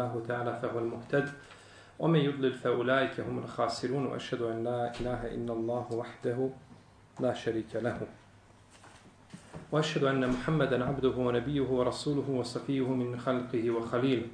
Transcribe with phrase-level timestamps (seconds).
[0.00, 1.28] الله تعالى فهو المهتد
[1.98, 6.48] ومن يضلل فأولئك هم الخاسرون وأشهد أن لا إله إلا الله وحده
[7.20, 8.00] لا شريك له.
[9.72, 14.26] وأشهد أن محمدا عبده ونبيه ورسوله وصفيه من خلقه وخليله.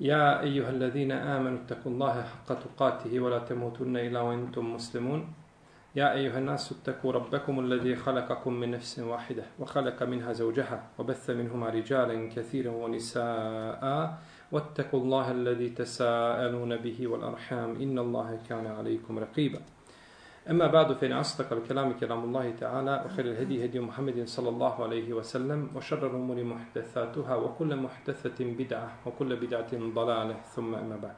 [0.00, 5.34] يا أيها الذين آمنوا اتقوا الله حق تقاته ولا تموتن إلا وأنتم مسلمون.
[5.96, 11.68] يا أيها الناس اتقوا ربكم الذي خلقكم من نفس واحدة وخلق منها زوجها وبث منهما
[11.68, 14.18] رجالا كثيرا ونساء.
[14.53, 19.61] واتقوا الله الذي تساءلون به والأرحام إن الله كان عليكم رقيبا
[20.49, 25.13] أما بعد فإن أصدق الكلام كلام الله تعالى وخير الهدي هدي محمد صلى الله عليه
[25.13, 31.15] وسلم وشر الأمور محدثاتها وكل محدثة بدعة وكل بدعة ضلالة ثم أما بعد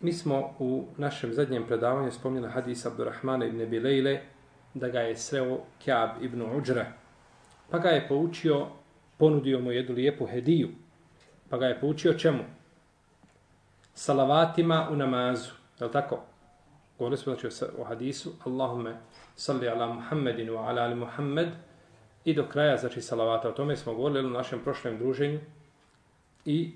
[0.00, 4.20] Mi smo u našem zadnjem predavanju spomnili hadis Abdurrahmana ibn Bilejle
[4.74, 6.86] da ga je sreo Kjab ibn Uđra.
[7.70, 8.66] Pa ga je poučio,
[9.18, 10.68] ponudio mu jednu lijepu hediju.
[11.49, 12.43] Pa ga je poučio čemu?
[13.93, 15.51] Salavatima u namazu.
[15.79, 16.19] Je li tako?
[16.97, 18.33] Govorili smo znači o hadisu.
[18.45, 18.95] Allahume
[19.35, 21.49] salli ala Muhammedin wa ala ali Muhammed.
[22.25, 23.49] I do kraja, znači, salavata.
[23.49, 25.39] O tome smo govorili u našem prošlom druženju.
[26.45, 26.71] I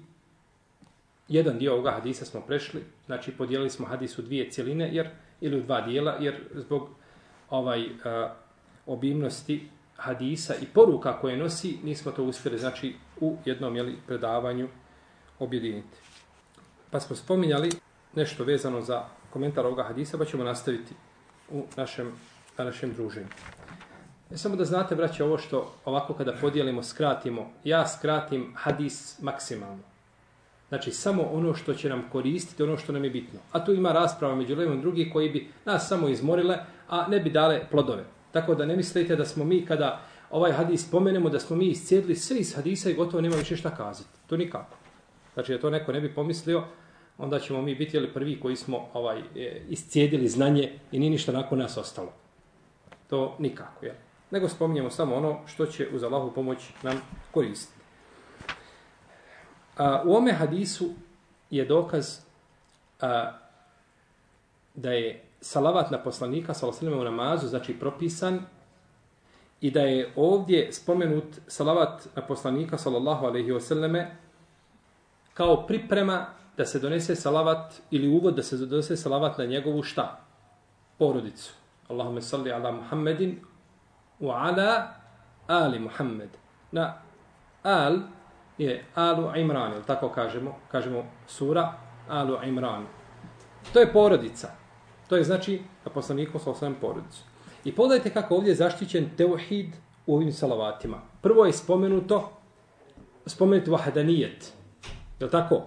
[1.28, 5.10] jedan dio ovoga hadisa smo prešli, znači podijelili smo hadis u dvije cijeline, jer,
[5.42, 6.90] ili u dva dijela, jer zbog
[7.50, 7.92] ovaj uh,
[8.86, 14.68] obimnosti hadisa i poruka koje nosi, nismo to uspjeli, znači, u jednom jeli, predavanju
[15.40, 15.98] objediniti.
[16.92, 17.72] Pa smo spominjali
[18.16, 20.94] nešto vezano za komentar ovoga hadisa, pa ćemo nastaviti
[21.52, 22.12] u našem,
[22.58, 23.28] na našem druženju.
[24.30, 29.84] Ne samo da znate, braće, ovo što ovako kada podijelimo, skratimo, ja skratim hadis maksimalno.
[30.70, 33.40] Znači, samo ono što će nam koristiti, ono što nam je bitno.
[33.52, 36.58] A tu ima rasprava među levom drugi koji bi nas samo izmorile,
[36.90, 38.06] a ne bi dale plodove.
[38.32, 42.16] Tako da ne mislite da smo mi, kada ovaj hadis spomenemo, da smo mi iscijedili
[42.16, 44.10] sve iz hadisa i gotovo nema više šta kazati.
[44.28, 44.78] To nikako.
[45.34, 46.64] Znači, da to neko ne bi pomislio,
[47.18, 51.32] onda ćemo mi biti ali prvi koji smo ovaj e, iscijedili znanje i ni ništa
[51.32, 52.14] nakon nas ostalo.
[53.10, 53.96] To nikako, je.
[54.32, 57.80] Nego spominjemo samo ono što će uz Allahu pomoć nam koristiti.
[59.78, 60.90] A, u ome hadisu
[61.50, 62.20] je dokaz
[63.02, 63.32] a,
[64.76, 68.40] da je salavat na poslanika sallallahu u namazu znači propisan
[69.62, 74.18] i da je ovdje spomenut salavat na poslanika sallallahu alejhi ve selleme
[75.34, 76.26] kao priprema
[76.58, 80.20] da se donese salavat ili uvod da se donese salavat na njegovu šta
[80.98, 81.54] porodicu
[81.88, 83.40] Allahumma salli ala Muhammedin
[84.22, 84.94] wa ala
[85.48, 86.30] ali Muhammed
[86.72, 86.94] na
[87.64, 88.00] al
[88.58, 91.74] je Alu Imran, ili tako kažemo, kažemo sura
[92.10, 92.86] Alu Imran.
[93.74, 94.48] To je porodica.
[95.10, 97.24] To je znači na poslaniku sa osam porodicu.
[97.66, 99.74] I pogledajte kako ovdje je zaštićen teuhid
[100.06, 101.02] u ovim salavatima.
[101.22, 102.32] Prvo je spomenuto,
[103.26, 104.54] spomenut vahadanijet.
[105.20, 105.62] Je li tako?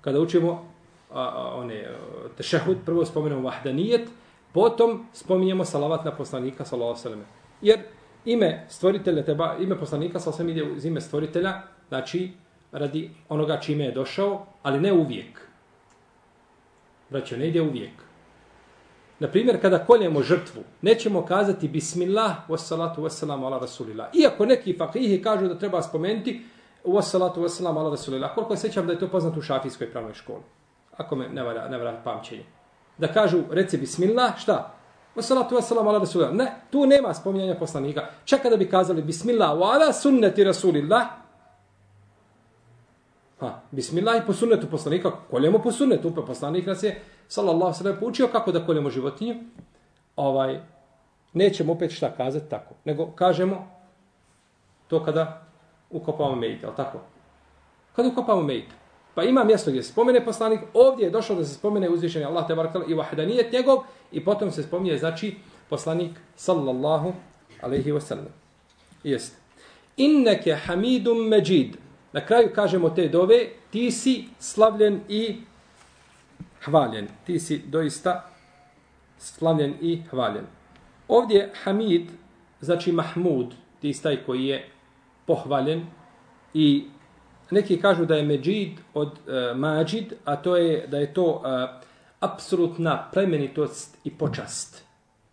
[0.00, 0.70] Kada učimo
[1.12, 1.96] a, a, one, e,
[2.36, 4.08] tešehud, prvo spomenemo vahadanijet,
[4.52, 7.24] potom spominjemo salavat na poslanika sa alejhi
[7.62, 7.80] Jer
[8.24, 12.32] ime stvoritelja teba, ime poslanika sa osam ide uz ime stvoritelja, znači
[12.72, 15.40] radi onoga čime je došao, ali ne uvijek.
[17.10, 18.09] Braćo, ne ide uvijek.
[19.20, 24.08] Na primjer, kada koljemo žrtvu, nećemo kazati bismillah, wassalatu wassalamu ala rasulillah.
[24.12, 26.40] Iako neki fakihi kažu da treba spomenuti
[26.84, 28.34] wassalatu wassalamu ala rasulillah.
[28.34, 30.42] Koliko sećam da je to poznato u šafijskoj pravnoj školi.
[30.96, 32.44] Ako me ne vara, ne vara pamćenje.
[32.98, 34.74] Da kažu, reci bismillah, šta?
[35.16, 36.34] Wassalatu wassalamu ala rasulillah.
[36.34, 38.06] Ne, tu nema spominjanja poslanika.
[38.24, 41.19] Čak kada bi kazali bismillah wa ala sunnati rasulillah.
[43.40, 45.10] Ha, bismillah i po sunnetu poslanika.
[45.30, 46.14] Koljemo po sunnetu.
[46.14, 49.34] Pa poslanik nas je, sallallahu sallam, poučio kako da koljemo životinju.
[50.16, 50.60] Ovaj,
[51.32, 52.74] nećemo opet šta kazati tako.
[52.84, 53.68] Nego kažemo
[54.88, 55.42] to kada
[55.90, 56.98] ukopamo mejte, ali tako?
[57.96, 58.74] Kada ukopamo mejte.
[59.14, 62.46] Pa ima mjesto gdje se spomene poslanik, ovdje je došlo da se spomene uzvišenje Allah
[62.46, 63.78] te barakala i vahidanijet njegov
[64.12, 65.34] i potom se spominje znači
[65.68, 67.12] poslanik sallallahu
[67.62, 68.30] alaihi wasallam.
[69.04, 69.36] Jeste.
[69.96, 71.76] Inneke hamidum međid.
[72.12, 75.36] Na kraju kažemo te dove, ti si slavljen i
[76.64, 77.08] hvaljen.
[77.26, 78.30] Ti si doista
[79.18, 80.44] slavljen i hvaljen.
[81.08, 82.10] Ovdje hamid
[82.60, 84.68] znači mahmud, ti staj koji je
[85.26, 85.86] pohvaljen
[86.54, 86.84] i
[87.50, 91.42] neki kažu da je međid od uh, mađid, a to je da je to uh,
[92.20, 94.84] apsolutna plemenitost i počast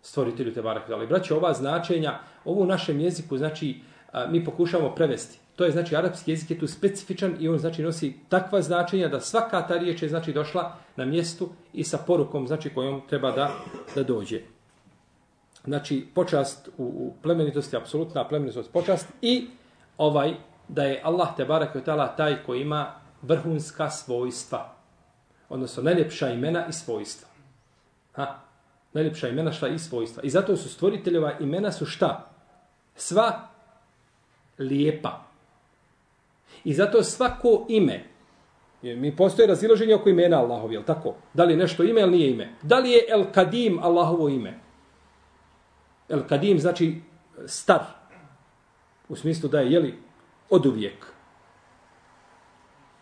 [0.02, 0.62] stvoritelju te.
[0.92, 3.80] Ali braće, ova značenja, ovo u našem jeziku, znači,
[4.12, 5.38] uh, mi pokušamo prevesti.
[5.58, 9.20] To je, znači, arapski jezik je tu specifičan i on, znači, nosi takva značenja da
[9.20, 13.50] svaka ta riječ je, znači, došla na mjestu i sa porukom, znači, kojom treba da,
[13.94, 14.40] da dođe.
[15.64, 19.46] Znači, počast u, u plemenitosti, apsolutna plemenitost, počast i
[19.96, 20.34] ovaj
[20.68, 21.84] da je Allah te barak i
[22.16, 24.76] taj koji ima vrhunska svojstva.
[25.48, 27.28] Odnosno, najljepša imena i svojstva.
[28.12, 28.38] Ha?
[28.92, 30.22] Najljepša imena šta i svojstva.
[30.22, 32.30] I zato su stvoriteljeva imena su šta?
[32.94, 33.48] Sva
[34.58, 35.27] lijepa.
[36.68, 38.04] I zato svako ime,
[38.82, 41.14] mi postoje raziloženje oko imena Allahovi, je tako?
[41.34, 42.48] Da li je nešto ime ili nije ime?
[42.62, 44.58] Da li je El Kadim Allahovo ime?
[46.08, 47.00] El Kadim znači
[47.46, 47.80] star.
[49.08, 49.94] U smislu da je, jeli,
[50.50, 51.06] od uvijek.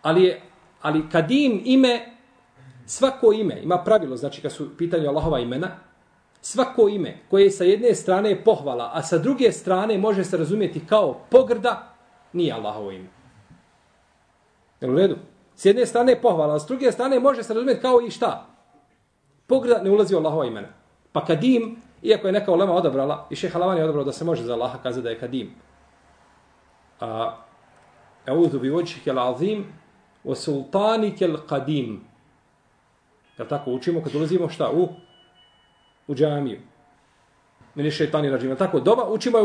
[0.03, 0.41] Ali, je,
[0.83, 2.17] ali Kadim ime,
[2.85, 5.69] svako ime, ima pravilo, znači kad su pitanje Allahova imena,
[6.41, 10.87] svako ime koje sa jedne strane je pohvala, a sa druge strane može se razumjeti
[10.87, 11.95] kao pogrda,
[12.33, 13.16] nije Allahovo ime.
[14.87, 15.17] Jel u redu?
[15.57, 18.47] S jedne strane je pohvala, a s druge strane može se razumjeti kao i šta?
[19.47, 20.69] Pogreda ne ulazi u Allahova imena.
[21.13, 24.45] Pa kadim, iako je neka ulema odabrala, i šeha Lavan je odabrao da se može
[24.45, 25.51] za Allaha kazati da je kadim.
[27.01, 27.37] A,
[28.27, 29.65] Euzu bi vođih jel azim,
[30.25, 32.01] o sultanik jel kadim.
[33.39, 34.71] Jel tako učimo kad ulazimo šta?
[34.71, 34.89] U,
[36.07, 36.61] u džamiju.
[37.75, 38.55] Meni šeitani rađima.
[38.55, 39.39] Tako, doba učimo,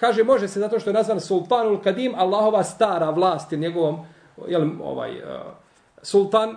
[0.00, 4.06] kaže, može se zato što je nazvan sultanul kadim, Allahova stara vlast je njegovom,
[4.48, 5.24] jel, ovaj, uh,
[6.02, 6.56] sultan,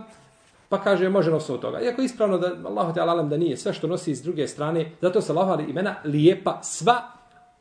[0.70, 1.82] pa kaže, može nositi od toga.
[1.82, 5.22] Iako ispravno da Allah te alalem da nije sve što nosi iz druge strane, zato
[5.22, 7.02] se Allah imena lijepa, sva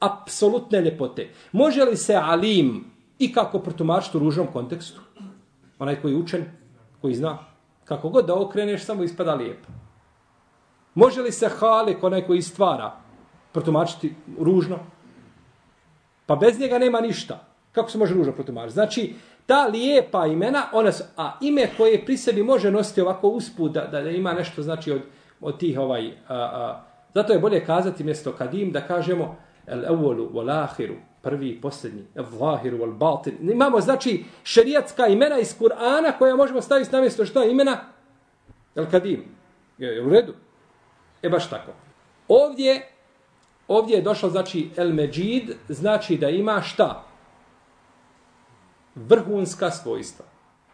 [0.01, 1.29] apsolutne ljepote.
[1.53, 2.85] Može li se alim
[3.19, 5.01] i kako protumačiti u ružnom kontekstu?
[5.79, 6.45] Onaj koji je učen,
[7.01, 7.39] koji zna,
[7.85, 9.69] kako god da okreneš, samo ispada lijepo.
[10.95, 12.93] Može li se halik, onaj koji stvara,
[13.53, 14.79] protumačiti ružno?
[16.27, 17.45] Pa bez njega nema ništa.
[17.73, 18.75] Kako se može ružno protumačiti?
[18.75, 19.15] Znači,
[19.47, 23.87] ta lijepa imena, ona su, a ime koje pri sebi može nositi ovako usput, da,
[23.87, 25.01] da ima nešto znači od,
[25.41, 26.85] od tih ovaj, a, a,
[27.15, 32.03] zato je bolje kazati mjesto kadim da kažemo el evolu, wal ahiru, prvi i posljednji,
[32.15, 33.51] el zahiru, wal batin.
[33.51, 37.79] Imamo znači šerijatska imena iz Kur'ana koja možemo staviti na mjesto šta imena?
[38.75, 39.25] El kadim.
[39.79, 40.35] Je, je u redu?
[41.23, 41.73] E baš tako.
[42.29, 42.89] Ovdje,
[43.69, 47.06] ovdje je došlo znači el međid, znači da ima šta?
[48.97, 50.25] Vrhunska svojstva.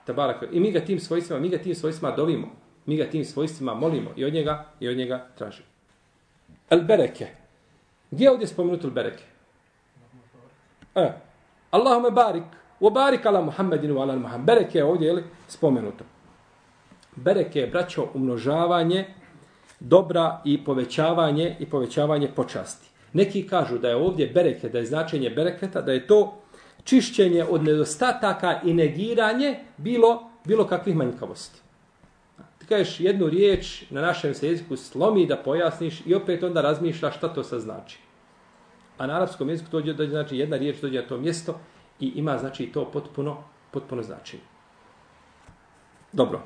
[0.04, 0.44] Tabarak.
[0.52, 2.48] I mi ga tim svojstvima, mi ga tim svojstvima dovimo.
[2.86, 5.68] Mi ga tim svojstvima molimo i od njega i od njega tražimo.
[6.70, 7.26] El bereke.
[8.10, 9.22] Gdje je ovdje spomenuto el bereke?
[10.94, 11.12] E.
[11.70, 12.42] Allahume barik.
[12.80, 14.46] U barik ala Muhammedinu ala Muhammed.
[14.46, 16.04] Bereke je ovdje jeli, spomenuto.
[17.16, 19.06] Bereke je, braćo, umnožavanje
[19.80, 22.88] dobra i povećavanje i povećavanje počasti.
[23.12, 26.41] Neki kažu da je ovdje bereke, da je značenje bereketa, da je to
[26.84, 31.60] čišćenje od nedostataka i negiranje bilo bilo kakvih manjkavosti.
[32.58, 37.16] Ti kažeš jednu riječ na našem se jeziku slomi da pojasniš i opet onda razmišljaš
[37.16, 37.98] šta to sa znači.
[38.98, 41.60] A na arapskom jeziku to dođe, znači jedna riječ dođe na to mjesto
[42.00, 43.36] i ima znači to potpuno
[43.70, 44.42] potpuno značenje.
[46.12, 46.42] Dobro.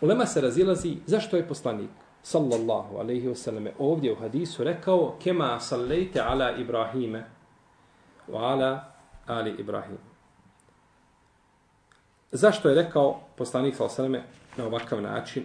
[0.00, 1.90] Ulema se razilazi zašto je poslanik
[2.22, 7.24] sallallahu alejhi ve selleme ovdje u hadisu rekao kema sallejte ala Ibrahime
[8.28, 8.89] wa ala
[9.30, 9.98] Ali Ibrahim.
[12.32, 14.22] Zašto je rekao poslanik Salasaleme
[14.56, 15.42] na ovakav način?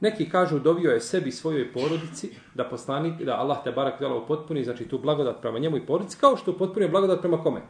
[0.00, 4.26] Neki kažu dovio je sebi svojoj porodici da poslanik, da Allah te barak dala u
[4.26, 7.60] potpuni, znači tu blagodat prema njemu i porodici, kao što potpunio blagodat prema kome?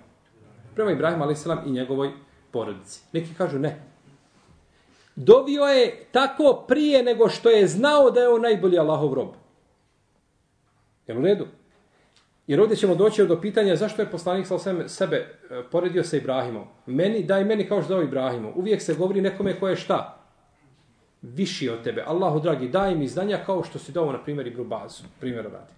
[0.75, 1.47] Prema Ibrahim a.s.
[1.67, 2.11] i njegovoj
[2.51, 3.01] porodici.
[3.13, 3.83] Neki kažu ne.
[5.17, 9.29] Dovio je tako prije nego što je znao da je on najbolji Allahov rob.
[11.07, 11.47] Jel u redu?
[12.47, 16.65] Jer ovdje ćemo doći do pitanja zašto je poslanik sa sebe e, poredio sa Ibrahimom.
[16.87, 18.53] Meni, daj meni kao što dao Ibrahimu.
[18.55, 20.19] Uvijek se govori nekome ko je šta?
[21.23, 22.05] Viši od tebe.
[22.07, 25.05] Allahu dragi, daj mi znanja kao što si dao, na primjer, Ibru Bazu.
[25.21, 25.73] Primjer radi.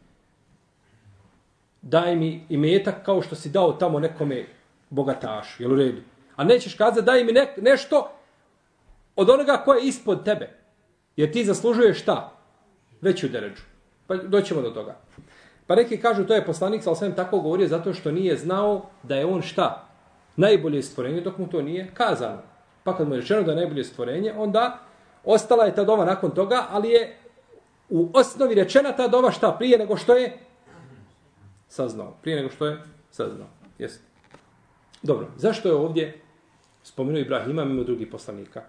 [1.83, 4.47] Daj mi imetak kao što si dao tamo nekome
[4.91, 5.63] bogatašu.
[5.63, 6.01] Jel u redu?
[6.37, 8.11] A nećeš kazati daj mi ne, nešto
[9.17, 10.51] od onoga ko je ispod tebe.
[11.17, 12.33] Jer ti zaslužuješ šta?
[13.01, 13.63] Veću deređu.
[14.07, 14.97] Pa doćemo do toga.
[15.69, 19.17] Pa neki kažu to je poslanik, ali sam tako govorio zato što nije znao da
[19.17, 19.89] je on šta?
[20.37, 22.43] Najbolje stvorenje dok mu to nije kazano.
[22.85, 24.79] Pa kad mu je rečeno da je najbolje stvorenje, onda
[25.25, 27.17] ostala je ta dova nakon toga, ali je
[27.89, 30.39] u osnovi rečena ta dova šta prije nego što je
[31.69, 32.17] saznao.
[32.23, 33.49] Prije nego što je saznao.
[33.79, 34.05] Jeste.
[35.03, 36.21] Dobro, zašto je ovdje
[36.83, 38.63] spomenuo Ibrahima mimo drugih poslanika?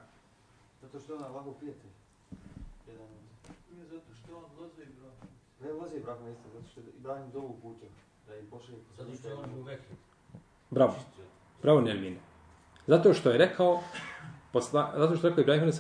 [0.82, 1.90] Zato što je ona ovako prijatelj.
[5.64, 6.49] Ne vozi Ibrahim isto,
[6.80, 7.86] zato što Ibrahim dovu puća,
[8.28, 9.82] da im pošalje Zato što je on u vehi.
[10.70, 10.96] Bravo.
[11.62, 12.18] Bravo, Nermine.
[12.88, 13.80] Zato što je rekao,
[14.52, 15.72] posla, zato što je rekao Ibrahim,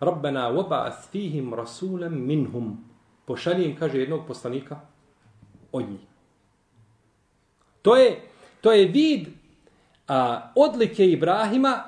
[0.00, 2.84] Rabbena waba'ath fihim rasulem minhum.
[3.24, 4.80] Pošalji im, kaže, jednog poslanika
[5.72, 6.00] od njih.
[7.82, 8.20] To je,
[8.60, 9.28] to je vid
[10.08, 11.84] A odlike Ibrahima,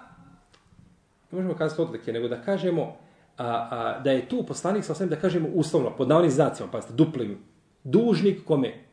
[1.30, 2.96] ne možemo kazati odlike, nego da kažemo
[3.38, 7.38] a, a, da je tu poslanik sa da kažemo uslovno, pod navodnim znacima, pazite, duplim,
[7.84, 8.84] dužnik kome?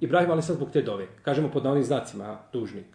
[0.00, 1.06] Ibrahim ali sad zbog te dove.
[1.22, 2.86] Kažemo pod navodnim znacima, a, dužnik.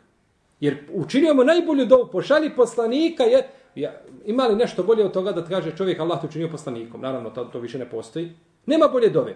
[0.59, 5.31] Jer učinio mu najbolju dovu, pošali poslanika, je, ja, ima li nešto bolje od toga
[5.31, 7.01] da kaže čovjek Allah te učinio poslanikom?
[7.01, 8.31] Naravno, to, to više ne postoji.
[8.65, 9.35] Nema bolje dove.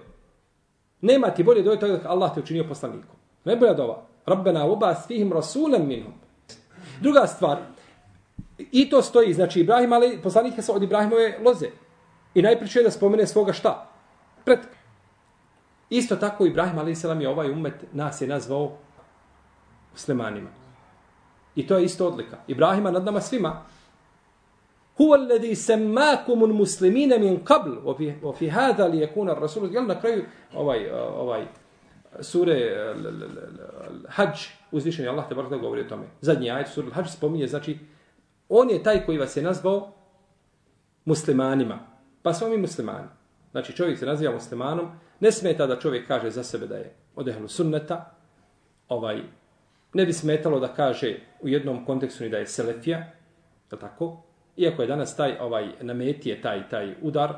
[1.02, 3.16] Nema ti bolje dove toga da Allah te učinio poslanikom.
[3.44, 4.04] Najbolja dova.
[4.26, 6.14] Rabbena ubas fihim rasulem minhum.
[7.02, 7.58] Druga stvar,
[8.72, 11.68] i to stoji, znači Ibrahim, ali poslanik je od Ibrahimove loze.
[12.34, 13.90] I najpriče je da spomene svoga šta?
[14.46, 14.60] Pred.
[15.94, 17.04] Isto tako Ibrahim, a.s.
[17.04, 18.78] je ovaj umet, nas je nazvao
[19.92, 20.50] muslimanima.
[21.56, 22.38] I to je isto odlika.
[22.48, 23.62] Ibrahima nad nama svima.
[24.98, 29.86] Huwa alladhi sammakum muslimina min qabl wa fi wa fi hadha li yakuna ar-rasul jel
[29.88, 31.46] na kraju ovaj eh, ovaj
[32.22, 32.96] sure eh,
[34.08, 34.40] Hadž
[34.72, 36.04] uzvišeni Allah te barek govori o tome.
[36.22, 37.78] Zadnji ajet sure Hadž spominje znači
[38.50, 39.94] on je taj koji vas je nazvao
[41.06, 41.80] muslimanima.
[42.22, 43.08] Pa smo mi muslimani.
[43.52, 44.92] Znači čovjek se naziva muslimanom,
[45.24, 48.12] ne smeta da čovjek kaže za sebe da je od ehlu sunneta,
[48.90, 49.22] ovaj,
[49.94, 52.98] ne bi smetalo da kaže u jednom kontekstu ni da je selefija,
[53.72, 54.24] je tako?
[54.58, 57.34] Iako je danas taj ovaj nametije taj taj udar,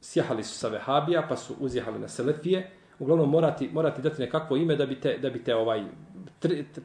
[0.00, 4.76] sjahali su sa vehabija, pa su uzjehali na selefije, uglavnom morati, morati dati nekakvo ime
[4.76, 5.84] da bi te, da bi te ovaj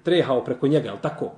[0.04, 1.32] trehao preko njega, je tako?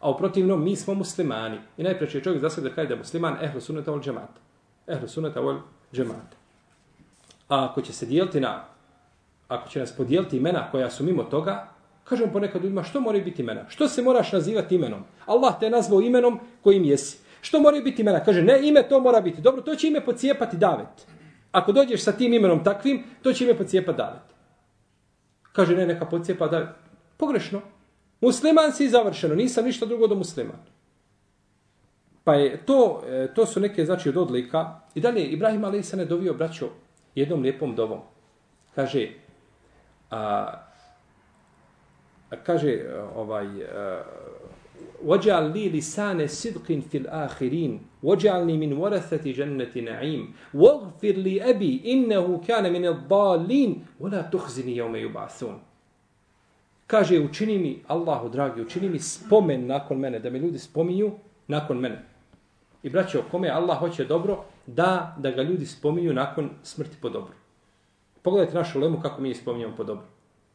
[0.00, 1.58] A u protivnom, mi smo muslimani.
[1.76, 4.40] I najpreće je čovjek za sebe da kaže da je musliman ehlu sunneta vol džemata.
[4.86, 5.58] Ehlu sunneta vol
[5.92, 6.37] džemata.
[7.48, 8.64] A ako će se dijeliti na,
[9.48, 11.68] ako će nas podijeliti imena koja su mimo toga,
[12.04, 13.68] kažem ponekad ljudima, što mora biti imena?
[13.68, 15.04] Što se moraš nazivati imenom?
[15.26, 17.18] Allah te je nazvao imenom kojim jesi.
[17.40, 18.24] Što mora biti imena?
[18.24, 19.42] Kaže, ne, ime to mora biti.
[19.42, 21.06] Dobro, to će ime pocijepati davet.
[21.52, 24.22] Ako dođeš sa tim imenom takvim, to će ime pocijepati davet.
[25.52, 26.68] Kaže, ne, neka pocijepa davet.
[27.16, 27.60] Pogrešno.
[28.20, 30.58] Musliman si završeno, nisam ništa drugo do musliman.
[32.24, 34.80] Pa je to, e, to su neke znači od odlika.
[34.94, 36.68] I dalje, Ibrahim Ali se ne dovio braćo
[37.17, 37.99] jednom lijepom dovom.
[38.75, 39.07] Kaže,
[40.09, 40.19] a,
[42.29, 42.79] a kaže
[43.15, 43.47] ovaj,
[45.03, 47.71] وَجَعَلْ لِي لِسَانَ صِدْقٍ فِي الْآخِرِينَ
[48.03, 50.21] وَجَعَلْنِي مِنْ وَرَثَةِ جَنَّةِ نَعِيمٍ
[50.53, 55.57] وَغْفِرْ لِي أَبِي إِنَّهُ كَانَ مِنَ الضَّالِينَ وَلَا تُخْزِنِي يَوْمَ يُبْعَثُونَ
[56.87, 61.11] Kaže, učini mi, Allahu dragi, učini mi spomen nakon mene, da me ljudi spominju
[61.47, 62.03] nakon mene.
[62.83, 67.34] I braćo, kome Allah hoće dobro, da, da ga ljudi spominju nakon smrti po dobro.
[68.22, 70.04] Pogledajte našu lemu kako mi spominjamo po dobro.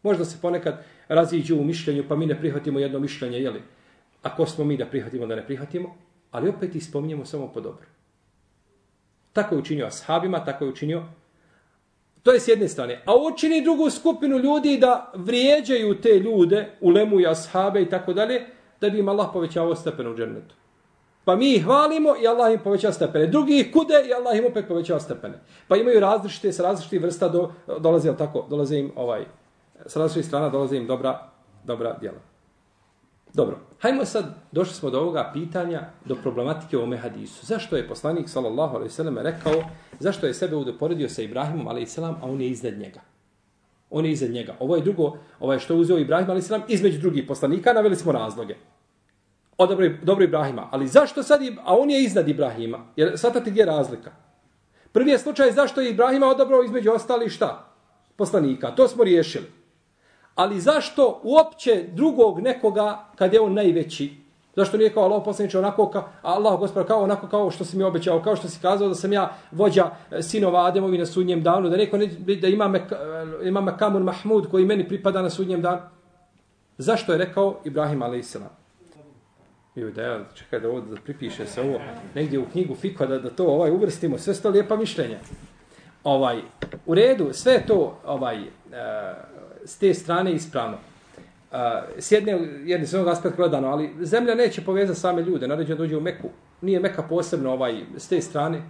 [0.03, 3.62] Možda se ponekad raziđu u mišljenju, pa mi ne prihvatimo jedno mišljenje, jeli?
[4.22, 5.96] A ko smo mi da prihvatimo, da ne prihvatimo?
[6.32, 7.86] Ali opet ih spominjemo samo po dobro.
[9.34, 11.03] Tako je učinio ashabima, tako je učinio
[12.24, 13.01] To je s jedne strane.
[13.05, 18.46] A učini drugu skupinu ljudi da vrijeđaju te ljude, ulemu i ashabe i tako dalje,
[18.82, 20.55] da bi im Allah povećavao stepen u džernetu.
[21.25, 23.27] Pa mi ih hvalimo i Allah im povećava stepene.
[23.27, 25.39] Drugi ih kude i Allah im opet povećava stepene.
[25.68, 29.25] Pa imaju različite, s različitih vrsta do, dolaze, jel tako, dolaze im ovaj,
[29.86, 31.30] s različitih strana dolaze im dobra,
[31.63, 32.34] dobra djela.
[33.34, 37.46] Dobro, hajmo sad, došli smo do ovoga pitanja, do problematike u ome hadisu.
[37.46, 39.53] Zašto je poslanik, sallallahu alaihi sallam, rekao,
[40.00, 43.00] zašto je sebe udoporedio sa Ibrahimom, alaihi sallam, a on je iznad njega?
[43.89, 44.56] On je iznad njega.
[44.60, 47.96] Ovo je drugo, ovo je što je uzeo Ibrahim, alaihi sallam, između drugih poslanika, naveli
[47.96, 48.56] smo razloge.
[49.57, 50.67] O dobro, dobro Ibrahima.
[50.72, 52.79] Ali zašto sad, a on je iznad Ibrahima?
[52.95, 54.12] Jer sad ti gdje je razlika?
[54.91, 57.65] Prvi je slučaj zašto je Ibrahima odabrao između ostali šta?
[58.15, 58.75] Poslanika.
[58.75, 59.51] To smo riješili.
[60.36, 64.24] Ali zašto uopće drugog nekoga kad je on najveći?
[64.55, 67.83] Zašto nije kao Allah poslaniče onako kao Allah gospodar kao onako kao što si mi
[67.83, 71.69] obećao, kao što si kazao da sam ja vođa e, sinova Ademovi na sudnjem danu,
[71.69, 72.07] da neko ne,
[72.41, 75.81] da ima me, e, ima me Kamun Mahmud koji meni pripada na sudnjem danu.
[76.77, 78.62] Zašto je rekao Ibrahim alejselam?
[79.75, 81.80] Bio da ja čekaj da ovo da pripiše se ovo
[82.15, 85.20] negdje u knjigu Fikva da, da to ovaj uvrstimo, sve sto lijepa mišljenja.
[86.03, 86.42] Ovaj,
[86.86, 88.48] u redu, sve to ovaj, uh,
[89.65, 90.77] s te strane ispravno.
[91.51, 91.58] Uh,
[91.98, 92.32] s jedne,
[92.65, 96.30] jedne svog aspekta gledano, ali zemlja neće povezati same ljude, naređeno dođe u Meku.
[96.62, 98.62] Nije Meka posebno ovaj, s te strane.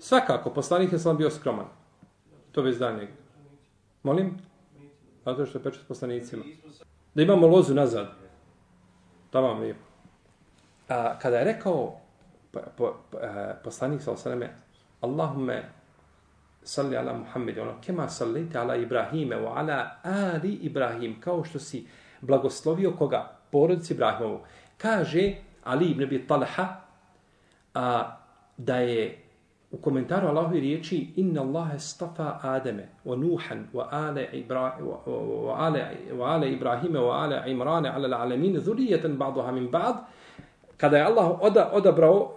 [0.00, 1.66] Svakako, poslanik je sam bio skroman.
[2.52, 3.08] To bez danjeg.
[4.02, 4.38] Molim?
[5.24, 6.44] Zato što je pečat poslanicima.
[7.14, 8.06] Da imamo lozu nazad.
[9.30, 9.87] Tamam lijepo.
[10.88, 12.00] A, kada je rekao
[12.50, 14.48] po, po, po, e, poslanik sa osaname,
[15.00, 15.62] Allahumme
[16.62, 21.86] salli ala Muhammed, ono, kema sallite ala Ibrahime, wa ala ali Ibrahim, kao što si
[22.20, 23.30] blagoslovio koga?
[23.50, 24.40] Porodici Ibrahimovu.
[24.76, 26.80] Kaže Ali ibn Abi Talha
[27.74, 28.16] a,
[28.56, 29.18] da je
[29.70, 35.12] u komentaru Allahove riječi inna Allahe stafa Ademe wa Nuhan wa ale, Ibra, wa,
[35.46, 35.86] wa, ale,
[36.18, 39.96] wa ale Ibrahime wa ale Imrane ala alamin zurijetan ba'duha min ba'd
[40.78, 42.30] kada je Allah oda, odabrao uh,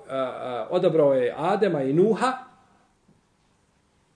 [0.69, 2.33] odabrao je Adema i Nuha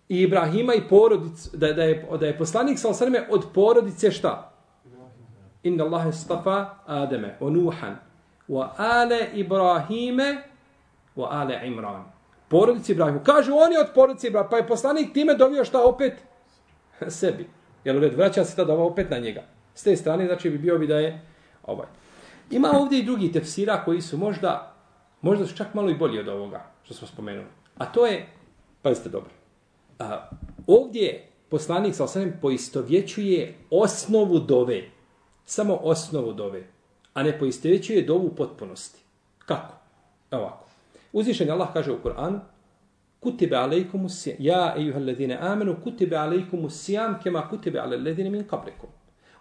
[0.09, 4.51] i Ibrahima i porodicu da, da, je, da je poslanik sa osrme od porodice šta?
[5.63, 7.95] Inna Allahe stafa Ademe wa Nuhan
[8.49, 10.37] wa ale Ibrahime
[11.15, 12.03] wa ale Imran.
[12.47, 13.19] porodici Ibrahimu.
[13.23, 16.13] Kažu oni od porodice Ibrahima, pa je poslanik time dovio šta opet?
[17.07, 17.47] Sebi.
[17.83, 19.43] Jel u redu, vraća se tada opet na njega.
[19.73, 21.21] S te strane, znači bi bio bi da je
[21.63, 21.87] ovaj.
[22.51, 24.75] Ima ovdje i drugi tefsira koji su možda,
[25.21, 27.47] možda su čak malo i bolji od ovoga što smo spomenuli.
[27.77, 28.27] A to je,
[28.81, 29.31] pazite dobro,
[29.99, 30.29] a,
[30.67, 34.83] ovdje poslanik sa osanem poistovjećuje osnovu dove.
[35.45, 36.63] Samo osnovu dove.
[37.13, 38.99] A ne poistovjećuje dovu potpunosti.
[39.39, 39.73] Kako?
[40.31, 40.65] Ovako.
[41.13, 42.39] Uzvišen Allah kaže u Kur'anu
[43.19, 44.07] Kutibe alejkum.
[44.39, 48.89] Ja, ejuha alladine amenu, kutibe alejkum usijam kema kutibe ale alladine min kablikum.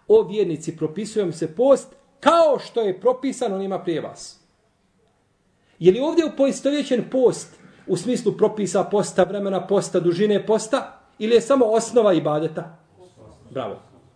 [0.07, 1.95] O vjernici, propisujem se post
[2.25, 4.39] kao što je propisan onima prije vas.
[5.79, 11.41] Je li ovdje poistovjećen post u smislu propisa posta, vremena posta, dužine posta ili je
[11.41, 12.77] samo osnova ibadeta?
[13.49, 13.75] Bravo.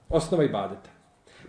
[0.10, 0.89] Osnova ibadeta.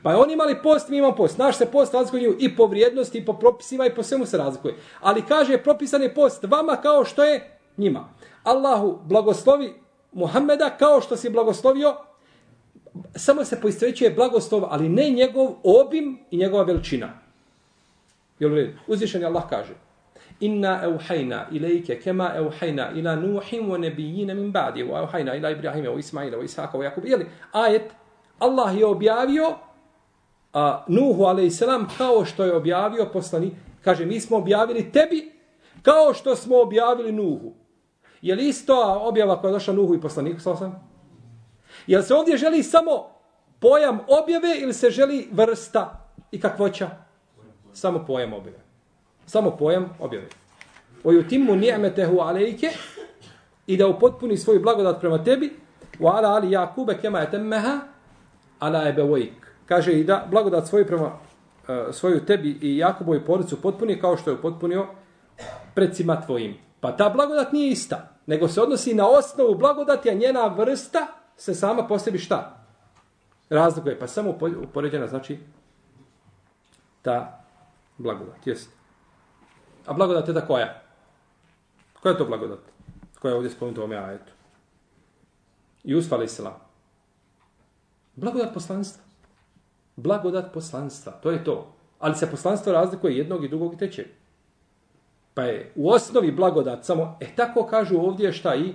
[0.02, 1.38] Pa oni imali post, mi imamo post.
[1.38, 4.74] Naš se post razlikuje i po vrijednosti, i po propisima, i po svemu se razlikuje.
[5.00, 8.08] Ali kaže, propisan je post vama kao što je njima.
[8.42, 9.74] Allahu blagoslovi
[10.12, 11.96] Muhammeda kao što si blagoslovio,
[13.16, 17.12] samo se poistovećuje blagoslov, ali ne njegov obim i njegova veličina.
[18.38, 18.70] Jel red?
[18.86, 19.74] Uzvišen je Allah kaže,
[20.40, 25.88] Inna euhajna ilajke kema euhajna ila nuhim wa nebijina min badi, wa euhajna ila Ibrahime,
[25.88, 27.04] wa Ismaila, wa Isaka, wa Jakub.
[27.04, 27.92] Jeli, ajet,
[28.38, 29.54] Allah je objavio
[30.52, 31.62] a, Nuhu a.s.
[31.98, 33.50] kao što je objavio poslani,
[33.84, 35.32] kaže mi smo objavili tebi
[35.82, 37.52] kao što smo objavili Nuhu.
[38.22, 40.89] Je li isto objava koja je došla Nuhu i poslaniku sa osam?
[41.90, 43.06] Jel se ovdje želi samo
[43.60, 46.90] pojam objave ili se želi vrsta i kakvoća?
[47.72, 48.58] Samo pojam objave.
[49.26, 50.28] Samo pojam objave.
[51.04, 52.70] O timu ni'metehu alejke
[53.66, 55.56] i da upotpuni svoju blagodat prema tebi
[55.98, 57.80] wa ala ali Jakube kema etemmeha
[58.58, 59.32] ala ebevojk
[59.66, 64.30] kaže i da blagodat svoju prema uh, svoju tebi i Jakobovoj porodicu potpuni kao što
[64.30, 64.86] je potpunio
[65.74, 66.54] predsima tvojim.
[66.80, 71.54] Pa ta blagodat nije ista, nego se odnosi na osnovu blagodati, a njena vrsta se
[71.54, 72.66] sama po sebi šta?
[73.50, 75.38] Razlikuje, pa samo upoređena znači
[77.02, 77.44] ta
[77.98, 78.46] blagodat.
[78.46, 78.70] Jest.
[79.86, 80.82] A blagodat je da koja?
[82.02, 82.58] Koja je to blagodat?
[83.20, 84.32] Koja je ovdje spomenuta u ovome ajetu?
[85.84, 86.54] Jusuf islam.
[88.16, 89.10] Blagodat poslanstva
[89.96, 91.12] blagodat poslanstva.
[91.12, 91.72] To je to.
[91.98, 94.06] Ali se poslanstvo razlikuje jednog i drugog i trećeg.
[95.34, 98.72] Pa je u osnovi blagodat samo, e tako kažu ovdje šta i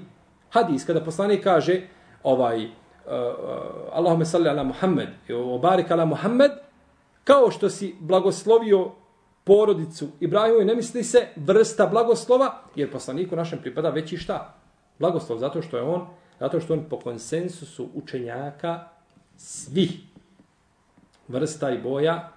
[0.49, 1.81] hadis, kada poslanik kaže
[2.25, 6.51] ovaj, uh, uh Allahume salli ala Muhammed, obarik ala Muhammed,
[7.23, 8.91] kao što si blagoslovio
[9.43, 14.53] porodicu Ibrahimu i ne misli se vrsta blagoslova, jer poslaniku našem pripada veći šta?
[14.99, 16.07] Blagoslov, zato što je on,
[16.39, 18.87] zato što on po konsensusu učenjaka
[19.37, 19.99] svih
[21.27, 22.31] vrsta i boja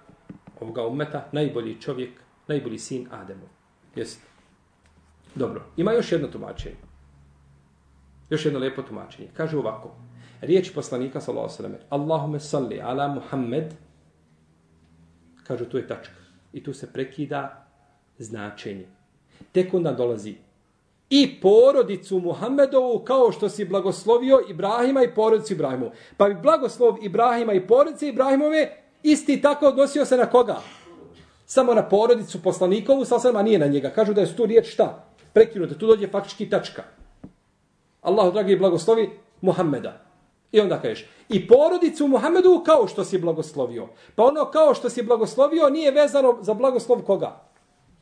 [0.61, 2.09] ovoga umeta, najbolji čovjek,
[2.47, 3.49] najbolji sin Ademov
[3.95, 4.29] jest
[5.35, 6.88] Dobro, ima još jedno tumačenje.
[8.29, 9.29] Još jedno lijepo tumačenje.
[9.33, 9.95] Kaže ovako.
[10.41, 13.73] Riječ poslanika, sallallahu sallam, Allahume salli ala Muhammed,
[15.43, 16.15] kažu tu je tačka.
[16.53, 17.67] I tu se prekida
[18.17, 18.87] značenje.
[19.51, 20.35] Tek onda dolazi
[21.09, 25.91] i porodicu Muhammedovu kao što si blagoslovio Ibrahima i porodicu Ibrahimu.
[26.17, 30.57] Pa bi blagoslov Ibrahima i porodice Ibrahimove isti tako odnosio se na koga?
[31.45, 33.89] Samo na porodicu poslanikovu, sa a nije na njega.
[33.89, 35.05] Kažu da je tu riječ šta?
[35.33, 36.83] Prekinuta, tu dođe faktički tačka.
[38.01, 39.09] Allahu dragi blagoslovi
[39.41, 40.01] Muhammeda.
[40.51, 43.87] I onda kažeš, i porodicu Muhammedu kao što si blagoslovio.
[44.15, 47.41] Pa ono kao što si blagoslovio nije vezano za blagoslov koga?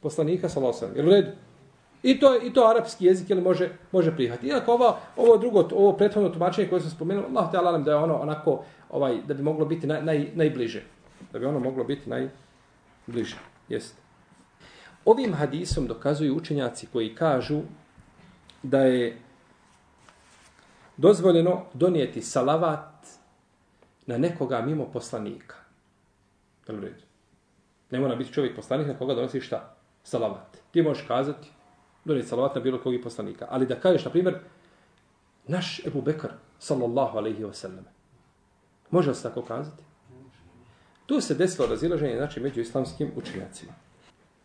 [0.02, 1.32] Poslanika, sa alejhi Jel u redu?
[2.04, 4.48] I to i to arapski jezik ili može može prihvatiti.
[4.48, 7.98] Iako ovo ovo drugo ovo prethodno tumačenje koje sam spomenuo, Allah te alam da je
[7.98, 10.84] ono onako ovaj da bi moglo biti naj, naj, najbliže.
[11.34, 13.38] Da bi ono moglo biti najbliže.
[13.70, 14.02] Jeste.
[15.06, 17.62] Ovim hadisom dokazuju učenjaci koji kažu
[18.64, 19.18] da je
[20.98, 23.08] dozvoljeno donijeti salavat
[24.06, 25.56] na nekoga mimo poslanika.
[26.68, 26.90] Dobro.
[27.92, 29.76] Ne mora biti čovjek poslanik na koga donosi šta?
[30.04, 30.58] Salavat.
[30.72, 31.48] Ti možeš kazati
[32.06, 33.48] donijeti salavat na bilo kog poslanika.
[33.50, 34.40] Ali da kažeš, na primjer,
[35.48, 37.86] naš Ebu Bekar, sallallahu alaihi wa sallam,
[38.92, 39.84] može li se tako kazati?
[41.06, 43.74] Tu se desilo razilaženje znači, među islamskim učenjacima.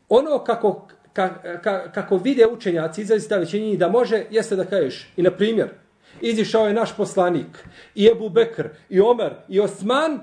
[0.09, 5.13] Ono kako ka, ka, kako vide učenjaci, izrazita većini da može, jeste da kažeš.
[5.17, 5.71] I na primjer,
[6.21, 10.21] izišao je naš poslanik, i Ebu Bekr, i Omer, i Osman,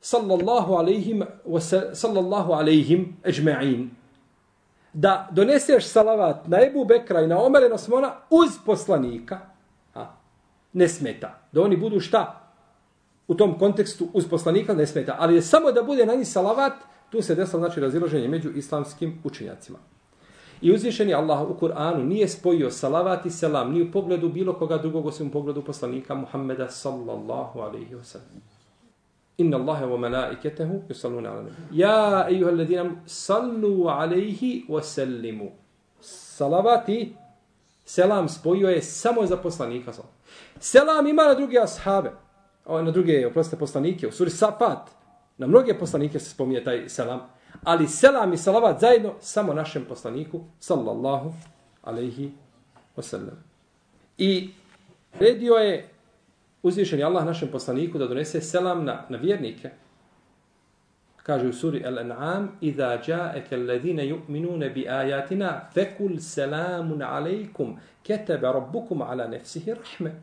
[0.00, 1.22] sallallahu alaihim,
[1.92, 3.88] sallallahu alaihim, ejma'in
[4.92, 9.40] Da doneseš salavat na Ebu Bekra i na Omer i na Osmana uz poslanika,
[9.94, 10.06] a,
[10.72, 11.38] ne smeta.
[11.52, 12.50] Da oni budu šta?
[13.28, 15.16] U tom kontekstu uz poslanika ne smeta.
[15.18, 16.72] Ali je samo da bude na njih salavat,
[17.10, 19.78] tu se desilo znači razilaženje među islamskim učenjacima.
[20.60, 24.78] I uzvišeni Allah u Kur'anu nije spojio salavat i selam ni u pogledu bilo koga
[24.78, 28.42] drugog osim u pogledu poslanika Muhammeda sallallahu alaihi wa sallam.
[29.38, 31.54] Inna Allahe wa malaiketehu yusalluna ala nabi.
[31.72, 35.50] Ja, ejuha alladina, sallu alaihi wa sallimu.
[36.00, 37.12] Salavat i
[37.84, 39.92] selam spojio je samo za poslanika.
[40.60, 42.10] Selam ima na druge ashabe.
[42.68, 44.08] Na druge, oprostite, poslanike.
[44.08, 44.90] U suri Safat.
[45.38, 47.20] Na mnoge poslanike se spominje taj selam
[47.64, 51.32] ali selam i salavat zajedno samo našem poslaniku, sallallahu
[51.82, 52.32] alaihi
[52.96, 53.36] wasallam.
[54.18, 54.50] I
[55.20, 55.88] redio je
[56.62, 59.70] uzvišeni Allah našem poslaniku da donese selam na, na vjernike.
[61.22, 69.02] Kaže u suri Al-An'am, Iza ja'eke alladhina yu'minune bi ajatina, fekul selamun alaikum, ketebe rabbukum
[69.02, 70.22] ala nefsihi rahme.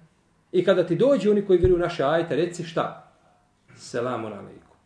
[0.52, 3.12] I kada ti dođe oni koji vjeruju naše ajete, reci šta?
[3.76, 4.78] Selamun alaikum.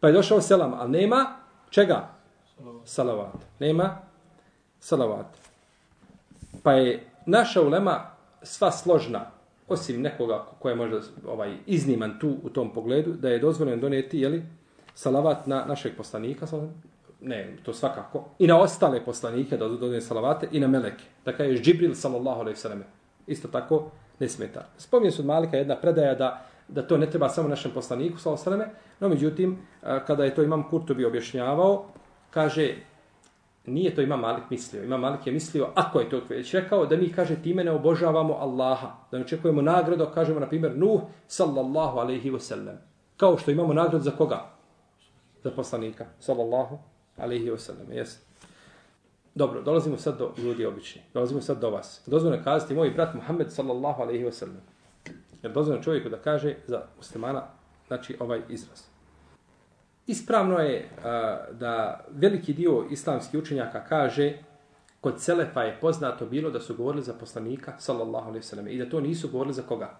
[0.00, 1.36] Pa je došao selam, ali nema
[1.70, 2.08] Čega?
[2.84, 3.34] Salavat.
[3.58, 3.98] Nema
[4.80, 5.26] salavat.
[6.62, 8.10] Pa je naša ulema
[8.42, 9.26] sva složna,
[9.68, 14.20] osim nekoga koja je možda ovaj, izniman tu u tom pogledu, da je dozvoljeno donijeti
[14.20, 14.42] jeli,
[14.94, 16.46] salavat na našeg poslanika,
[17.20, 21.04] ne, to svakako, i na ostale poslanike da dodane salavate, i na meleke.
[21.24, 22.84] Da je Džibril, sallallahu alaihi sallam,
[23.26, 24.66] isto tako ne smeta.
[24.78, 28.50] Spominje se od Malika jedna predaja da da to ne treba samo našem poslaniku, sallallahu
[28.50, 29.58] alejhi no međutim,
[30.06, 31.84] kada je to imam Kurtobi objašnjavao,
[32.30, 32.74] kaže,
[33.66, 34.84] nije to imam Malik mislio.
[34.84, 38.34] Imam Malik je mislio, ako je to već rekao, da mi, kaže, time ne obožavamo
[38.34, 38.96] Allaha.
[39.10, 42.76] Da ne očekujemo nagradu, kažemo, na primjer, Nuh, sallallahu alaihi wasallam.
[43.16, 44.50] Kao što imamo nagradu za koga?
[45.44, 46.78] Za poslanika, sallallahu
[47.16, 47.92] alaihi wasallam.
[47.92, 48.18] Jes.
[49.34, 51.02] Dobro, dolazimo sad do ljudi obični.
[51.14, 52.02] Dolazimo sad do vas.
[52.06, 54.60] Dozvoljno kazati, moj brat Muhammed, sallallahu alaihi wasallam.
[55.42, 57.42] Jer dozvoljeno čovjeku da kaže za muslimana,
[57.86, 58.82] znači ovaj izraz.
[60.06, 64.32] Ispravno je a, da veliki dio islamskih učenjaka kaže
[65.00, 68.90] kod Selefa je poznato bilo da su govorili za poslanika, sallallahu alaihi sallam, i da
[68.90, 69.98] to nisu govorili za koga?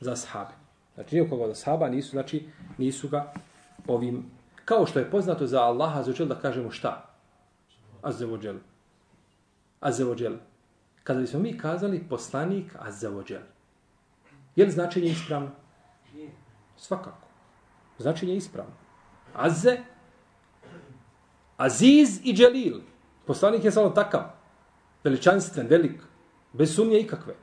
[0.00, 0.54] Za sahabe.
[0.94, 2.48] Znači nije koga za sahaba, nisu, znači
[2.78, 3.32] nisu ga
[3.86, 4.24] ovim,
[4.64, 7.08] kao što je poznato za Allaha, azuđel da kažemo šta?
[8.02, 8.56] Azzevođel.
[9.80, 10.36] Azzevođel.
[11.04, 13.42] Kada bismo mi kazali poslanik Azzevođel,
[14.56, 15.50] Je li značenje ispravno?
[16.76, 17.26] Svakako.
[17.98, 18.72] Značenje je ispravno.
[19.34, 19.78] Azze,
[21.56, 22.80] Aziz i Dželil.
[23.26, 24.22] Poslanik je samo takav.
[25.04, 26.02] Veličanstven, velik.
[26.52, 27.34] Bez sumnje ikakve.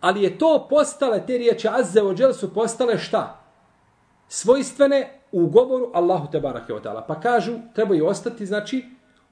[0.00, 3.40] Ali je to postale, te riječi Azze o Džel su postale šta?
[4.28, 8.84] Svojstvene u govoru Allahu te barake od Pa kažu, trebaju ostati, znači,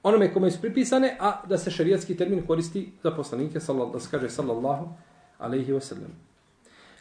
[0.03, 3.59] onome kome su pripisane, a da se šarijatski termin koristi za poslanike,
[3.93, 4.87] da se kaže sallallahu
[5.39, 5.79] alaihi wasallam.
[5.79, 6.32] sallam.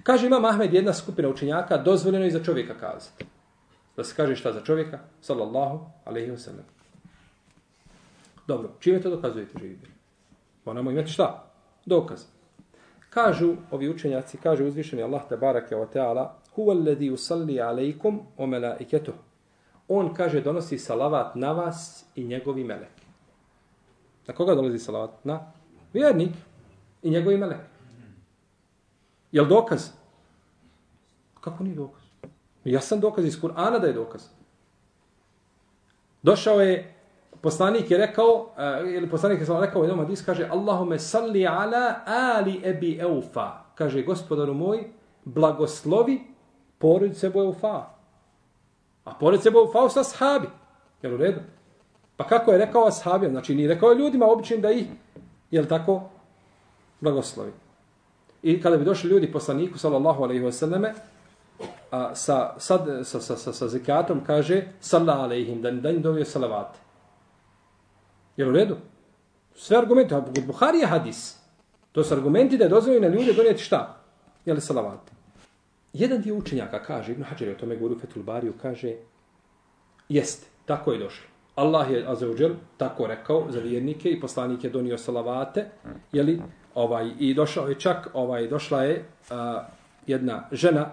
[0.02, 3.24] Kaže ima Ahmed jedna skupina učenjaka, dozvoljeno je za čovjeka kazati.
[3.96, 4.98] Da se kaže šta za čovjeka?
[5.20, 6.64] Sallallahu alaihi wa sallam.
[8.46, 9.78] Dobro, čime to dokazujete živi?
[10.64, 11.44] Moramo imati šta?
[11.86, 12.24] Dokaz.
[13.10, 18.46] Kažu ovi učenjaci, kaže uzvišeni Allah te barake wa ta'ala, huwa alladhi yusalli alaykum wa
[18.46, 19.14] malaikatuh.
[19.88, 23.06] On kaže donosi salavat na vas i njegovi meleki.
[24.26, 25.24] Na koga dolazi salavat?
[25.24, 25.52] Na
[25.92, 26.32] vjernik
[27.02, 27.71] i njegovi meleki.
[29.32, 29.90] Jel dokaz?
[31.40, 32.02] Kako nije dokaz?
[32.64, 34.22] Ja sam dokaz iz Kur'ana da je dokaz.
[36.22, 36.94] Došao je,
[37.40, 38.52] poslanik je rekao,
[38.84, 43.50] uh, ili poslanik je rekao u jednom hadisu, kaže Allahume salli ala ali ebi eufa.
[43.74, 44.84] Kaže, gospodaru moj,
[45.24, 46.20] blagoslovi
[46.78, 47.86] porodice bo eufa.
[49.04, 50.48] A porodice bo eufa su ashabi.
[51.02, 51.40] Jel u redu?
[52.16, 53.32] Pa kako je rekao ashabijom?
[53.32, 54.86] Znači, nije rekao ljudima običnim da ih,
[55.50, 56.02] jel tako,
[57.00, 57.52] blagoslovi.
[58.42, 60.92] I kada bi došli ljudi poslaniku, sallallahu alaihi wasallame,
[61.90, 66.24] a, sa, sad, sa, sa, sa, sa zekatom, kaže, sallallahu alaihim, da, da im dovio
[66.24, 66.78] salavate.
[68.36, 68.76] Jel u redu?
[69.54, 71.38] Sve argumente, a Buhari je hadis.
[71.92, 74.00] To su argumenti da je na ljude donijeti šta?
[74.44, 75.12] Jel salavate?
[75.92, 78.94] Jedan dio učenjaka kaže, Ibn Hađer je o tome govorio Fethul Bariju, kaže,
[80.08, 81.26] jeste, tako je došlo.
[81.54, 85.70] Allah je, azzawajal, tako rekao za vjernike i poslanik je donio salavate,
[86.12, 86.40] jeli,
[86.74, 89.64] ovaj i došao je čak ovaj došla je a,
[90.06, 90.86] jedna žena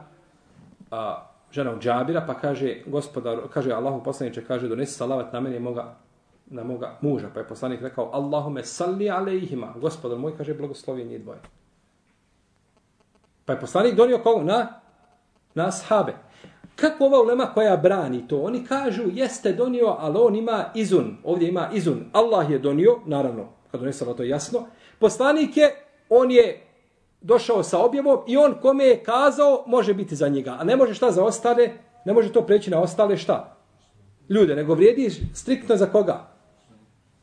[0.91, 5.59] a, žena od Džabira pa kaže gospodar kaže Allahu poslanice kaže donesi salavat na mene
[5.59, 5.95] moga
[6.49, 7.27] na moga muža.
[7.33, 9.73] Pa je poslanik rekao, Allahume salli alejhima.
[9.81, 11.39] Gospodar moj, kaže, blagoslovi njih dvoje.
[13.45, 14.43] Pa je poslanik donio kogu?
[14.43, 14.67] Na,
[15.55, 16.13] na sahabe.
[16.75, 18.41] Kako ova ulema koja brani to?
[18.41, 21.17] Oni kažu, jeste donio, ali on ima izun.
[21.23, 22.05] Ovdje ima izun.
[22.13, 24.65] Allah je donio, naravno, kad donese to jasno.
[24.99, 25.75] Poslanik je,
[26.09, 26.61] on je
[27.21, 30.57] došao sa objavom i on kome je kazao, može biti za njega.
[30.59, 31.69] A ne može šta za ostale,
[32.05, 33.55] ne može to preći na ostale šta?
[34.29, 36.27] Ljude, nego vrijedi striktno za koga?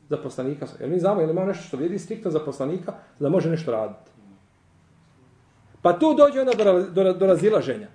[0.09, 0.67] Za poslanika.
[0.79, 4.11] Jel mi znamo, jel ima nešto što vrijedi striktno za poslanika, da može nešto raditi?
[5.81, 7.87] Pa tu dođe onda do, do, do razilaženja.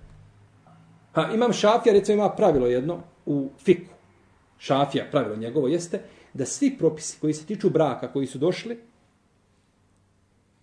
[1.12, 3.92] Pa imam šafija, recimo ima pravilo jedno u fiku.
[4.58, 6.00] Šafija, pravilo njegovo jeste
[6.34, 8.78] da svi propisi koji se tiču braka, koji su došli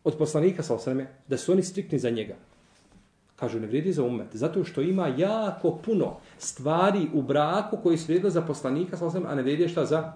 [0.03, 2.35] od poslanika sa osreme, da su oni strikni za njega.
[3.35, 4.27] Kažu, ne vrijedi za umet.
[4.33, 9.25] Zato što ima jako puno stvari u braku koji su vrijedili za poslanika sa osreme,
[9.29, 10.13] a ne vrijedi šta za,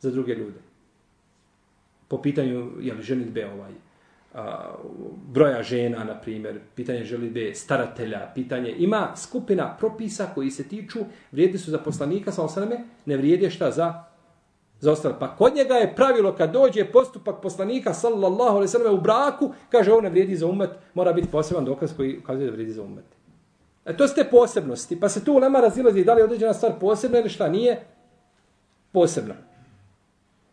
[0.00, 0.58] za druge ljude.
[2.08, 3.72] Po pitanju, je li ženitbe ovaj,
[4.34, 4.74] a,
[5.26, 10.98] broja žena, na primjer, pitanje želitbe staratelja, pitanje, ima skupina propisa koji se tiču,
[11.32, 14.04] vrijedi su za poslanika sa osreme, ne vrijedi šta za
[14.80, 15.14] za ostale.
[15.20, 19.92] Pa kod njega je pravilo kad dođe postupak poslanika sallallahu alejhi ve u braku, kaže
[19.92, 23.04] ovo ne vrijedi za umet, mora biti poseban dokaz koji kaže da vrijedi za umet.
[23.84, 27.18] E to ste posebnosti, pa se tu ulema razilazi da li je određena stvar posebna
[27.18, 27.86] ili šta nije
[28.92, 29.34] posebna.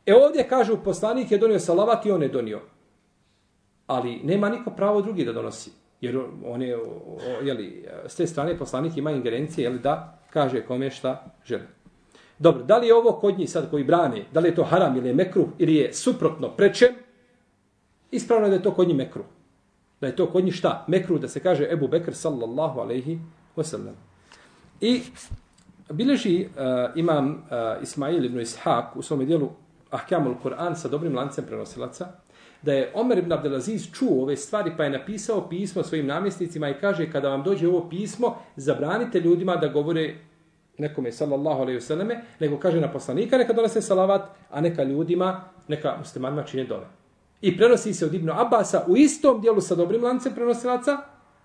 [0.06, 2.62] E ovdje kažu poslanik je donio salavat i on je donio.
[3.88, 5.72] Ali nema niko pravo drugi da donosi.
[6.02, 6.78] Jer on je,
[7.44, 11.64] jeli, s te strane poslanik ima ingerencije, jeli, da kaže kome šta želi.
[12.44, 14.98] Dobro, da li je ovo kod njih sad koji brane, da li je to haram
[14.98, 16.90] ili je mekruh ili je suprotno prečem,
[18.12, 19.26] ispravno je da je to kod njih mekruh.
[20.02, 20.86] Da je to kod njih šta?
[20.88, 23.20] Mekruh da se kaže Ebu Bekr sallallahu alaihi
[23.56, 23.96] wasallam.
[24.82, 25.02] I
[25.90, 29.50] bileži uh, imam uh, Ismail ibn Ishaq u svom dijelu
[29.90, 32.08] Ahkamul Kur'an sa dobrim lancem prenosilaca,
[32.62, 36.80] da je Omer ibn Abdelaziz čuo ove stvari pa je napisao pismo svojim namjesnicima i
[36.82, 40.16] kaže kada vam dođe ovo pismo, zabranite ljudima da govore
[40.78, 45.44] nekome sallallahu alejhi ve selleme, nego kaže na poslanika neka donese salavat, a neka ljudima,
[45.68, 46.86] neka muslimanima čine dove.
[47.42, 50.98] I prenosi se od Ibn Abasa u istom dijelu sa dobrim lancem prenosilaca,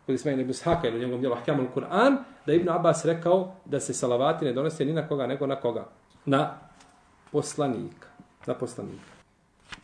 [0.06, 3.80] kod Ismaila Ibn Ishaka ili u njegovom dijelu Ahkamul Kur'an, da Ibn Abbas rekao da
[3.80, 5.84] se salavati ne donese ni na koga, nego na koga?
[6.26, 6.58] Na
[7.32, 8.08] poslanika.
[8.46, 9.12] Na poslanika.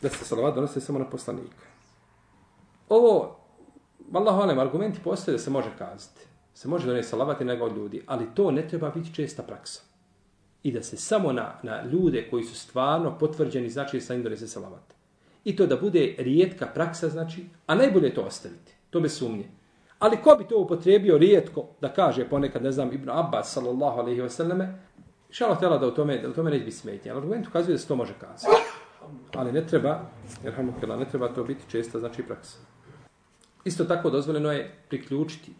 [0.01, 1.65] Da se salavat donese samo na poslanika.
[2.89, 3.35] Ovo,
[4.11, 7.07] vallahu alem, argumenti postoje da se može kazati se može doneti
[7.41, 9.81] i na od ljudi, ali to ne treba biti česta praksa.
[10.63, 14.47] I da se samo na, na ljude koji su stvarno potvrđeni znači sa njim donese
[14.47, 14.93] salavat.
[15.43, 18.73] I to da bude rijetka praksa, znači, a najbolje to ostaviti.
[18.89, 19.49] To bez sumnje.
[19.99, 24.21] Ali ko bi to upotrebio rijetko da kaže ponekad, ne znam, Ibn Abbas, sallallahu alaihi
[24.21, 24.79] wa sallame,
[25.29, 27.11] šalo htjela da u tome, da u tome neće biti smetnje.
[27.11, 28.55] Ali argument ukazuje da se to može kazati.
[29.35, 30.01] Ali ne treba,
[30.43, 30.53] jer
[30.99, 32.57] ne treba to biti česta, znači, praksa.
[33.65, 35.51] Isto tako dozvoljeno je priključiti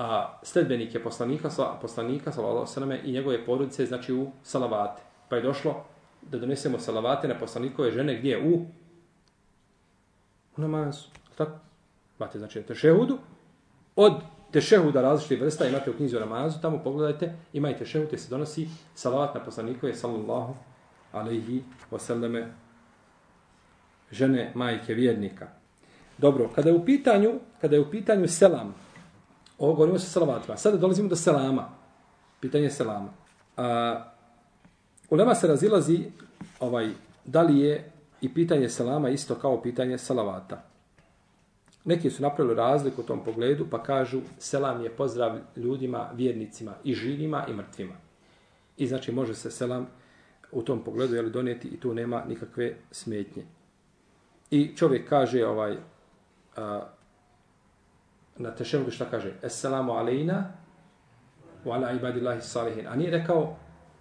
[0.00, 5.02] a sledbenike poslanika, sa, poslanika sallallahu i njegove porodice, znači u salavate.
[5.28, 5.84] Pa je došlo
[6.22, 8.66] da donesemo salavate na poslanikove žene gdje u
[10.56, 11.08] u namazu.
[11.36, 11.52] Tako?
[12.18, 13.18] Imate znači na tešehudu.
[13.96, 14.12] Od
[14.50, 19.34] tešehuda različite vrsta imate u knjizi o namazu, tamo pogledajte, imajte tešehud, se donosi salavat
[19.34, 20.54] na poslanikove sallallahu
[21.12, 22.46] alaihi wasallame
[24.10, 25.48] žene majke vjernika.
[26.18, 28.74] Dobro, kada je u pitanju, kada je u pitanju selam,
[29.60, 30.56] Ovo govorimo sa salavatima.
[30.56, 31.68] Sada dolazimo do selama.
[32.40, 33.12] Pitanje selama.
[33.56, 34.04] A,
[35.10, 36.04] u Lema se razilazi
[36.60, 36.90] ovaj,
[37.24, 40.62] da li je i pitanje selama isto kao pitanje salavata.
[41.84, 46.94] Neki su napravili razliku u tom pogledu pa kažu selam je pozdrav ljudima, vjernicima i
[46.94, 47.94] živima i mrtvima.
[48.76, 49.86] I znači može se selam
[50.52, 53.44] u tom pogledu jeli, donijeti i tu nema nikakve smetnje.
[54.50, 55.76] I čovjek kaže ovaj
[56.56, 56.86] a,
[58.40, 59.32] na tešehudu šta kaže?
[59.44, 60.52] Assalamu alejna
[61.64, 62.86] wa ala ibadillahi salihin.
[62.86, 63.56] A nije rekao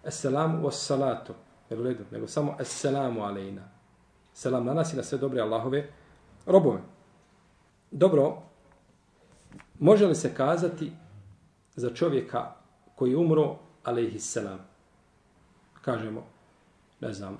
[0.05, 1.33] Assalamu wa salatu.
[1.69, 3.61] Jel u redu, nego samo Assalamu alejna.
[4.33, 5.87] Selam na nas i na sve dobre Allahove
[6.45, 6.79] robove.
[7.91, 8.41] Dobro,
[9.79, 10.91] može li se kazati
[11.75, 12.51] za čovjeka
[12.95, 14.59] koji umro, alaihi selam?
[15.81, 16.23] Kažemo,
[16.99, 17.37] ne znam,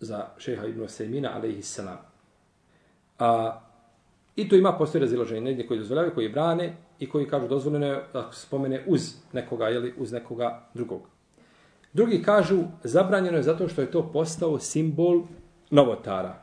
[0.00, 1.98] za šeha Ibn Sejmina, alaihi selam.
[3.18, 3.60] A
[4.36, 8.02] I to ima postoje razilaženje, negdje koji dozvoljavaju, koji brane i koji kažu dozvoljeno je
[8.12, 11.08] da spomene uz nekoga ili uz nekoga drugog.
[11.92, 15.22] Drugi kažu zabranjeno je zato što je to postao simbol
[15.70, 16.42] novotara.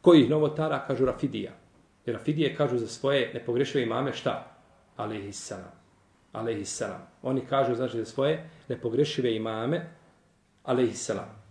[0.00, 0.84] Koji novotara?
[0.86, 1.52] Kažu Rafidija.
[2.06, 4.56] Jer Rafidije kažu za svoje nepogrešive imame šta?
[4.96, 5.72] Alehissalam.
[6.32, 7.06] Alehissalam.
[7.22, 9.90] Oni kažu znači za svoje nepogrešive imame
[10.62, 11.44] Alehissalam.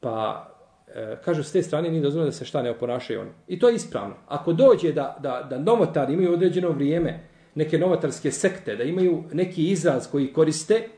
[0.00, 0.48] Pa,
[0.94, 3.30] E, kažu, s te strane nije dozvoljeno da se šta ne oponašaju oni.
[3.48, 4.14] I to je ispravno.
[4.28, 7.20] Ako dođe da, da, da novotari imaju određeno vrijeme,
[7.54, 10.88] neke novotarske sekte, da imaju neki izraz koji koriste,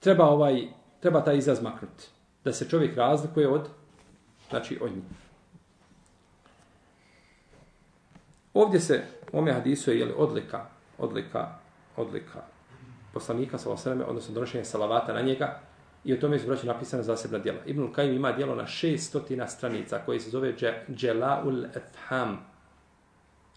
[0.00, 0.62] treba ovaj
[1.00, 2.04] treba taj izraz maknuti.
[2.44, 3.68] Da se čovjek razlikuje od
[4.50, 5.04] znači od njih.
[8.54, 10.66] Ovdje se u ome hadisu je jeli, odlika,
[10.98, 11.48] odlika,
[11.96, 12.42] odlika
[13.14, 13.70] poslanika sa
[14.06, 15.60] odnosno donošenje salavata na njega
[16.04, 17.58] i o tome je braći napisano zasebna djela.
[17.66, 20.54] Ibn Kajim ima djelo na 600 stranica koje se zove
[20.94, 22.38] Dželaul Etham.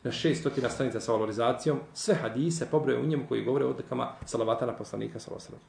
[0.04, 4.66] Na 600 stranica sa valorizacijom sve hadise pobroje u njemu koji govore o odlikama salavata
[4.66, 5.62] na poslanika sa osreme.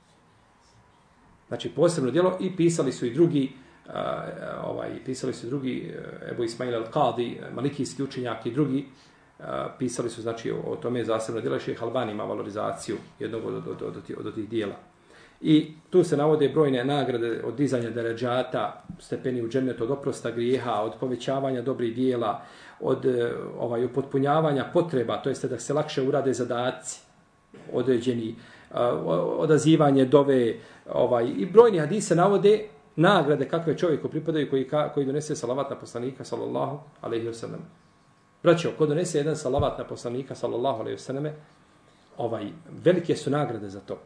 [1.48, 3.52] Znači posebno djelo i pisali su i drugi
[3.86, 3.92] uh,
[4.64, 8.86] ovaj pisali su drugi uh, Ebu Ismail al-Qadi, malikijski učenjak i drugi
[9.38, 9.44] uh,
[9.78, 13.66] pisali su znači o, o tome zasebno djela, Šejh Albani ima valorizaciju jednog od, od,
[13.68, 14.74] od, od, od, od tih djela.
[15.40, 20.72] I tu se navode brojne nagrade od dizanja deređata, stepeni u džennetu, od oprosta grijeha,
[20.72, 22.42] od povećavanja dobrih dijela,
[22.80, 27.00] od e, ovaj, upotpunjavanja potreba, to jeste da se lakše urade zadaci
[27.72, 28.34] određeni, e,
[29.38, 30.54] odazivanje dove,
[30.92, 32.64] ovaj, i brojni hadise navode
[32.96, 37.60] nagrade kakve čovjeku pripadaju koji, koji donese salavat na poslanika, sallallahu alaihi wa sallam.
[38.42, 41.26] Braćo, ko donese jedan salavat na poslanika, sallallahu alaihi wa sallam,
[42.16, 42.48] ovaj,
[42.84, 43.98] velike su nagrade za to.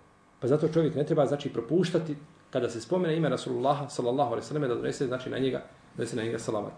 [0.42, 2.16] Pa zato čovjek ne treba, znači, propuštati
[2.50, 5.62] kada se spomene ime Rasulullah sallallahu alejhi ve sallam, da donese, znači, na njega,
[5.96, 6.72] donese na njega salavat.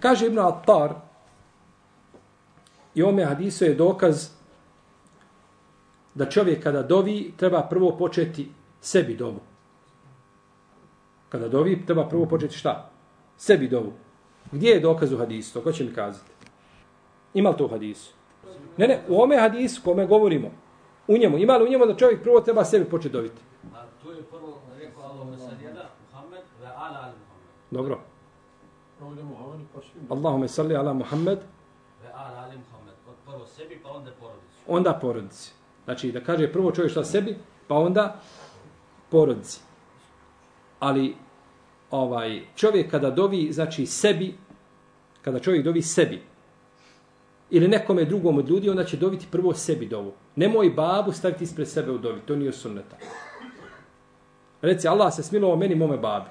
[0.00, 0.94] Kaže Ibn Attar,
[2.94, 4.30] i ome hadisu je dokaz
[6.14, 8.48] da čovjek kada dovi treba prvo početi
[8.80, 9.40] sebi dovu.
[11.28, 12.90] Kada dovi treba prvo početi šta?
[13.36, 13.92] Sebi dovu.
[14.52, 15.52] Gdje je dokaz u hadisu?
[15.52, 16.30] To ko će mi kazati?
[17.34, 18.12] Ima li to u hadisu?
[18.76, 20.50] Ne, ne, u ome hadisu kome govorimo,
[21.08, 23.40] u njemu, ima li u njemu da čovjek prvo treba sebi početi doviti?
[23.74, 27.48] A to je prvo rekao Allah sallijada Muhammed ve ala ali Muhammed.
[27.70, 28.00] Dobro.
[30.08, 31.38] Allahume salli ala Muhammed
[32.02, 32.94] ve ala ali Muhammed.
[33.26, 34.58] Prvo sebi pa onda porodici.
[34.66, 35.52] Onda porodici.
[35.84, 37.36] Znači da kaže prvo čovjek šta sebi,
[37.68, 38.20] pa onda
[39.10, 39.60] porodici.
[40.80, 41.16] Ali
[41.90, 44.34] ovaj čovjek kada dovi znači sebi,
[45.22, 46.22] kada čovjek dovi sebi,
[47.50, 50.12] ili nekome drugom od ljudi, onda će doviti prvo sebi dovu.
[50.36, 52.96] Nemoj babu staviti ispred sebe u dovi, to nije sunneta.
[54.62, 56.30] Reci, Allah se smilovao meni mome babi.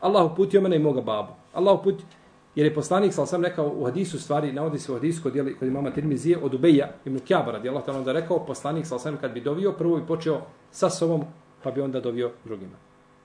[0.00, 1.32] Allah uputio mene i moga babu.
[1.52, 2.06] Allah uputio,
[2.54, 5.68] Jer je poslanik, sal sam rekao u hadisu stvari, navodi se u hadisu kod, kod
[5.68, 9.40] imama Tirmizije od Ubeja ibn Kjabara, gdje Allah onda rekao, poslanik, sal sam kad bi
[9.40, 10.40] dovio, prvo bi počeo
[10.70, 11.24] sa sobom,
[11.62, 12.76] pa bi onda dovio drugima.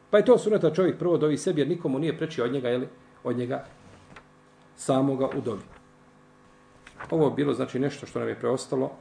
[0.09, 2.87] Pa je to suneta čovjek prvo dovi sebi, jer nikomu nije prečio od njega, jeli,
[3.23, 3.65] od njega
[4.75, 5.76] samoga u dobi.
[7.10, 8.91] Ovo je bilo znači nešto što nam je preostalo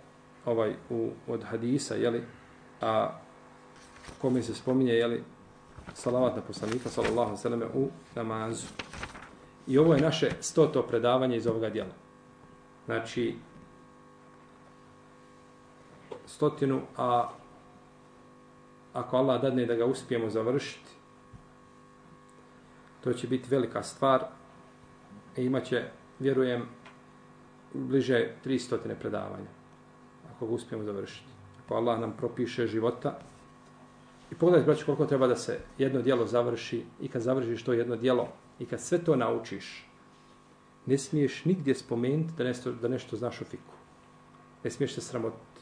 [0.45, 2.23] ovaj u, od hadisa, jeli,
[2.81, 3.19] a
[4.19, 5.23] kome se spominje, jeli,
[5.95, 8.67] salavat na poslanika, sallallahu sallam, u namazu.
[9.67, 11.95] I ovo je naše stoto predavanje iz ovoga dijela.
[12.87, 13.37] Znači,
[16.27, 17.29] stotinu, a
[18.93, 20.91] ako Allah dadne da ga uspijemo završiti,
[23.05, 24.25] to će biti velika stvar
[25.37, 25.85] i imaće,
[26.19, 26.69] vjerujem,
[27.77, 29.51] bliže 300 predavanja,
[30.31, 31.29] ako ga uspijemo završiti.
[31.65, 33.19] Ako Allah nam propiše života,
[34.33, 37.97] i pogledajte, braći, koliko treba da se jedno dijelo završi i kad završiš to jedno
[37.97, 39.87] dijelo, I kad sve to naučiš,
[40.87, 43.75] ne smiješ nigdje spomenuti da nešto, da nešto znaš o fiku.
[44.65, 45.61] Ne smiješ se sramotiti.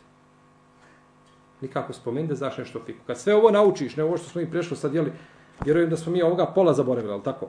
[1.60, 3.00] Nikako spomenuti da znaš nešto o fiku.
[3.06, 5.12] Kad sve ovo naučiš, ne ovo što smo mi prešli sad, jeli,
[5.64, 7.48] vjerujem da smo mi ovoga pola zaboravili, ali tako?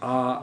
[0.00, 0.40] A,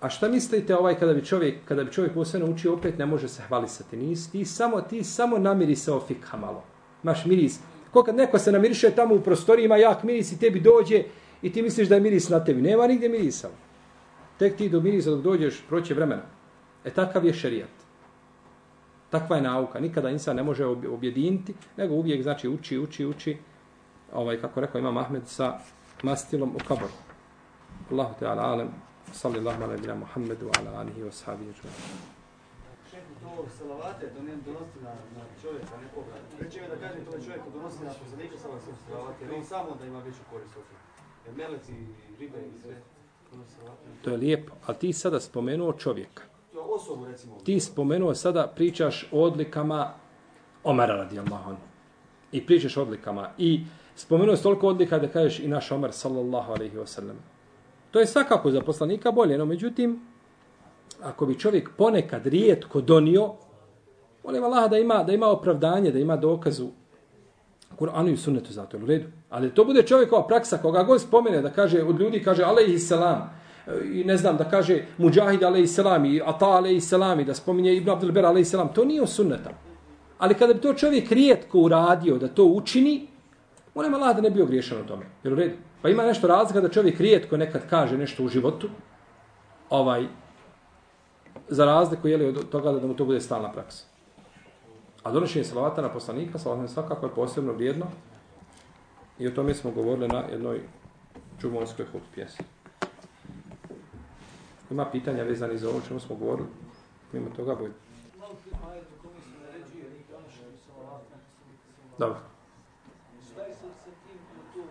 [0.00, 3.28] a šta mislite ovaj kada bi čovjek, kada bi čovjek posve naučio, opet ne može
[3.28, 3.96] se hvalisati.
[3.96, 6.62] Nisi, ti samo, ti samo namiri se o fikha malo.
[7.02, 7.58] Maš miris.
[7.90, 11.04] Ko kad neko se namiriše tamo u prostoriji, ima jak miris i tebi dođe
[11.42, 12.62] I ti misliš da je miris na tebi.
[12.62, 13.48] Nema nigdje mirisa.
[14.38, 16.22] Tek ti do mirisa dok dođeš, proće vremena.
[16.84, 17.70] E takav je šerijat.
[19.10, 19.80] Takva je nauka.
[19.80, 23.36] Nikada insan ne može objediniti, nego uvijek znači uči, uči, uči.
[24.12, 25.58] Ovaj, kako rekao ima Ahmed sa
[26.02, 26.92] mastilom u kaboru.
[27.90, 28.68] Allahu Teala alem.
[29.12, 31.52] Salli Allahu ala ibina Muhammedu ala alihi wa sahabihi.
[32.90, 36.14] Šehu, to salavate, to ne donosti na, na čovjeka nekoga.
[36.40, 39.98] Reći mi da kažem to čovjek donosi na poslanika salavate, jer on samo da ima
[39.98, 40.56] veću korist
[41.28, 41.72] od meleci,
[42.18, 42.74] ribe i sve.
[44.02, 46.22] To je lijepo, ali ti sada spomenuo čovjeka.
[46.76, 47.38] Osobu, recimo.
[47.44, 49.94] Ti spomenuo sada, pričaš o odlikama
[50.64, 51.62] Omara radijallahu anhu.
[52.32, 53.30] I pričaš o odlikama.
[53.38, 53.64] I
[53.96, 57.14] spomenuo toliko odlika da kažeš i naš Omar sallallahu alaihi wasallam.
[57.96, 60.00] To je svakako za poslanika bolje, no međutim,
[61.02, 63.32] ako bi čovjek ponekad rijetko donio,
[64.24, 66.68] molim Allah da ima, da ima opravdanje, da ima dokazu
[67.78, 69.06] Kur'anu i sunnetu zato, u redu.
[69.30, 73.30] Ali to bude čovjekova praksa, koga god spomene da kaže, od ljudi kaže alaihi selam,
[73.92, 77.76] i ne znam, da kaže Mujahid alaihi selam i Ata alaihi selam i da spominje
[77.76, 79.50] Ibn Abdelber alaihi selam, to nije o sunneta.
[80.18, 83.06] Ali kada bi to čovjek rijetko uradio da to učini,
[83.76, 85.06] on nema Allah da ne bio griješan u tome.
[85.24, 85.56] Jer u redu.
[85.82, 88.68] Pa ima nešto razlika da čovjek rijetko nekad kaže nešto u životu,
[89.70, 90.06] ovaj,
[91.48, 93.84] za razliku je li od toga da mu to bude stalna praksa.
[95.02, 97.86] A donošenje salavata na poslanika, salavata svakako je posebno vrijedno.
[99.18, 100.60] I o tome smo govorili na jednoj
[101.40, 102.44] čumonskoj hut pjesmi.
[104.70, 106.48] Ima pitanja vezani za ovo čemu smo govorili?
[107.12, 107.70] Ima toga boj.
[111.98, 112.18] Dobro.
[113.32, 114.62] Šta je sad sa tim da to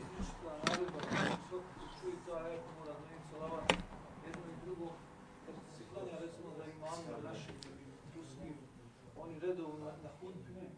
[0.00, 1.00] izričita naredba,
[1.48, 3.72] svako ko čuje to ajet mora donijeti salavat
[4.26, 4.86] jedno i drugo,
[5.46, 7.52] kad se klanja recimo da imamo naši
[8.16, 8.54] ruskim,
[9.16, 10.68] oni redovno na, na hudbi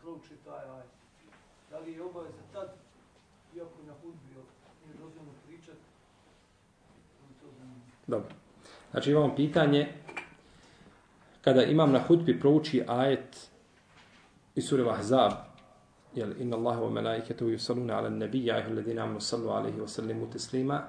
[0.00, 0.90] prouči taj ajet
[1.88, 2.68] ali je obaveza tad,
[3.56, 4.28] iako na hudbi
[4.84, 5.78] nije dozvoljno pričati.
[8.06, 8.28] Dobro.
[8.90, 9.92] Znači imamo pitanje
[11.40, 13.50] kada imam na hutbi prouči ajet
[14.54, 15.32] iz sure Ahzab
[16.14, 20.30] jel inna Allaha wa malaikatahu yusalluna ala an-nabiy ya ayyuhalladhina amanu sallu alayhi wa sallimu
[20.30, 20.82] taslima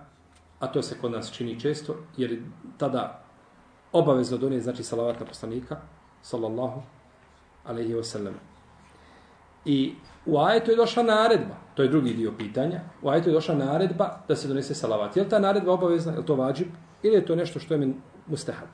[0.59, 2.41] a to se kod nas čini često jer
[2.77, 3.23] tada
[3.91, 5.77] obavezno donije znači salavat na poslanika
[6.21, 6.81] sallallahu
[7.65, 8.48] alaihi wa sallam
[9.65, 9.93] i
[10.25, 14.09] u ajetu je došla naredba to je drugi dio pitanja u ajetu je došla naredba
[14.27, 16.67] da se donese salavat je li ta naredba obavezna je li to vađib
[17.03, 17.93] ili je to nešto što je
[18.27, 18.69] mustahab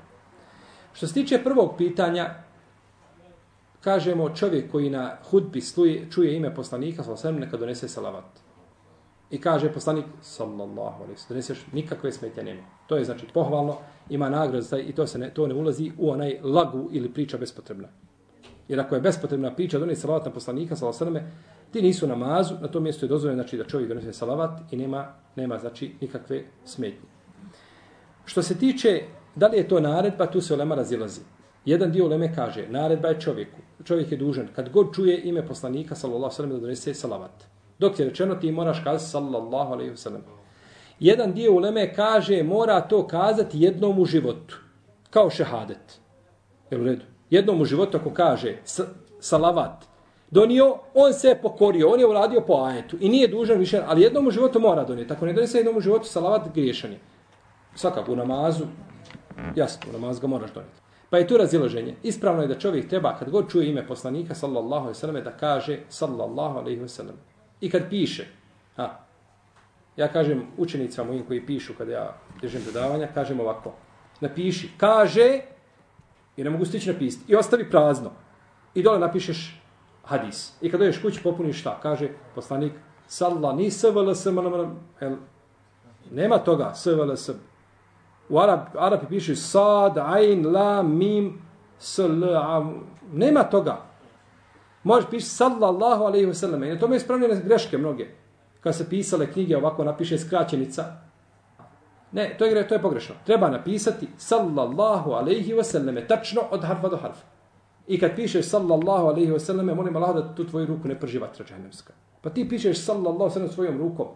[0.93, 2.29] što se tiče prvog pitanja
[3.85, 8.25] kažemo čovjek koji na hudbi sluje, čuje ime poslanika, sallallahu neka donese salavat.
[9.31, 12.61] I kaže poslanik, sallallahu alaihi sallam, doneseš nikakve smetje nema.
[12.87, 13.77] To je znači pohvalno,
[14.09, 17.87] ima nagrad i to se ne, to ne ulazi u onaj lagu ili priča bespotrebna.
[18.67, 21.27] Jer ako je bespotrebna priča, donese salavat na poslanika, sallallahu alaihi
[21.71, 25.05] ti nisu namazu, na tom mjestu je dozvoljeno znači, da čovjek donese salavat i nema,
[25.35, 27.09] nema znači nikakve smetnje.
[28.25, 29.01] Što se tiče,
[29.35, 31.21] da li je to naredba, tu se olema razilazi.
[31.65, 33.57] Jedan dio uleme kaže, naredba je čovjeku.
[33.83, 37.43] Čovjek je dužan, kad god čuje ime poslanika, sallallahu sallam, da donese salavat.
[37.79, 40.21] Dok je rečeno, ti moraš kazati, sallallahu alaihi sallam.
[40.99, 44.57] Jedan dio uleme kaže, mora to kazati jednom u životu.
[45.09, 45.99] Kao šehadet.
[46.71, 47.05] Jel u redu?
[47.29, 48.57] Jednom u životu ako kaže
[49.19, 49.85] salavat,
[50.31, 54.01] donio, on se je pokorio, on je uradio po ajetu i nije dužan više, ali
[54.01, 55.13] jednom u životu mora donijeti.
[55.13, 56.99] Ako ne donese jednom u životu salavat, griješan je.
[57.75, 58.65] Svakako u namazu,
[59.55, 60.79] jasno, u namazu ga moraš donijeti.
[61.09, 61.95] Pa je tu razilaženje.
[62.03, 65.31] Ispravno je da čovjek treba kad god čuje ime poslanika sallallahu alejhi ve selleme da
[65.31, 67.15] kaže sallallahu alejhi ve sellem.
[67.61, 68.25] I kad piše,
[68.75, 69.05] ha.
[69.97, 73.73] Ja kažem učenicama mojim koji pišu kada ja držim predavanja, kažem ovako.
[74.21, 75.41] Napiši, kaže
[76.37, 77.31] i ne mogu stići napisati.
[77.31, 78.11] I ostavi prazno.
[78.73, 79.61] I dole napišeš
[80.03, 80.53] hadis.
[80.61, 81.79] I kad dođeš kući popuniš šta?
[81.81, 82.73] Kaže poslanik
[83.07, 84.27] sallallahu ni svls
[86.11, 87.29] nema toga svls
[88.29, 91.41] U Arab, Arabi piše sad, ain, la, mim,
[91.79, 92.71] sl, a,
[93.13, 93.77] nema toga.
[94.83, 96.63] Možeš piši sallallahu alaihi wa sallam.
[96.63, 98.07] I na tome je ispravljene greške mnoge.
[98.61, 100.83] Kad se pisale knjige, ovako napiše skraćenica.
[102.15, 103.15] Ne, to je, to je pogrešno.
[103.25, 106.07] Treba napisati sallallahu alaihi wasallam.
[106.07, 107.25] Tačno od harfa do harfa.
[107.87, 111.45] I kad pišeš sallallahu alaihi wasallam, molim Allah da tu tvoju ruku ne prži vatra
[111.45, 111.93] džahnemska.
[112.21, 114.07] Pa ti pišeš sallallahu alaihi svojom rukom.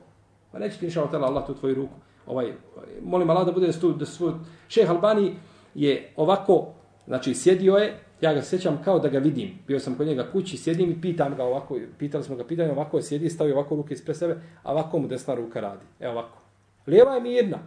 [0.52, 1.96] Pa neće ti inša Allah tu tvoju ruku
[2.30, 2.54] ovaj,
[3.02, 4.34] molim Allah da bude stu, da svoj,
[4.68, 5.34] šeh Albani
[5.76, 6.68] je ovako,
[7.08, 10.58] znači sjedio je, ja ga sjećam kao da ga vidim, bio sam kod njega kući,
[10.58, 13.94] sjedim i pitam ga ovako, pitali smo ga pitanje, ovako je sjedi, stavio ovako ruke
[13.94, 16.38] ispred sebe, a ovako mu desna ruka radi, evo ovako.
[16.88, 17.58] Lijeva je mirna,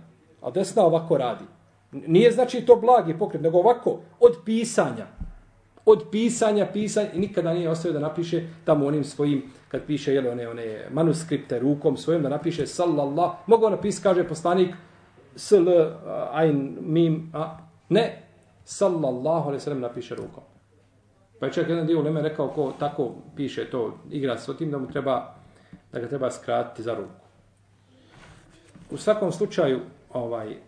[0.42, 1.44] a desna ovako radi.
[1.92, 5.06] Nije znači to blagi pokret, nego ovako, od pisanja,
[5.84, 10.28] od pisanja, pisanja, i nikada nije ostavio da napiše tamo onim svojim, kad piše jel,
[10.28, 14.74] one, one manuskripte rukom svojim, da napiše sallallah, mogu ono napisati, kaže poslanik,
[15.36, 15.68] sl,
[16.32, 18.22] ain, mim, a, ne,
[18.64, 20.42] sallallahu alaihi sallam napiše rukom.
[21.40, 24.78] Pa je čak jedan dio Leme rekao ko tako piše to, igra s tim da
[24.78, 25.34] mu treba,
[25.92, 27.22] da ga treba skratiti za ruku.
[28.90, 29.80] U svakom slučaju,
[30.12, 30.58] ovaj, e,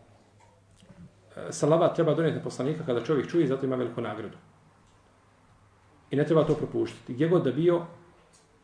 [1.50, 4.36] salavat treba donijeti poslanika kada čovjek čuje, zato ima veliku nagradu.
[6.10, 7.14] I ne treba to propuštiti.
[7.14, 7.82] Gdje god da bio,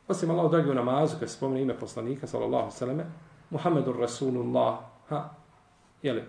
[0.08, 3.04] osim Allah dragi u namazu, kad se spomene ime poslanika, sallallahu sallame,
[3.50, 4.78] Muhammedur Rasulullah,
[5.08, 5.30] ha,
[6.02, 6.22] jeli,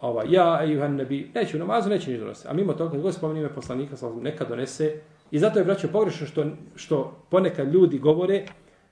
[0.00, 2.48] ova, ja, ejuhan nebi, neće u namazu, neće ništa donose.
[2.48, 5.00] A mimo toga, kad god spomene ime poslanika, sallallahu neka donese.
[5.30, 6.44] I zato je, braćo, pogrešno što,
[6.74, 8.46] što ponekad ljudi govore,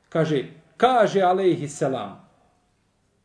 [0.09, 0.45] kaže,
[0.77, 2.29] kaže alejhi selam.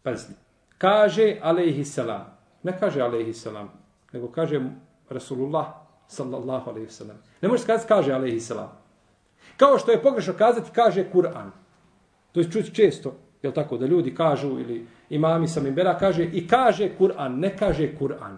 [0.03, 0.33] Pazite,
[0.81, 2.25] kaže alejhi selam.
[2.63, 3.69] Ne kaže alejhi selam,
[4.13, 4.61] nego kaže
[5.09, 5.65] Rasulullah
[6.07, 7.17] sallallahu alejhi selam.
[7.41, 8.69] Ne možeš kazati kaže alejhi selam.
[9.57, 11.51] Kao što je pogrešno kazati, kaže Kur'an.
[12.31, 16.47] To je čuti često, je tako, da ljudi kažu, ili imami sam imbera, kaže i
[16.47, 18.37] kaže Kur'an, ne kaže Kur'an,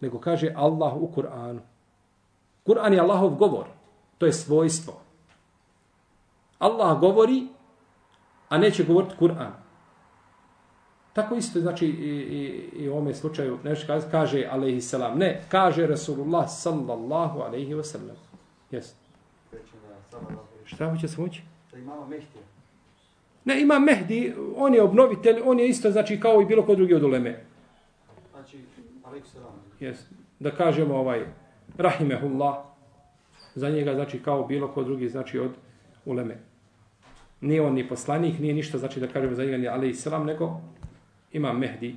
[0.00, 1.60] nego kaže Allah u Kur'anu.
[2.66, 3.66] Kur'an je Allahov govor.
[4.18, 5.00] To je svojstvo.
[6.58, 7.46] Allah govori,
[8.48, 9.69] a neće govoriti Kur'an.
[11.12, 15.18] Tako isto, znači, i, i, i u ovome slučaju, nešto kaže, kaže alaihi salam.
[15.18, 18.16] Ne, kaže Rasulullah sallallahu alaihi wa sallam.
[18.70, 18.94] Jesi.
[20.64, 21.42] Šta hoće se moći?
[21.72, 22.42] Da imamo mehtije.
[23.44, 26.94] Ne, ima Mehdi, on je obnovitelj, on je isto, znači, kao i bilo ko drugi
[26.94, 27.44] od uleme.
[28.30, 28.58] Znači,
[29.04, 29.52] alaik salam.
[29.80, 29.96] Yes.
[30.38, 31.24] Da kažemo ovaj,
[31.78, 32.54] rahimehullah,
[33.54, 35.50] za njega, znači, kao bilo ko drugi, znači, od
[36.04, 36.36] uleme.
[37.40, 40.60] Nije on ni poslanik, nije ništa, znači, da kažemo za njega ni alaih salam, nego
[41.32, 41.96] ima Mehdi,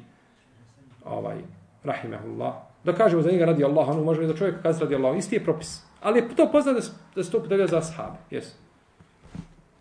[1.05, 1.37] ovaj,
[1.83, 2.53] rahimehullah.
[2.83, 5.43] Da kažemo za njega radi Allah, ono može da čovjek kazi radi Allah, isti je
[5.43, 5.81] propis.
[6.01, 6.81] Ali je to poznat da,
[7.15, 8.17] da se to podelja za ashabe.
[8.31, 8.45] Yes.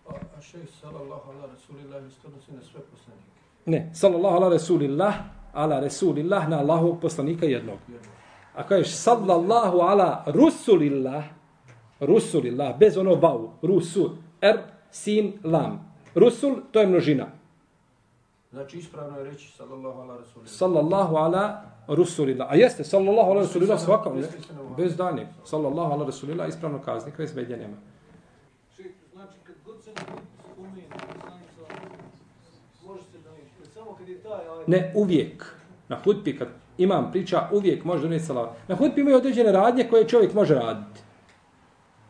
[0.07, 0.41] A, a
[0.81, 3.29] sallallahu ala rasulillahi isto odnosi na sve poslanike.
[3.65, 5.15] Ne, sallallahu ala rasulillah,
[5.53, 7.77] ala rasulillah, na Allahu poslanika jednog.
[8.55, 11.23] A kažeš sallallahu ala rusulillah,
[11.99, 14.57] rusulillah, bez ono vau, rusul, er,
[14.91, 15.93] sin, lam.
[16.15, 17.27] Rusul, to je množina.
[18.53, 20.55] Znači ispravno je reći sallallahu ala rasulillahi.
[20.55, 22.47] Sallallahu ala rusulillah.
[22.51, 24.27] A jeste, sallallahu ala rasulillah svakam, ne?
[24.77, 25.27] Bez danje.
[25.45, 27.77] Sallallahu ala rasulillah, ispravno kazni, kraj svedja nema.
[29.13, 29.91] Znači kad god se
[30.53, 31.83] spomene poslanica,
[32.85, 33.73] može se donijeti.
[33.73, 34.67] Samo kad je taj ajet.
[34.67, 35.55] Ne, uvijek.
[35.87, 36.47] Na hutbi, kad
[36.77, 38.57] imam priča, uvijek može donijeti salavat.
[38.67, 40.99] Na hutbi imaju određene radnje koje čovjek može raditi.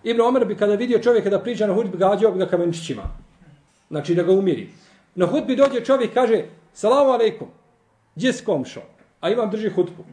[0.04, 3.04] Ibn Omer bi kada vidio čovjeka da priča na hutbi, gađao bi ga kamenčićima.
[3.90, 4.70] Znači da ga umiri.
[5.16, 7.48] Na hutbi dođe čovjek i kaže, salamu alaikum,
[8.16, 8.82] gdje si komšo?
[9.22, 10.04] A imam drži hutbu.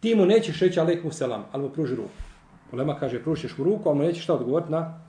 [0.00, 2.10] Ti mu nećeš reći alaikum selam, ali mu pruži ruku.
[2.72, 5.00] Ulema kaže, pružiš mu ruku, ali mu nećeš šta odgovoriti na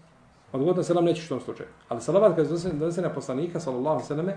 [0.51, 1.69] odgovoriti na selam, nećeš u tom slučaju.
[1.89, 4.27] Ali salavat kada se donese na poslanika, sallallahu sallam,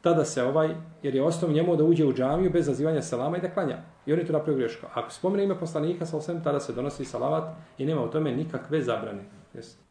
[0.00, 3.40] tada se ovaj, jer je osnov njemu da uđe u džamiju bez zazivanja salama i
[3.40, 3.78] da klanja.
[4.06, 4.86] I oni to napravio greško.
[4.94, 7.44] Ako spomene ime poslanika, sa tada se donosi salavat
[7.78, 9.22] i nema u tome nikakve zabrane.
[9.54, 9.87] Jesi.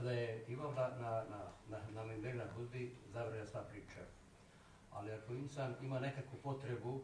[0.00, 4.00] Kada je imam na, na, na, na, na minberi na hudbi, zabranja sva priča.
[4.92, 7.00] Ali ako insan ima nekakvu potrebu,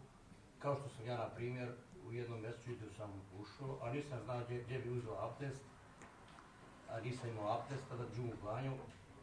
[0.59, 1.69] kao što sam ja, na primjer,
[2.09, 5.61] u jednom mjestu gdje sam ušao, a nisam znao gdje, gdje bi uzeo abdest,
[6.89, 8.73] a nisam imao abdest, tada džumu klanju,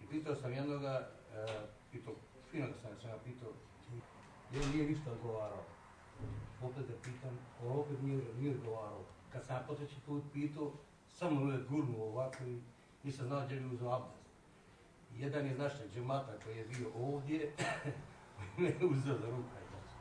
[0.03, 1.45] i pitao sam jednoga, e,
[1.91, 2.13] pitao,
[2.51, 3.51] fino da sam, sam ga pitao,
[4.49, 5.63] gdje nije ništa odgovarao.
[6.63, 9.03] Opet da pitam, on opet nije, nije odgovarao.
[9.32, 10.71] Kad sam ja potreći put pitao,
[11.07, 12.61] samo je gurnuo ovako i
[13.04, 14.24] nisam znao gdje bi uzeo abdest.
[15.18, 17.51] Jedan iz našeg džemata koji je bio ovdje,
[18.58, 19.93] me je uzeo za ruka i tako.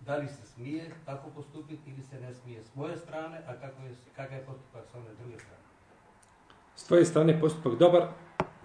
[0.00, 3.82] Da li se smije tako postupiti ili se ne smije s moje strane, a kako
[3.82, 5.62] je, kakav je postupak s one druge strane?
[6.76, 8.08] S tvoje strane je postupak dobar,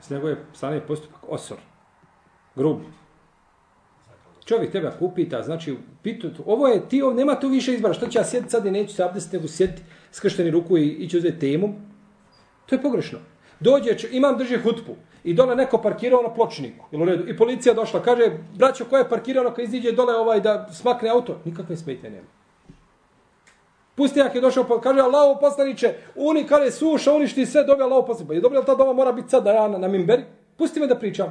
[0.02, 1.58] s njegove strane je postupak osor.
[2.56, 2.82] Grub.
[4.46, 8.20] Čovjek tebe upita, znači, pitu, ovo je ti, ovo, nema tu više izbora, što će
[8.20, 9.82] ja sjediti sad i neću se abdestiti, nego sjediti
[10.12, 11.93] skršteni ruku i ići uzeti temu.
[12.66, 13.20] To je pogrešno.
[13.60, 16.86] Dođe, imam drži hutbu i dole neko parkirao na pločniku.
[16.92, 17.30] Jel u redu?
[17.30, 21.40] I policija došla, kaže, braćo, ko je parkirao kad iziđe dole ovaj da smakne auto?
[21.46, 22.28] Nikakve smetje nema.
[23.96, 28.28] Pustijak je došao, pa kaže, Allaho poslaniče, uni kare suša, uništi sve, dobi Allaho poslaniče.
[28.28, 30.24] Pa je dobro, jel ta doma mora biti sad da ja na, na mimberi?
[30.58, 31.28] Pusti me da pričam.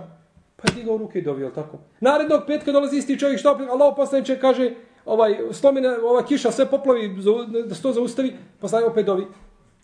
[0.56, 1.78] Pa je digao ruke i dobio, jel tako?
[2.00, 4.70] Narednog petka dolazi isti čovjek, što opet, Allaho poslaniče kaže,
[5.04, 7.30] ovaj, slomine, ova kiša sve poplavi, za,
[7.68, 9.26] da se to zaustavi, poslaniče opet dovi.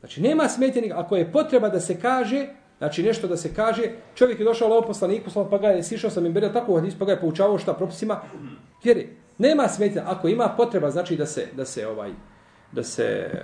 [0.01, 2.46] Znači, nema smetnje, ako je potreba da se kaže,
[2.78, 3.82] znači nešto da se kaže,
[4.14, 6.94] čovjek je došao lovo poslaniku, slom, pa ga je sišao sam imberio tako u hadis,
[6.99, 8.20] pa ga je poučavao šta propisima.
[8.84, 12.11] Vjeri, nema smetnje, ako ima potreba, znači da se, da se ovaj,
[12.72, 13.40] da se uh,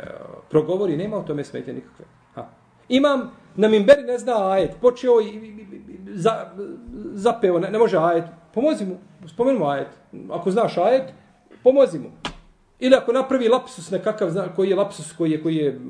[0.50, 2.04] progovori, nema u tome smetje nikakve.
[2.34, 2.48] Ha.
[2.88, 6.50] Imam na mimberi ne zna ajet, počeo i, i, i, i za,
[7.12, 8.24] zapeo, ne, ne može ajet,
[8.54, 8.98] pomozi mu,
[9.28, 9.88] spomeni mu ajet.
[10.30, 11.12] Ako znaš ajet,
[11.62, 12.10] pomozi mu.
[12.78, 15.80] Ili ako napravi lapsus nekakav, zna, koji je lapsus, koji je, koji je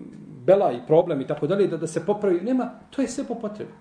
[0.45, 3.35] bela i problem i tako dalje, da, da se popravi, nema, to je sve po
[3.35, 3.73] potrebi.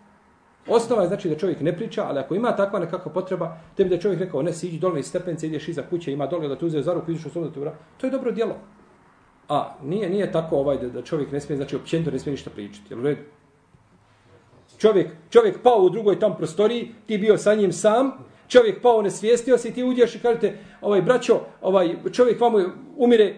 [0.68, 3.96] Osnova je znači da čovjek ne priča, ali ako ima takva nekakva potreba, tebi da
[3.96, 6.66] je čovjek rekao, ne, siđi dole iz stepence, ideš iza kuće, ima dole da te
[6.66, 7.78] uzeo za ruku, ideš u sobu da te.
[7.98, 8.56] To je dobro djelo.
[9.50, 12.50] A nije nije tako ovaj da, da čovjek ne smije, znači općenito ne smije ništa
[12.50, 12.94] pričati.
[12.94, 13.18] Jel red?
[14.78, 18.12] Čovjek, čovjek pao u drugoj tam prostoriji, ti bio sa njim sam,
[18.48, 22.60] čovjek pao, nesvijestio se i ti uđeš i kažete, ovaj braćo, ovaj čovjek vamo
[22.98, 23.36] umire,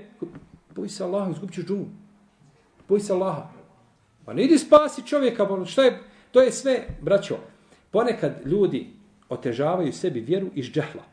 [0.76, 2.05] boji se Allah, izgubit ćeš džumu.
[2.90, 3.50] Boj se Allaha.
[4.26, 6.00] Pa ne idi spasi čovjeka, pa ono, šta je,
[6.32, 7.38] to je sve, braćo.
[7.92, 8.88] Ponekad ljudi
[9.30, 11.04] otežavaju sebi vjeru iz džehla.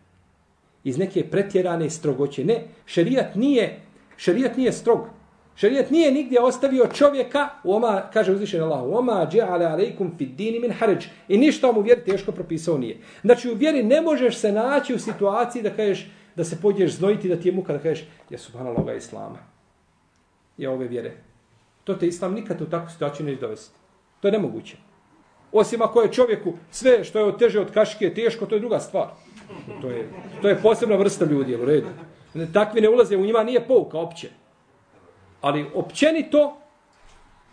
[0.85, 2.45] Iz neke pretjerane strogoće.
[2.45, 3.81] Ne, šerijat nije,
[4.17, 5.01] šerijat nije strog.
[5.57, 10.73] Šerijat nije nigdje ostavio čovjeka, oma, kaže uzvišen Allah, oma dja'ale alejkum fid dini min
[10.73, 11.07] haređ.
[11.29, 12.99] I ništa mu vjeri teško propisao nije.
[13.23, 17.29] Znači u vjeri ne možeš se naći u situaciji da kažeš da se pođeš znojiti
[17.29, 19.39] da ti je muka da kažeš ja subhanallah ovoga islama.
[20.59, 21.13] Ja ove vjere.
[21.85, 23.79] To te islam nikad u takvu situaciju neće dovesti.
[24.21, 24.77] To je nemoguće.
[25.53, 29.07] Osim ako je čovjeku sve što je teže od kašike teško, to je druga stvar.
[29.81, 30.09] To je,
[30.43, 31.87] to je posebna vrsta ljudi, u redu.
[32.53, 34.29] Takvi ne ulaze u njima, nije pouka opće.
[35.41, 36.57] Ali općenito,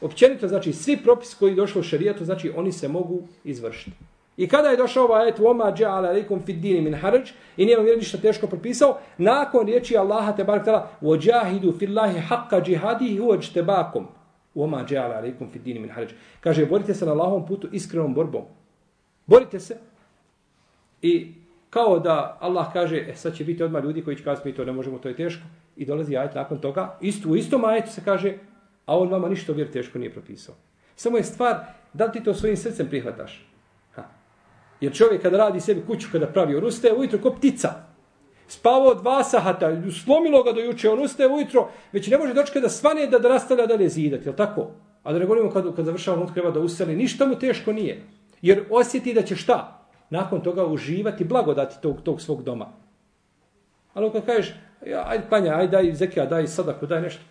[0.01, 3.97] općenito, znači svi propisi koji došlo u šarijatu, znači oni se mogu izvršiti.
[4.37, 7.21] I kada je došao ovaj ajet Wama ja'ala alaikum fid din min haraj
[7.57, 12.69] i nije vam ništa teško propisao, nakon riječi Allaha te barak tala wajahidu fillahi haqqa
[12.69, 14.07] jihadihi huwa ijtabakum.
[14.59, 16.11] Wama ja'ala alaykum fid din min haraj.
[16.39, 18.45] Kaže borite se na Allahovom putu iskrenom borbom.
[19.25, 19.77] Borite se.
[21.01, 21.33] I
[21.69, 24.65] kao da Allah kaže, e, sad će biti odmah ljudi koji će kazati mi to
[24.65, 25.43] ne možemo, to je teško.
[25.75, 26.97] I dolazi ajet nakon toga.
[27.01, 28.33] Isto, u istom ajetu se kaže,
[28.85, 30.55] a on vama ništa vjer teško nije propisao.
[30.95, 31.59] Samo je stvar,
[31.93, 33.47] da li ti to svojim srcem prihvataš?
[33.95, 34.03] Ha.
[34.81, 37.88] Jer čovjek kada radi sebi kuću, kada pravi, oruste, ujutro ko ptica.
[38.49, 39.69] Spavao dva sahata,
[40.03, 43.29] slomilo ga do juče, on ustaje ujutro, već ne može dočekati da svane da, da
[43.29, 44.71] rastavlja dalje zidati, je tako?
[45.03, 48.03] A da ne govorimo kad, kad završava, on treba da useli, ništa mu teško nije.
[48.41, 49.79] Jer osjeti da će šta?
[50.09, 52.67] nakon toga uživati blagodati tog, tog svog doma.
[53.93, 54.53] Ali kad kažeš,
[54.85, 57.21] ja, ajde panja, ajde daj zekija, daj sadaku, daj nešto,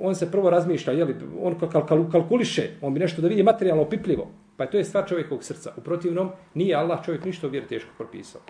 [0.00, 3.82] on se prvo razmišlja, jeli, on kal, kal, kalkuliše, on bi nešto da vidi materijalno
[3.82, 4.30] opipljivo.
[4.56, 5.72] Pa to je stvar čovjekovog srca.
[5.76, 8.40] U protivnom, nije Allah čovjek ništa u vjeri teško propisao.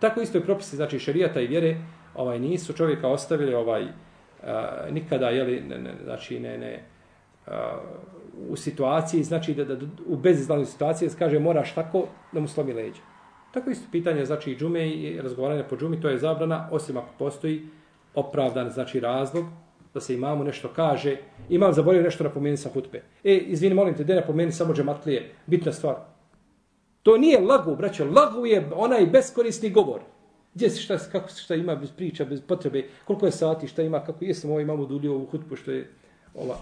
[0.00, 1.76] Tako isto je propisi, znači šerijata i vjere,
[2.14, 3.88] ovaj nisu čovjeka ostavili ovaj uh,
[4.90, 6.82] nikada, jeli, ne, ne, znači ne, ne,
[7.46, 7.52] uh,
[8.48, 13.00] u situaciji, znači da, da u bezizlaznoj situaciji, kaže moraš tako da mu slomi leđa.
[13.50, 17.08] Tako isto pitanje, znači i džume i razgovaranje po džumi, to je zabrana, osim ako
[17.18, 17.62] postoji
[18.14, 19.44] opravdan, znači razlog,
[19.94, 21.16] da se imamo nešto kaže,
[21.48, 23.02] imam zaboravio nešto napomeni sa hutbe.
[23.24, 25.96] E, izvini, molim te, da napomeni samo džematlije, bitna stvar.
[27.08, 30.00] To nije lagu, braćo, lagu je onaj beskorisni govor.
[30.54, 33.82] Gdje se šta, kako se šta ima bez priča, bez potrebe, koliko je sati, šta
[33.82, 35.90] ima, kako jesam ovaj ovo imamo dulio ovu hutbu, što je
[36.34, 36.58] ova.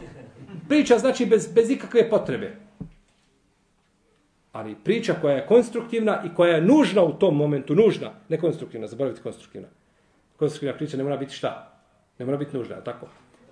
[0.69, 2.57] Priča znači bez, bez ikakve potrebe.
[4.53, 8.87] Ali priča koja je konstruktivna i koja je nužna u tom momentu, nužna, ne konstruktivna,
[8.87, 9.69] zaboravite konstruktivna.
[10.37, 11.81] Konstruktivna priča ne mora biti šta?
[12.19, 13.09] Ne mora biti nužna, tako?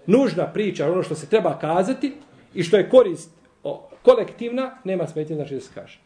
[0.07, 2.13] Nužna priča, ono što se treba kazati
[2.55, 3.31] i što je korist
[3.65, 6.04] o, kolektivna, nema smetnje, znači da se kaže.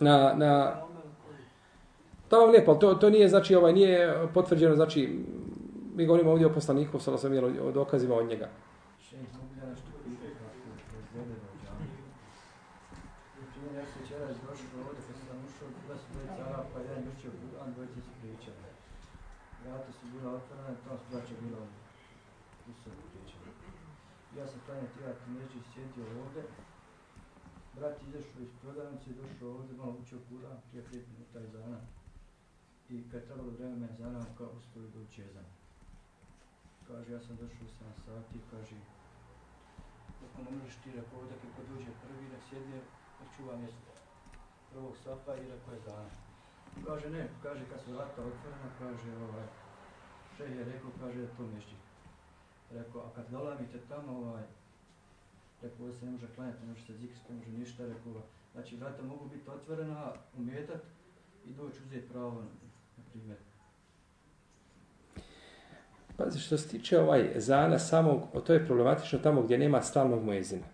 [0.00, 0.82] Na, na,
[2.28, 5.18] to vam lijepo, to, to nije, znači, ovaj, nije potvrđeno, znači,
[5.94, 8.48] mi govorimo ovdje o poslaniku, sada sam jel o dokazima od njega.
[19.64, 21.58] Vrata su bila otvorena, tamo su braća bila
[22.68, 23.69] u sobi pričali.
[24.38, 26.42] Ja sam klanio ja ti neću sjedio ovdje.
[27.76, 31.80] Brat izašao iz prodavnice, došao ovdje, malo učio kura, prije pet minuta iz Zana.
[32.88, 35.48] I kad trebalo vreme me Zana, kao uspio da uči Ezan
[36.90, 38.76] kaže, ja sam došao u 7 sati, kaže,
[40.24, 42.78] ako ne možeš ti rekao, ovdje kako dođe prvi, da sjedne,
[43.18, 43.90] da čuva mjesto
[44.70, 45.96] prvog safa i rekao je za
[46.86, 49.46] Kaže, ne, kaže, kad su vrata otvorena, kaže, ovaj,
[50.36, 51.82] šeh je rekao, kaže, to mešćik.
[52.70, 54.42] Rekao, a kad dolamite tamo, ovaj,
[55.62, 58.76] rekao, ovo se ne može klanjati, ne može se zikristi, ne može ništa, rekao, znači,
[58.76, 60.82] vrata mogu biti otvorena, umetat
[61.46, 62.42] i doći uzeti pravo,
[62.96, 63.36] na primjer,
[66.24, 70.24] Pazi, što se tiče ovaj zana samog, o to je problematično tamo gdje nema stalnog
[70.24, 70.66] mojezina.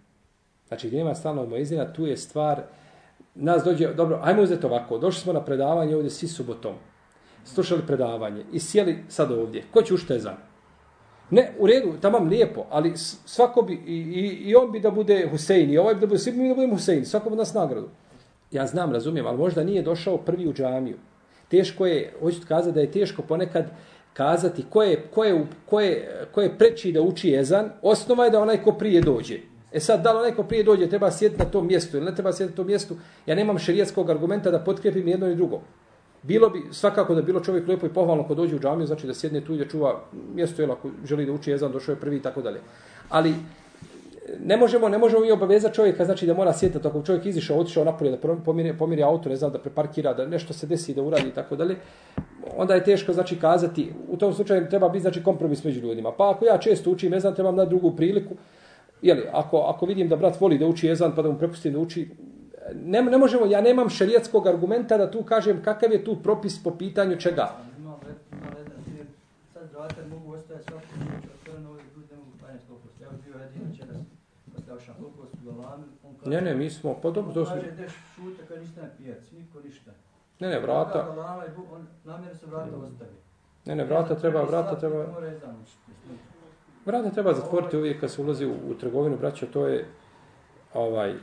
[0.69, 2.63] Znači, gdje nema stalnog mojezina, tu je stvar,
[3.35, 6.75] nas dođe, dobro, ajmo uzeti ovako, došli smo na predavanje ovdje svi subotom,
[7.45, 10.37] slušali predavanje i sjeli sad ovdje, ko će ušte zan?
[11.31, 12.93] Ne, u redu, tamam lijepo, ali
[13.25, 16.19] svako bi, i, i, i on bi da bude Husein, i ovaj bi da bude,
[16.19, 17.89] svi bi da budemo Husein, svako bi nas nagradu.
[18.53, 20.97] Ja znam, razumijem, ali možda nije došao prvi u džamiju.
[21.49, 23.71] Teško je, hoću kazati da je teško ponekad,
[24.13, 28.31] kazati ko je, ko je, ko je, ko je preči da uči jezan, osnova je
[28.31, 29.39] da onaj ko prije dođe.
[29.73, 32.15] E sad, da li onaj ko prije dođe treba sjediti na tom mjestu ili ne
[32.15, 32.97] treba sjediti na tom mjestu,
[33.27, 35.61] ja nemam šerijetskog argumenta da potkrepim jedno i drugo.
[36.27, 39.15] Bilo bi svakako da bilo čovjek lijepo i pohvalno ko dođe u džamiju, znači da
[39.15, 40.01] sjedne tu i da čuva
[40.35, 42.61] mjesto, jel, ako želi da uči jezan, došao je prvi i tako dalje.
[43.09, 43.35] Ali
[44.45, 47.85] ne možemo, ne možemo i obavezati čovjeka, znači da mora sjedati, ako čovjek izišao, otišao
[47.85, 51.29] napolje, da pomiri, pomiri auto, ne znam, da preparkira, da nešto se desi, da uradi
[51.29, 51.77] i tako dalje,
[52.57, 56.13] onda je teško, znači, kazati, u tom slučaju treba biti, znači, kompromis među ljudima.
[56.13, 58.35] Pa ako ja često učim jezan, trebam na drugu priliku,
[59.03, 61.79] jeli, ako, ako vidim da brat voli da uči jezan, pa da mu prepustim da
[61.79, 62.09] uči,
[62.75, 66.71] ne, ne možemo, ja nemam šerijetskog argumenta da tu kažem kakav je tu propis po
[66.71, 67.51] pitanju čega.
[70.11, 72.89] Mogu ostaviti otvoreno, ljudi ne mogu.
[73.01, 73.37] Ja bio.
[76.27, 79.61] Ne, ne, mi smo, dobro, to On kaže, deš šuta, kad niste na pijac, niko
[79.61, 79.91] ništa.
[80.41, 81.15] ne, ne, vrata,
[81.73, 83.11] on namjerno se vrata ostavi.
[83.65, 85.07] ne, ne, vrata treba, vrata treba,
[86.87, 89.87] vrata treba zatvoriti uvijek kad se ulazi u, u trgovinu, braćo, to je,
[90.75, 91.15] ovaj,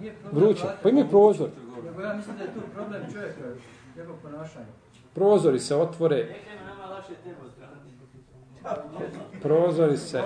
[0.00, 1.48] Nije problem vruće, pa ima prozor,
[1.84, 3.40] Nego ja mislim da je tu problem čovjeka,
[3.96, 4.66] njegov ponašanje.
[5.14, 6.34] prozori se otvore,
[9.42, 10.22] prozori se,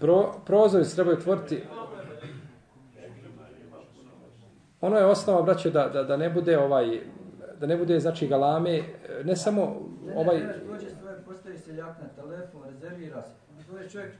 [0.00, 1.62] pro, prozori se trebaju otvoriti,
[4.80, 7.00] ono je osnova, braćo, da, da, da ne bude ovaj,
[7.60, 8.82] da ne bude, znači, galame,
[9.24, 9.62] ne samo
[10.16, 13.32] ovaj, Ne, ne, dođe svoje, postavi se jak na telefon, rezervira se.
[13.70, 14.12] Dođe čovjek,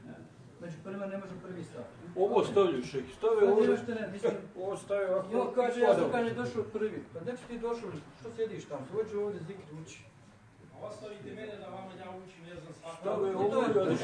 [0.61, 1.83] među prvima ne može prvi stav.
[2.15, 3.77] Ovo stavljaju šek, stave Ovo ovdje.
[3.77, 5.39] što ne, mislim, Ovo stave ovako.
[5.41, 7.03] On kaže, ja sam kaže došao prvi.
[7.13, 7.89] Pa gdje ti došao?
[8.19, 8.85] Što sjediš tamo?
[8.93, 9.99] Dođe ovdje zikri uči.
[10.81, 12.97] Ostavite mene da vama ja učim, ne znam svako.
[13.01, 13.97] Stave I to je, problem.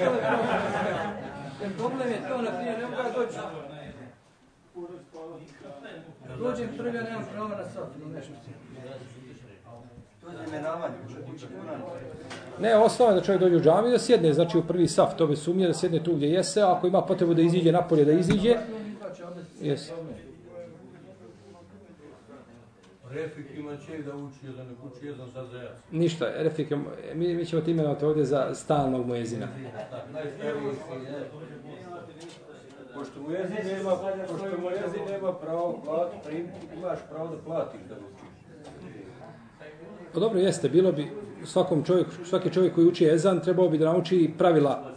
[1.61, 3.37] Jer problem je to, na primjer, ne mogu ja doći.
[6.39, 8.33] Dođem prvi, ja nemam prava na sat ili nešto.
[8.33, 9.83] To je imenavanje, uči Kur'an.
[12.59, 15.27] Ne, osnova je da čovjek dođe u džamiju da sjedne, znači u prvi saf, to
[15.27, 18.11] bi sumnje da sjedne tu gdje jese, a ako ima potrebu da iziđe napolje, da
[18.11, 19.87] iziđe, On izbače ovdje Jes.
[19.87, 20.15] problem.
[23.11, 25.71] Refik ima će da uči jedan, nek uči jedan za zajac.
[25.91, 26.71] ništa, Refik,
[27.13, 29.47] mi, mi ćemo ti imenovati ovdje za stalnog mojezina.
[30.13, 30.23] Ne.
[32.93, 33.95] Pošto mu jezin nema,
[34.27, 36.47] pošto mu jezin nema pravo plati, prim,
[36.77, 38.32] imaš pravo da platiš da učiš.
[40.13, 41.11] Pa dobro, jeste, bilo bi
[41.45, 44.91] svakom čovjeku, svaki čovjek koji uči ezan trebao bi da nauči pravila,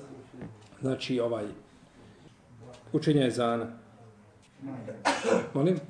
[0.81, 1.45] znači ovaj,
[2.93, 3.67] učenja ezana.
[5.55, 5.81] Molim?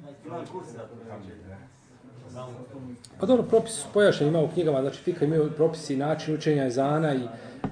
[3.21, 7.15] Pa dobro, propis pojašnjen ima u knjigama, znači fika imaju propisi i način učenja ezana
[7.15, 7.21] i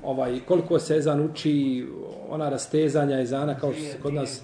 [0.02, 1.86] ovaj, koliko se ezan uči,
[2.28, 4.42] ona rastezanja ezana kao što se kod nas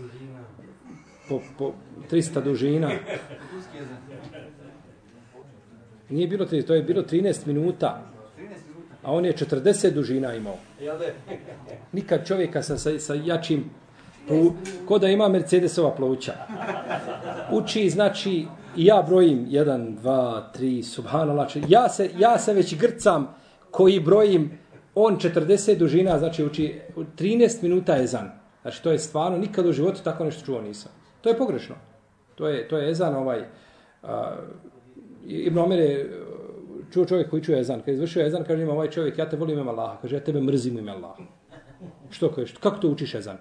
[1.29, 1.73] po, po
[2.11, 2.91] 300 dužina.
[6.11, 7.13] Nije bilo 30, to je bilo 13
[7.47, 8.03] minuta,
[8.39, 8.95] 13 minuta.
[9.03, 10.57] a on je 40 dužina imao.
[11.93, 13.65] Nikad čovjeka sa, sa, sa jačim,
[14.29, 14.53] plu,
[14.87, 16.33] ko da ima Mercedesova pluća.
[17.53, 18.47] Uči, znači,
[18.77, 19.65] i ja brojim 1,
[19.97, 21.49] 2, 3, subhanallah.
[21.49, 23.35] či- Ja se, ja se već grcam
[23.71, 24.59] koji brojim,
[24.95, 28.31] on 40 dužina, znači uči u 13 minuta ezan.
[28.63, 30.93] Znači, to je stvarno, nikad u životu tako nešto čuo nisam.
[31.21, 31.75] To je pogrešno.
[32.35, 33.45] To je, to je ezan ovaj,
[34.03, 34.37] a,
[35.27, 36.21] Ibn Omer je
[36.93, 37.81] čuo čovjek koji čuje ezan.
[37.81, 39.99] Kad je izvršio ezan, kaže ima ovaj čovjek, ja te volim ime Allaha.
[40.03, 41.23] Kaže, ja tebe mrzim ime Allaha.
[42.11, 42.57] Što kažeš?
[42.61, 43.39] Kako to učiš ezan?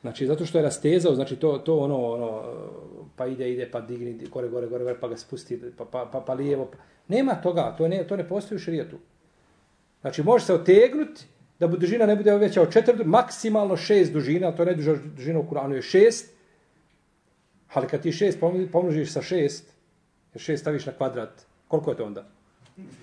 [0.00, 2.42] Znači, zato što je rastezao, znači to, to ono, ono,
[3.16, 6.20] pa ide, ide, pa digni, gore, gore, gore, gore, pa ga spusti, pa, pa, pa,
[6.20, 6.68] pa lijevo.
[6.72, 6.78] Pa.
[7.08, 8.96] Nema toga, to ne, to ne postoji u šarijetu.
[10.00, 11.24] Znači, može se otegnuti,
[11.58, 15.40] da bu dužina ne bude veća od četiri, maksimalno šest dužina, to ne duža dužina
[15.40, 16.34] u Kuranu je šest,
[17.72, 18.38] ali kad ti šest
[18.72, 19.75] pomnožiš sa šest,
[20.36, 22.24] jer šest staviš na kvadrat, koliko je to onda?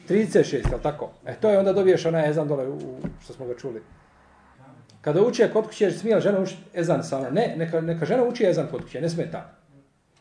[0.10, 1.12] 36, je li tako?
[1.26, 2.78] E, to je onda dobiješ onaj ezan dole, u,
[3.24, 3.82] što smo ga čuli.
[5.02, 7.30] Kada uči kod kuće, smije žena učiti ezan sama?
[7.30, 9.50] Ne, neka, neka žena uči ezan kod kuće, ne smeta.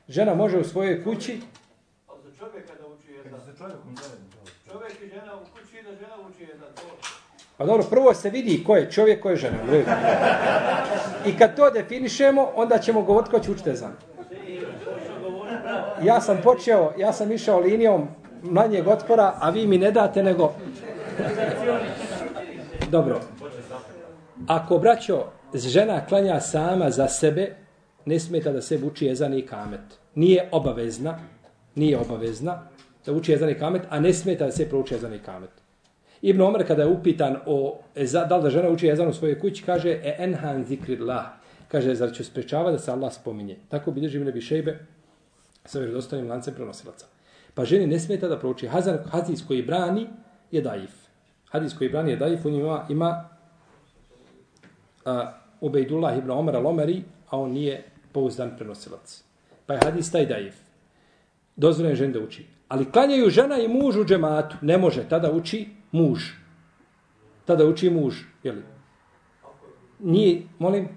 [0.08, 1.40] Žena može u svojoj kući,
[2.08, 3.06] Ali za čovjeka da uči
[3.58, 4.26] čovjekom zajedno.
[4.72, 6.46] Čovjek i žena u kući da žena uči.
[6.74, 6.82] To.
[7.56, 9.58] pa dobro, prvo se vidi ko je čovjek, ko je žena.
[11.26, 13.92] I kad to definišemo, onda ćemo govoriti ko će učiti ezan.
[16.04, 18.08] Ja sam počeo, ja sam išao linijom
[18.42, 20.52] manjeg otpora, a vi mi ne date nego...
[22.90, 23.20] Dobro.
[24.46, 25.24] Ako, braćo,
[25.54, 27.56] žena klanja sama za sebe,
[28.04, 29.80] ne smeta da se uči ezan i kamet.
[30.14, 31.18] Nije obavezna,
[31.74, 32.62] nije obavezna
[33.06, 35.50] da uči ezan i kamet, a ne smeta da se prouči ezan i kamet.
[36.22, 39.40] Ibn Omer kada je upitan o eza, da li da žena uči ezan u svojoj
[39.40, 41.26] kući, kaže e enhan zikrillah.
[41.68, 43.56] Kaže, zar ću sprečava da se Allah spominje.
[43.68, 44.78] Tako bilježi Ibn Abi Šejbe
[45.64, 47.06] sa vjerodostojnim lancem prenosilaca.
[47.54, 50.06] Pa ženi ne smeta da prouči Hazan, hadis koji brani
[50.50, 50.90] je daif.
[51.50, 53.28] Hadis koji brani je daif, u njima ima, ima
[55.04, 59.22] a, Ubejdullah ibn Omar al-Omari, a on nije pouzdan prenosilac.
[59.66, 60.54] Pa je hadis taj daif.
[61.56, 62.46] Dozvoljeno je ženi da uči.
[62.68, 64.56] Ali klanjaju žena i muž u džematu.
[64.60, 66.20] Ne može, tada uči muž.
[67.44, 68.62] Tada uči muž, jeli?
[69.98, 70.88] Nije, molim?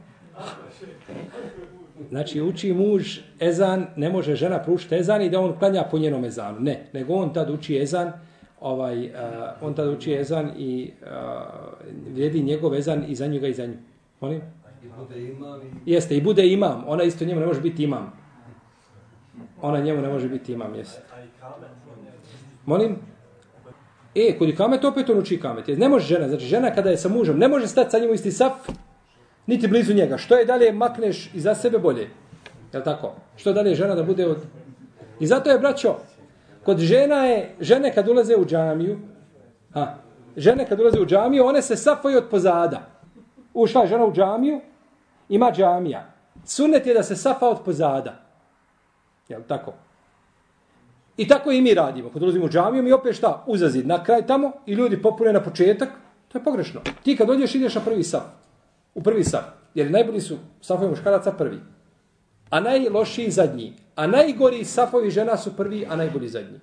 [2.10, 6.26] Znači, uči muž ezan, ne može žena prušiti ezan i da on klanja po njenom
[6.26, 6.60] ezanu.
[6.60, 8.12] Ne, nego on tad uči ezan,
[8.62, 9.12] ovaj, uh,
[9.62, 11.08] on tad uči ezan i uh,
[12.14, 13.74] vrijedi njegov ezan i za njega i za nju.
[14.22, 14.41] Molim?
[14.84, 16.84] I bude imam i Jeste, i bude imam.
[16.88, 18.14] Ona isto njemu ne može biti imam.
[19.62, 21.02] ona njemu ne može biti imam mjesto.
[22.66, 22.96] Molim?
[24.16, 25.68] E, kod ikamet opet on uči ikamet.
[25.68, 28.14] Ne može žena, znači žena kada je sa mužem, ne može stati sa njim u
[28.14, 28.54] isti saf,
[29.48, 30.18] niti blizu njega.
[30.18, 32.10] Što je dalje makneš iza sebe bolje?
[32.74, 33.14] Je tako?
[33.36, 34.38] Što dalje žena da bude od...
[35.20, 35.96] I zato je, braćo,
[36.64, 39.00] kod žena je, žene kad ulaze u džamiju,
[39.74, 39.96] a,
[40.38, 42.82] žene kad ulaze u džamiju, one se safaju od pozada.
[43.54, 44.62] Ušla je žena u džamiju,
[45.30, 46.12] ima džamija.
[46.46, 48.14] Sunnet je da se safa od pozada.
[49.30, 49.74] Je tako?
[51.18, 52.10] I tako i mi radimo.
[52.10, 53.43] Kad ulazimo u džamiju, mi opet šta?
[53.48, 55.89] Uzazid na kraj tamo i ljudi popune na početak.
[56.28, 56.82] To je pogrešno.
[57.04, 58.24] Ti kad dođeš, ideš na prvi saf.
[58.96, 59.43] U prvi saf.
[59.76, 61.60] Jer najbolji su safovi muškaraca prvi.
[62.50, 63.74] A najlošiji zadnji.
[63.96, 66.60] A najgori safovi žena su prvi, a najbolji zadnji.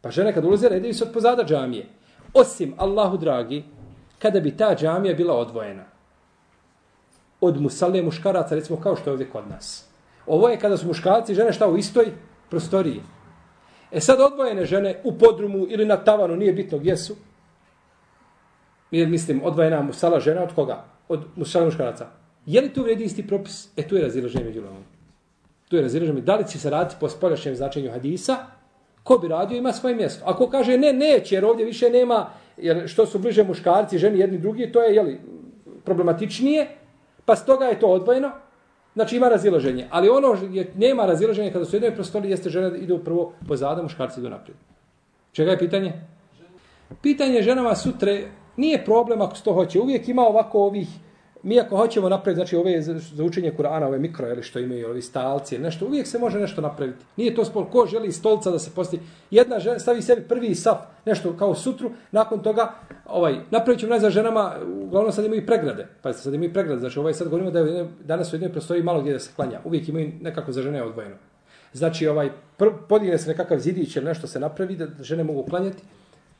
[0.00, 1.86] Pa žene kad ulaze, redaju se od pozada džamije.
[2.34, 3.64] Osim, Allahu dragi,
[4.18, 5.84] kada bi ta džamija bila odvojena
[7.40, 9.86] od musale muškaraca, recimo kao što je ovdje kod nas.
[10.26, 12.12] Ovo je kada su muškarci i žene šta u istoj
[12.50, 13.00] prostoriji.
[13.92, 17.16] E sad odvojene žene u podrumu ili na tavanu, nije bitno gdje su.
[18.90, 20.84] Mi mislim, odvojena musala žena od koga?
[21.08, 22.06] Od musala muškaraca.
[22.46, 23.68] Je li tu vredi isti propis?
[23.76, 24.80] E tu je razilaženje među ljudima.
[25.68, 26.20] Tu je razilaženje.
[26.20, 28.36] Da li će se raditi po spoljašnjem značenju hadisa?
[29.02, 30.24] Ko bi radio ima svoje mjesto.
[30.26, 34.38] Ako kaže ne, neće, jer ovdje više nema, jer što su bliže muškarci, ženi jedni
[34.38, 35.20] drugi, to je jeli,
[35.84, 36.68] problematičnije,
[37.24, 38.30] pa stoga je to odvojeno,
[38.94, 42.98] Znači ima razilaženje, ali ono je nema razilaženja kada su jednoj prostoriji, jeste žena idu
[42.98, 44.56] prvo pozada, muškarci idu naprijed.
[45.32, 45.92] Čega je pitanje?
[47.02, 49.80] Pitanje ženama sutre nije problem ako se to hoće.
[49.80, 50.88] Uvijek ima ovako ovih
[51.44, 55.02] mi ako hoćemo napraviti, znači ove za učenje Kur'ana, ove mikro, ili što imaju, ovi
[55.02, 57.04] stalci, nešto, uvijek se može nešto napraviti.
[57.16, 59.00] Nije to spol, ko želi stolca da se posti.
[59.30, 62.72] Jedna žena stavi sebi prvi saf, nešto kao sutru, nakon toga,
[63.06, 64.52] ovaj, napravit ćemo za ženama,
[64.82, 65.86] uglavnom sad imaju pregrade.
[66.02, 69.00] Pa sad imaju pregrade, znači ovaj sad govorimo da je danas u jednoj prostoji malo
[69.00, 69.60] gdje da se klanja.
[69.64, 71.14] Uvijek imaju nekako za žene odvojeno.
[71.72, 72.30] Znači, ovaj,
[72.88, 75.82] podigne se nekakav zidić ili nešto se napravi da žene mogu klanjati.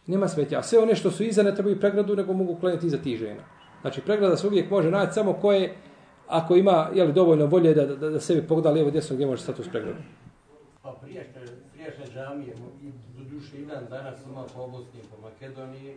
[0.06, 0.58] Nema smetnja.
[0.58, 3.42] A sve one što su iza ne trebaju pregradu, nego mogu klanjati iza tih žena.
[3.80, 5.74] Znači, pregrada se uvijek može naći samo koje,
[6.28, 9.60] ako ima jeli, dovoljno volje da, da, da sebi pogleda lijevo desno gdje može stati
[9.60, 9.98] uz pregradu.
[10.82, 11.40] Pa priješnje,
[11.72, 15.96] priješnje džamije, i do duše i dan danas ima po Bosni po Makedoniji,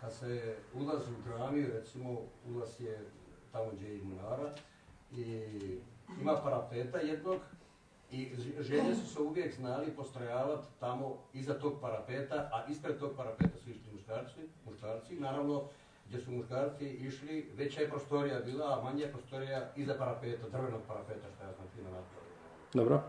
[0.00, 2.18] kad se ulazi u džamiju, recimo
[2.48, 2.98] ulaz je
[3.52, 4.50] tamo gdje je Munara,
[5.12, 5.50] i
[6.20, 7.40] ima parapeta jednog,
[8.16, 8.28] I
[8.60, 13.70] žene su se uvijek znali postrojavati tamo iza tog parapeta, a ispred tog parapeta su
[13.70, 15.14] išli muškarci, muškarci.
[15.20, 15.62] Naravno,
[16.08, 20.80] gdje su muškarci išli, veća je prostorija bila, a manja je prostorija iza parapeta, drvenog
[20.88, 22.32] parapeta, što ja znam fino napravio.
[22.74, 23.02] Dobro.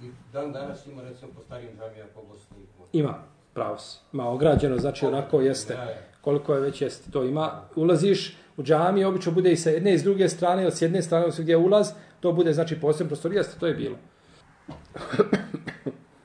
[0.00, 2.56] I dan danas ima, recimo, po starijim džamija po Bosni.
[2.92, 3.14] Ima,
[3.54, 3.98] pravo si.
[4.12, 5.76] Ima ograđeno, znači onako jeste.
[6.20, 7.10] Koliko je već jeste.
[7.10, 10.72] To ima, ulaziš u džamiju, obično bude i sa jedne i s druge strane, ili
[10.72, 13.74] s jedne strane, ili gdje je ulaz, to bude, znači, posebno prostorija, jeste, to je
[13.74, 13.96] bilo.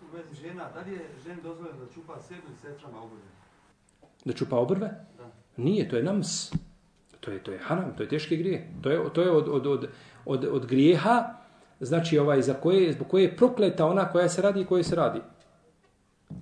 [0.02, 3.22] U vezi žena, da li je ženi dozvoljeno da čupa sebi i sestrama obrve?
[4.26, 5.06] Da čupa obrve?
[5.58, 6.52] Nije, to je nams.
[7.20, 8.72] To je, to je haram, to je teški grije.
[8.82, 9.90] To je, to je od, od, od,
[10.26, 11.34] od, od grijeha,
[11.80, 14.96] znači ovaj, za koje, zbog koje je prokleta ona koja se radi i koja se
[14.96, 15.22] radi.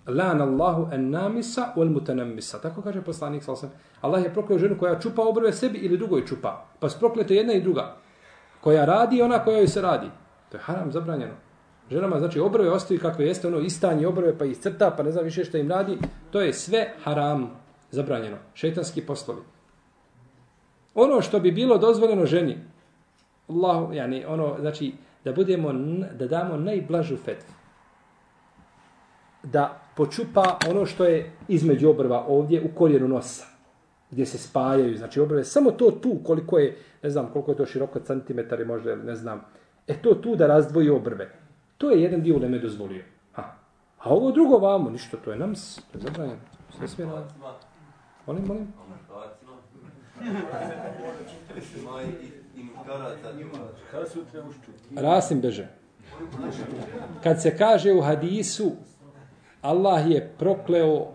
[0.08, 2.62] Lan Allahu en namisa wal mutanamisa.
[2.62, 6.26] Tako kaže poslanik sallallahu alejhi Allah je prokleo ženu koja čupa obrve sebi ili drugoj
[6.26, 6.66] čupa.
[6.80, 7.96] Pa su proklete jedna i druga.
[8.62, 10.08] Koja radi i ona koja joj se radi.
[10.52, 11.34] To je haram zabranjeno.
[11.92, 15.22] Ženama znači obrve ostaju kakve jeste ono istanje obrve pa ih crta pa ne zna
[15.22, 15.98] više šta im radi.
[16.32, 17.50] To je sve haram
[17.92, 18.38] zabranjeno.
[18.54, 19.42] Šeitanski poslovi.
[20.96, 22.58] Ono što bi bilo dozvoljeno ženi,
[23.50, 25.74] Allah, yani ono, znači, da budemo,
[26.20, 27.54] da damo najblažu fetvu.
[29.44, 33.46] Da počupa ono što je između obrva ovdje u korijenu nosa,
[34.12, 37.66] gdje se spajaju, znači obrve, samo to tu koliko je, ne znam koliko je to
[37.66, 39.42] široko, centimetari možda, ne znam,
[39.88, 41.49] e to tu da razdvoji obrve.
[41.80, 43.04] To je jedan dio uleme dozvolio.
[43.32, 43.44] Ha.
[44.00, 45.54] A ovo drugo vamo, ništa, to je nam,
[45.92, 46.40] to je zabranjeno.
[46.78, 47.34] Sve sve raditi.
[48.26, 48.74] Molim, molim.
[54.96, 55.68] Rasim beže.
[57.24, 58.72] Kad se kaže u hadisu
[59.62, 61.08] Allah je prokleo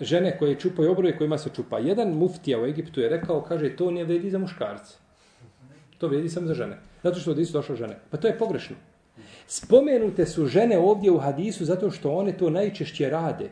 [0.00, 1.78] žene koje čupaju obroje kojima se čupa.
[1.78, 4.96] Jedan muftija u Egiptu je rekao, kaže, to ne vredi za muškarce.
[5.98, 6.78] To vredi samo za žene.
[7.02, 7.98] Zato što u hadisu došlo žene.
[8.10, 8.76] Pa to je pogrešno.
[9.50, 13.50] Spomenute su žene ovdje u hadisu zato što one to najčešće rade.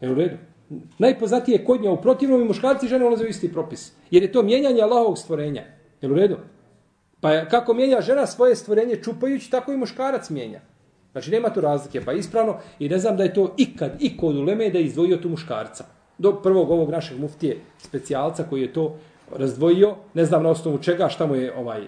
[0.00, 0.36] Je u redu?
[0.98, 3.92] najpoznatije kod nje u protivnom i muškarci i žene ulaze u isti propis.
[4.10, 5.62] Jer je to mijenjanje Allahovog stvorenja.
[6.00, 6.36] Je u redu?
[7.20, 10.60] Pa kako mijenja žena svoje stvorenje čupajući, tako i muškarac mijenja.
[11.12, 14.36] Znači nema tu razlike, pa ispravno i ne znam da je to ikad, i kod
[14.36, 15.84] uleme da je izdvojio tu muškarca.
[16.18, 18.96] Do prvog ovog našeg muftije specijalca koji je to
[19.36, 21.82] razdvojio, ne znam na osnovu čega, šta mu je ovaj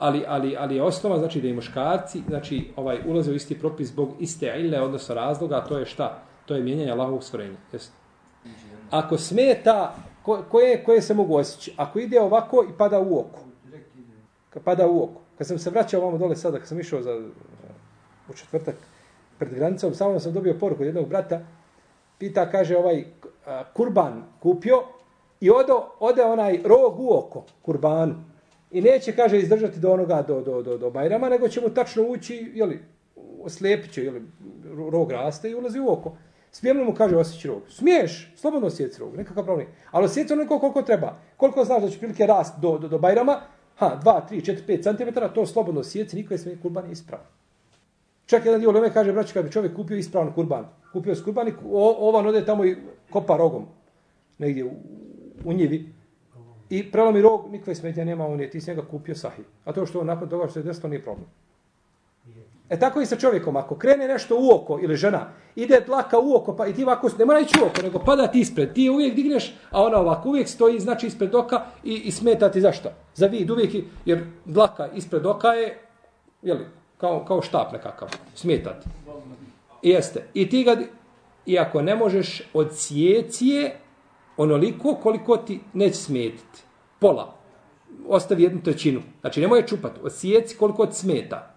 [0.00, 3.88] ali, ali, ali je osnova, znači da i muškarci, znači ovaj ulaze u isti propis
[3.88, 6.22] zbog iste ile, odnosno razloga, a to je šta?
[6.46, 7.56] To je mijenjanje Allahovog stvorenja.
[7.72, 7.92] Jeste?
[8.90, 11.74] Ako smeta, ko, koje, koje se mogu osjeći?
[11.76, 13.40] Ako ide ovako i pada u oko.
[14.50, 15.20] Kad pada u oko.
[15.38, 17.20] Kad sam se vraćao ovamo dole sada, kad sam išao za,
[18.28, 18.74] u četvrtak
[19.38, 21.40] pred granicom, samo sam dobio poruku od jednog brata,
[22.18, 23.04] pita, kaže, ovaj
[23.74, 24.82] kurban kupio
[25.40, 28.14] i odo, ode onaj rog u oko kurbanu.
[28.70, 32.02] I neće, kaže, izdržati do onoga, do, do, do, do Bajrama, nego će mu tačno
[32.02, 32.80] ući, jeli,
[33.42, 34.22] oslijepit će, jeli,
[34.90, 36.16] rog raste i ulazi u oko.
[36.52, 37.62] Smijem mu kaže osjeći rog?
[37.68, 39.66] Smiješ, slobodno osjeci rog, nekakav problem.
[39.90, 41.18] Ali osjeci onoliko koliko treba.
[41.36, 43.40] Koliko znaš da će prilike rast do, do, do Bajrama,
[43.76, 47.26] ha, 2, 3, 4, 5 cm, to slobodno osjeci, niko je sve kurban ispravan.
[48.26, 51.48] Čak jedan dio Leme kaže, braći, kad bi čovjek kupio ispravan kurban, kupio s kurban
[51.48, 51.52] i
[51.98, 52.76] ovan ode tamo i
[53.10, 53.66] kopa rogom,
[54.38, 54.70] negdje u,
[55.44, 55.92] u njivi,
[56.70, 59.44] i prelomi rog, nikakve smetnje nema, on je, ti si njega kupio sahih.
[59.64, 61.26] A to što on nakon toga što je desilo nije problem.
[62.70, 66.36] E tako i sa čovjekom, ako krene nešto u oko ili žena, ide dlaka u
[66.36, 68.72] oko, pa i ti ovako, ne mora ići u oko, nego pada ti ispred.
[68.72, 72.60] Ti uvijek digneš, a ona ovako uvijek stoji, znači ispred oka i, i smeta ti
[72.60, 72.88] zašto?
[73.14, 75.78] Za vid uvijek, jer dlaka ispred oka je,
[76.42, 76.66] jeli,
[76.98, 78.88] kao, kao štap nekakav, smeta ti.
[79.82, 80.22] I jeste.
[80.34, 80.76] I ti ga,
[81.46, 83.76] iako ne možeš od sjecije,
[84.42, 86.62] onoliko koliko ti neće smetiti.
[86.98, 87.34] Pola.
[88.08, 89.00] Ostavi jednu trećinu.
[89.20, 90.00] Znači, nemoj je čupati.
[90.02, 91.54] Osijeci koliko ti smeta.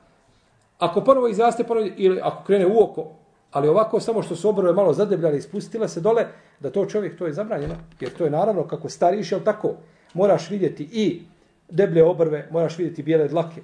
[0.79, 3.11] Ako ponovo izraste, ponovo, ili ako krene u oko,
[3.51, 6.25] ali ovako samo što su obrove malo zadebljali i spustila se dole,
[6.59, 7.75] da to čovjek, to je zabranjeno.
[7.99, 9.73] Jer to je naravno kako stariš, jel tako,
[10.13, 11.21] moraš vidjeti i
[11.69, 13.61] deblje obrve, moraš vidjeti bijele dlake.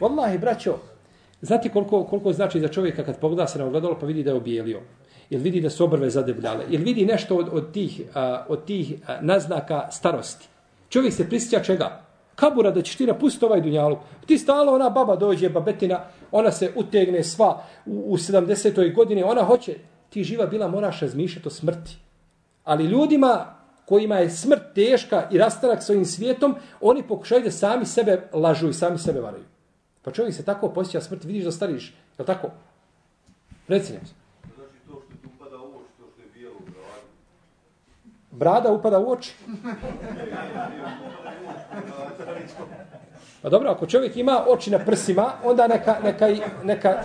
[0.00, 0.78] Wallahi, braćo,
[1.40, 4.36] znate koliko, koliko znači za čovjeka kad pogleda se na ogledalo pa vidi da je
[4.36, 4.80] obijelio?
[5.32, 6.64] Jel vidi da su obrve zadebljale?
[6.70, 10.48] Jel vidi nešto od, od tih, a, od tih a, naznaka starosti?
[10.88, 12.02] Čovjek se prisjeća čega?
[12.34, 13.98] kabura da ćeš ti napustiti ovaj dunjaluk.
[14.26, 16.00] Ti stalo ona baba dođe, babetina,
[16.32, 18.94] ona se utegne sva u, u 70.
[18.94, 19.76] godini, ona hoće,
[20.10, 21.96] ti živa bila moraš razmišljati o smrti.
[22.64, 23.54] Ali ljudima
[23.84, 28.74] kojima je smrt teška i rastanak svojim svijetom, oni pokušaju da sami sebe lažu i
[28.74, 29.44] sami sebe varaju.
[30.02, 32.50] Pa čovjek se tako posjeća smrt, vidiš da stariš, je li tako?
[33.68, 34.14] Reci nam se.
[34.54, 37.06] Znači to što ti upada u oči, to što je bijelo u bradu.
[38.31, 39.35] Brada upada u oči.
[43.41, 46.27] Pa dobro, ako čovjek ima oči na prsima, onda neka, neka,
[46.63, 47.03] neka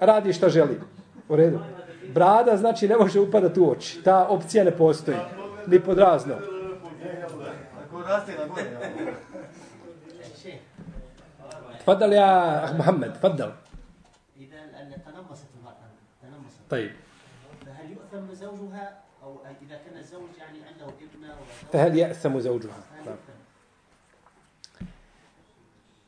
[0.00, 0.80] radi šta želi.
[1.28, 1.58] U redu.
[2.14, 4.02] Brada znači ne može upadati u oči.
[4.02, 5.16] Ta opcija ne postoji.
[5.66, 6.34] Ni pod razno.
[7.84, 9.14] Ako raste na gore, ja.
[11.88, 13.52] Tfadal ja, ah, Mohamed, tfadal.
[14.36, 15.88] إذا أن تنمصت المرأة
[16.22, 16.92] تنمصت طيب.
[17.66, 18.86] فهل يؤثم زوجها
[19.22, 20.36] أو إذا كان الزوج
[21.73, 23.15] فهل يأثم زوجها؟ نعم.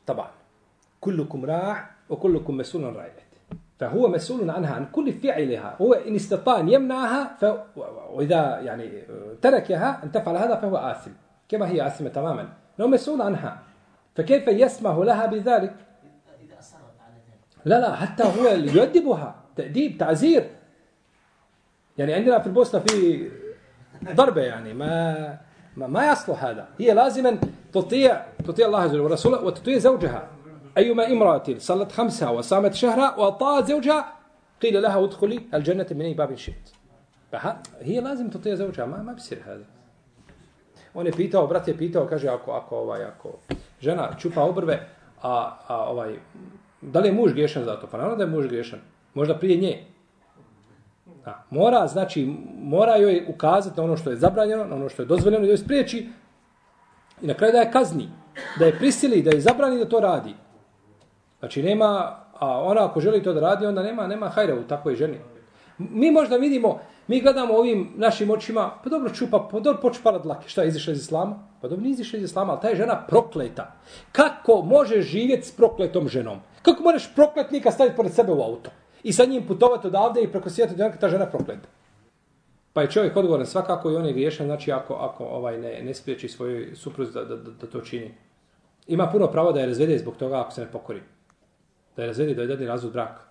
[0.07, 0.29] طبعا
[1.01, 3.23] كلكم راع وكلكم مسؤول عن رعيته.
[3.79, 5.75] فهو مسؤول عنها عن كل فعلها.
[5.81, 7.45] هو إن استطاع أن يمنعها ف...
[8.09, 9.03] وإذا يعني
[9.41, 11.11] تركها أن تفعل هذا فهو آثم.
[11.49, 12.49] كما هي آثمة تماما.
[12.81, 13.59] هو مسؤول عنها.
[14.15, 15.75] فكيف يسمح لها بذلك؟
[17.65, 19.35] لا لا حتى هو يؤدبها.
[19.55, 20.49] تأديب تعزير.
[21.97, 23.31] يعني عندنا في البوسنة في
[24.13, 25.44] ضربة يعني ما
[25.75, 26.67] Ma ma jaslo hada.
[26.77, 27.39] Hije lazimen
[27.73, 30.21] tutija, tutija Allaha zelju rasula, wa tutija zauđeha.
[30.75, 34.03] Ejuma imratil, salat hamsa, wa samet šehra, wa ta zauđeha,
[34.61, 36.73] qile laha utkuli, al džennete mine i babin šit.
[37.31, 39.65] Pa ha, hije lazim tutija zauđeha, ma ma bisir hada.
[40.93, 43.29] On je pitao, brat je pitao, kaže, ako, ako, ovaj, ako
[43.81, 44.87] žena čupa obrve,
[45.21, 46.15] a, a ovaj,
[46.81, 47.87] da li je muž griješan za to?
[47.87, 48.79] Pa naravno da je muž griješan.
[49.13, 49.83] Možda prije nje,
[51.25, 55.05] A, mora, znači, mora joj ukazati na ono što je zabranjeno, na ono što je
[55.05, 56.09] dozvoljeno, da joj spriječi
[57.21, 58.09] i na kraju da je kazni,
[58.59, 60.33] da je prisili, da je zabrani da to radi.
[61.39, 64.95] Znači, nema, a ona ako želi to da radi, onda nema, nema hajra u takvoj
[64.95, 65.19] ženi.
[65.77, 70.49] Mi možda vidimo, mi gledamo ovim našim očima, pa dobro čupa, pa dobro počupala dlake.
[70.49, 71.39] Šta je izišla iz islama?
[71.61, 73.71] Pa dobro nije izišla iz islama, ali ta je žena prokleta.
[74.11, 76.39] Kako možeš živjeti s prokletom ženom?
[76.61, 78.71] Kako možeš prokletnika staviti pored sebe u auto?
[79.05, 81.67] I sa njim putovati odavde i preko svijeta do ta žena prokleta.
[82.73, 85.93] Pa je čovjek odgovoran svakako i on je griješan, znači ako, ako ovaj ne, ne
[85.93, 88.13] spriječi svojoj supruzi da, da, da, da to čini.
[88.87, 91.01] Ima puno pravo da je razvede zbog toga ako se ne pokori.
[91.95, 93.21] Da je razvede, da je dadne razvod braka.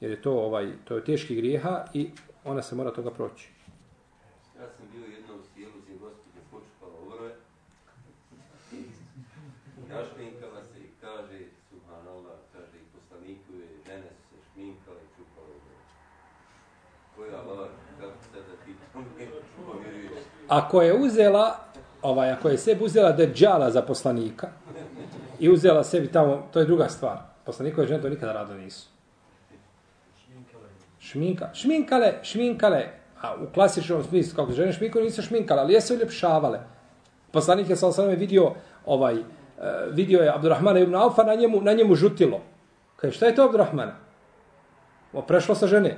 [0.00, 2.10] Jer je to ovaj to je teški grijeha i
[2.44, 3.48] ona se mora toga proći.
[4.60, 7.30] Ja sam bio jednom u sjelu gdje gospođa počupala obrve.
[9.88, 11.38] Našminkala se i kaže,
[11.70, 15.78] subhanallah, kaže, i poslaniku je, žene su se šminkale i čupale obrve.
[17.16, 19.26] Koja laž, kako sad da ti to ne
[19.66, 20.33] povjeruješ?
[20.48, 21.56] Ako je uzela,
[22.02, 24.48] ovaj, ako je sebi uzela deđala za poslanika,
[25.38, 27.18] i uzela sebi tamo, to je druga stvar.
[27.44, 28.88] Poslanikove žene to nikada rado nisu.
[30.98, 31.50] Šminka.
[31.54, 32.88] Šminkale, šminkale.
[33.20, 36.60] A u klasičnom smislu, kako žene šminkale, nisu šminkale, ali jesu uljepšavale.
[37.32, 38.52] Poslanik je sa vidio
[38.86, 39.24] ovaj, eh,
[39.90, 42.40] vidio je Abdurrahmana ibn Alfa, na njemu, na njemu žutilo.
[42.96, 43.96] Kaže, šta je to Abdurrahmana?
[45.12, 45.96] O, prešlo sa žene.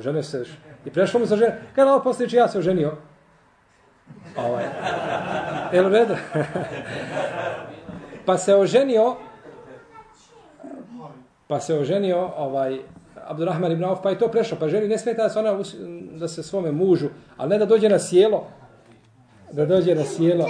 [0.00, 0.44] Žene se,
[0.84, 1.60] i prešlo mu sa žene.
[1.74, 2.96] Kaže, ovo poslije ja se oženio.
[4.36, 4.64] Ovaj.
[5.72, 6.14] Jel u redu?
[8.26, 9.16] pa se oženio
[11.46, 12.78] pa se oženio ovaj
[13.26, 14.56] Abdurrahman ibn Auf, pa je to prešlo.
[14.60, 15.58] Pa ženi ne smeta da se, ona,
[16.12, 18.46] da se svome mužu, ali ne da dođe na sjelo.
[19.52, 20.46] Da dođe na sjelo.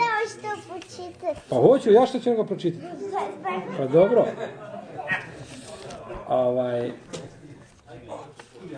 [1.48, 2.86] Pa hoću, ja što ću ga pročitati?
[3.78, 4.26] Pa dobro.
[6.28, 6.90] Ovaj,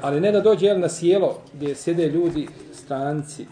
[0.02, 3.46] ali ne da dođe jel, na sjelo gdje sjede ljudi, stranci,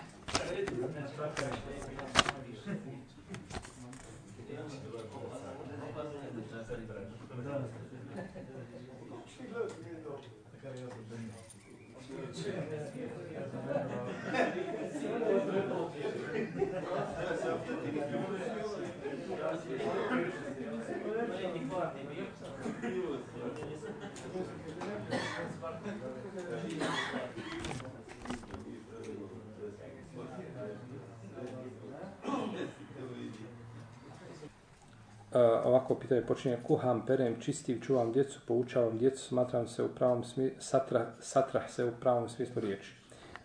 [35.34, 40.24] Uh, ovako pitanje počinje kuham, perem, čistim, čuvam djecu, poučavam djecu, smatram se u pravom
[40.24, 42.92] smislu, satra, satrah se u pravom smislu riječi.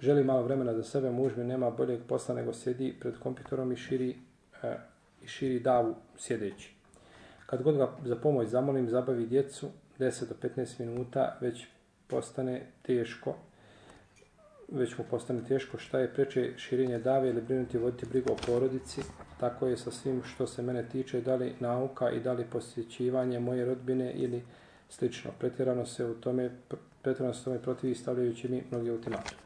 [0.02, 3.76] Želi malo vremena za sebe, muž mi nema boljeg posla nego sjedi pred kompjuterom i
[3.76, 4.16] širi,
[4.64, 4.70] uh,
[5.24, 6.76] i širi davu sjedeći.
[7.46, 9.68] Kad god ga za pomoć zamolim, zabavi djecu,
[10.00, 11.68] 10 do 15 minuta, već
[12.08, 13.36] postane teško,
[14.68, 19.02] već mu postane teško šta je preče širenje dave ili brinuti voditi brigu o porodici,
[19.40, 23.40] tako je sa svim što se mene tiče, da li nauka i da li posjećivanje
[23.40, 24.44] moje rodbine ili
[24.90, 25.32] slično.
[25.40, 26.52] Pretjerano se u tome,
[27.02, 29.42] pretjerano se tome protivi stavljajući mi mnogi ultimatume.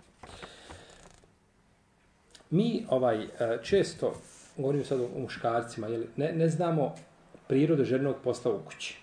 [2.50, 3.28] Mi ovaj e,
[3.64, 4.14] često,
[4.58, 6.96] govorim sad o muškarcima, jeli, ne, ne znamo
[7.48, 8.98] prirodu ženog posla u kući.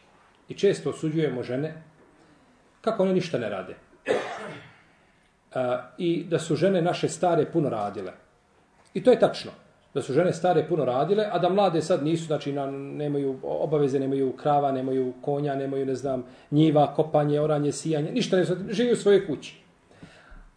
[0.48, 1.82] I često osuđujemo žene
[2.80, 3.76] kako one ništa ne rade.
[4.06, 8.12] E, I da su žene naše stare puno radile.
[8.94, 9.50] I to je tačno.
[9.94, 13.98] Da su žene stare puno radile, a da mlade sad nisu, znači na, nemaju obaveze,
[13.98, 18.92] nemaju krava, nemaju konja, nemaju, ne znam, njiva, kopanje, oranje, sijanje, ništa ne znam, živi
[18.92, 19.60] u svojoj kući.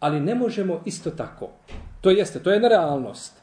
[0.00, 1.48] Ali ne možemo isto tako.
[2.00, 3.42] To jeste, to je jedna realnost.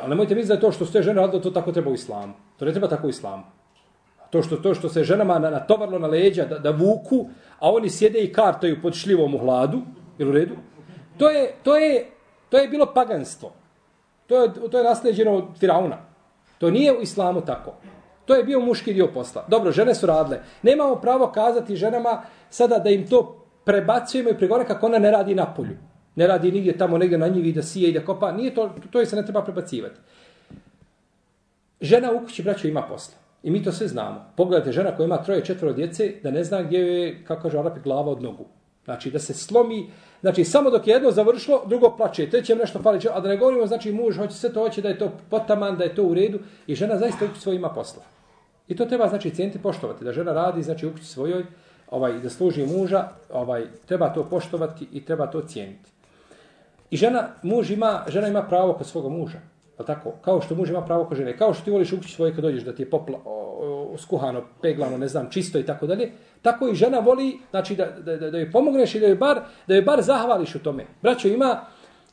[0.00, 2.32] Ali nemojte misliti da je to što ste žene radile, to tako treba u islamu.
[2.56, 3.42] To ne treba tako u islamu.
[4.30, 7.28] To što, to što se ženama natovarlo na leđa da, da vuku,
[7.58, 9.82] a oni sjede i kartaju pod šljivom u hladu,
[10.18, 10.54] ili u redu,
[11.18, 12.06] to je, to je,
[12.48, 13.52] to je bilo paganstvo.
[14.26, 15.98] To je, to je nasljeđeno od Firauna.
[16.58, 17.74] To nije u islamu tako.
[18.24, 19.44] To je bio muški dio posla.
[19.48, 20.40] Dobro, žene su radile.
[20.62, 25.34] Nemamo pravo kazati ženama sada da im to prebacujemo i prigore kako ona ne radi
[25.34, 25.76] na polju.
[26.14, 28.32] Ne radi nigdje tamo, negdje na njivi da sije i da kopa.
[28.32, 30.00] Nije to, to je se ne treba prebacivati.
[31.80, 33.14] Žena u kući, braćo, ima posla.
[33.42, 34.32] I mi to sve znamo.
[34.36, 37.80] Pogledajte žena koja ima troje, četvoro djece, da ne zna gdje je, kako kaže Arapi,
[37.80, 38.46] glava od nogu.
[38.84, 39.90] Znači, da se slomi,
[40.26, 43.66] znači, samo dok je jedno završilo, drugo plače, treće nešto fali, a da ne govorimo,
[43.66, 46.38] znači, muž hoće sve to, hoće da je to potaman, da je to u redu,
[46.66, 48.02] i žena zaista u svoj ima posla.
[48.68, 51.44] I to treba, znači, cijenti poštovati, da žena radi, znači, u kući svojoj,
[51.90, 55.90] ovaj, da služi muža, ovaj, treba to poštovati i treba to cijeniti.
[56.90, 59.38] I žena, muž ima, žena ima pravo kod svoga muža.
[59.76, 62.14] Pa tako, kao što muž ima pravo kod žene, kao što ti voliš u kući
[62.14, 63.45] svoje kad dođeš da ti je popla, o,
[63.98, 66.10] skuhano, peglano, ne znam, čisto i tako dalje,
[66.42, 69.40] tako i žena voli, znači da, da, da, da joj pomogneš i da joj bar,
[69.66, 70.86] da joj bar zahvališ u tome.
[71.02, 71.60] Braćo, ima,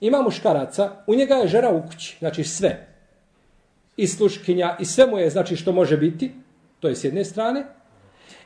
[0.01, 2.87] ima muškaraca, u njega je žena u kući, znači sve.
[3.97, 6.31] I sluškinja, i sve mu je, znači što može biti,
[6.79, 7.65] to je s jedne strane.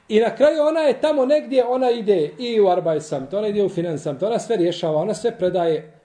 [0.10, 3.64] I na kraju ona je tamo negdje, ona ide i u arbajsam, to ona ide
[3.64, 5.98] u finansam, to ona sve rješava, ona sve predaje,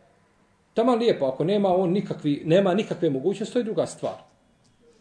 [0.75, 4.15] Tamo lijepo, ako nema on nikakvi, nema nikakve mogućnosti, to je druga stvar.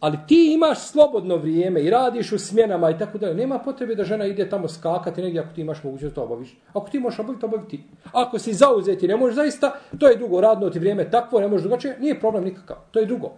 [0.02, 3.34] Ali ti imaš slobodno vrijeme i radiš u smjenama i tako dalje.
[3.34, 6.56] Nema potrebe da žena ide tamo skakati negdje ako ti imaš mogućnost to obaviš.
[6.72, 7.84] Ako ti možeš obaviti, obavi ti.
[8.12, 11.62] Ako si zauzeti, ne možeš zaista, to je drugo radno ti vrijeme takvo, ne možeš
[11.62, 12.76] drugačije, nije problem nikakav.
[12.90, 13.30] To je drugo.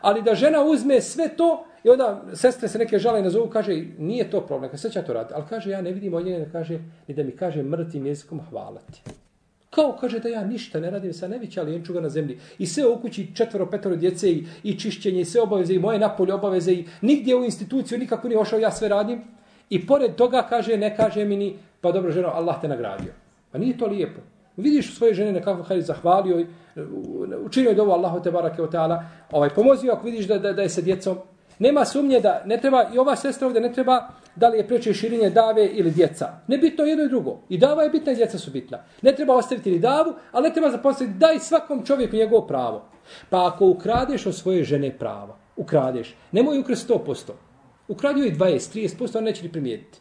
[0.00, 4.30] Ali da žena uzme sve to i onda sestre se neke žale nazovu, kaže, nije
[4.30, 5.34] to problem, kad sve će to raditi.
[5.34, 6.78] Ali kaže, ja ne vidim od njega, kaže,
[7.08, 9.02] ni da mi kaže mrtvim jezikom hvala ti.
[9.76, 12.38] Kao kaže da ja ništa ne radim sa nevića lijenčuga na zemlji.
[12.58, 15.98] I sve u kući četvero, petoro djece i, i čišćenje i sve obaveze i moje
[15.98, 19.20] napolje obaveze i nigdje u instituciju nikako nije ošao, ja sve radim.
[19.70, 23.12] I pored toga kaže, ne kaže mi ni, pa dobro ženo, Allah te nagradio.
[23.52, 24.20] Pa nije to lijepo.
[24.56, 26.46] Vidiš svoje žene nekako hajde zahvalio,
[27.44, 30.62] učinio je dovo Allahu te barake o ta'ala, ovaj, pomozio ako vidiš da, da, da
[30.62, 31.18] je sa djecom.
[31.58, 34.94] Nema sumnje da ne treba, i ova sestra ovdje ne treba da li je preče
[34.94, 36.28] širenje dave ili djeca.
[36.46, 37.38] Ne bitno jedno i drugo.
[37.48, 38.84] I dava je bitna i djeca su bitna.
[39.02, 41.18] Ne treba ostaviti ni davu, ali ne treba zapostaviti.
[41.18, 42.84] Daj svakom čovjeku njegovo pravo.
[43.30, 47.32] Pa ako ukradeš od svoje žene prava, ukradeš, nemoj ukrasti 100%.
[47.88, 49.98] Ukradio je 20, 30%, on neće ni primijetiti.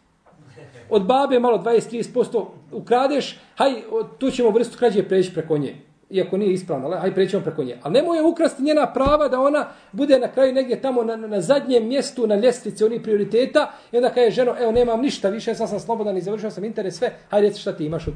[0.89, 3.71] Od babe malo 20-30% ukradeš, haj,
[4.17, 5.75] tu ćemo vrstu krađe preći preko nje
[6.15, 7.77] iako nije ispravno, ali hajde prećemo preko nje.
[7.83, 11.41] Ali nemoj je ukrasti njena prava da ona bude na kraju negdje tamo na, na
[11.41, 15.67] zadnjem mjestu na ljestvici onih prioriteta i onda kaže ženo, evo nemam ništa više, sam
[15.67, 18.13] sam slobodan i završio sam interes, sve, hajde reci šta ti imaš od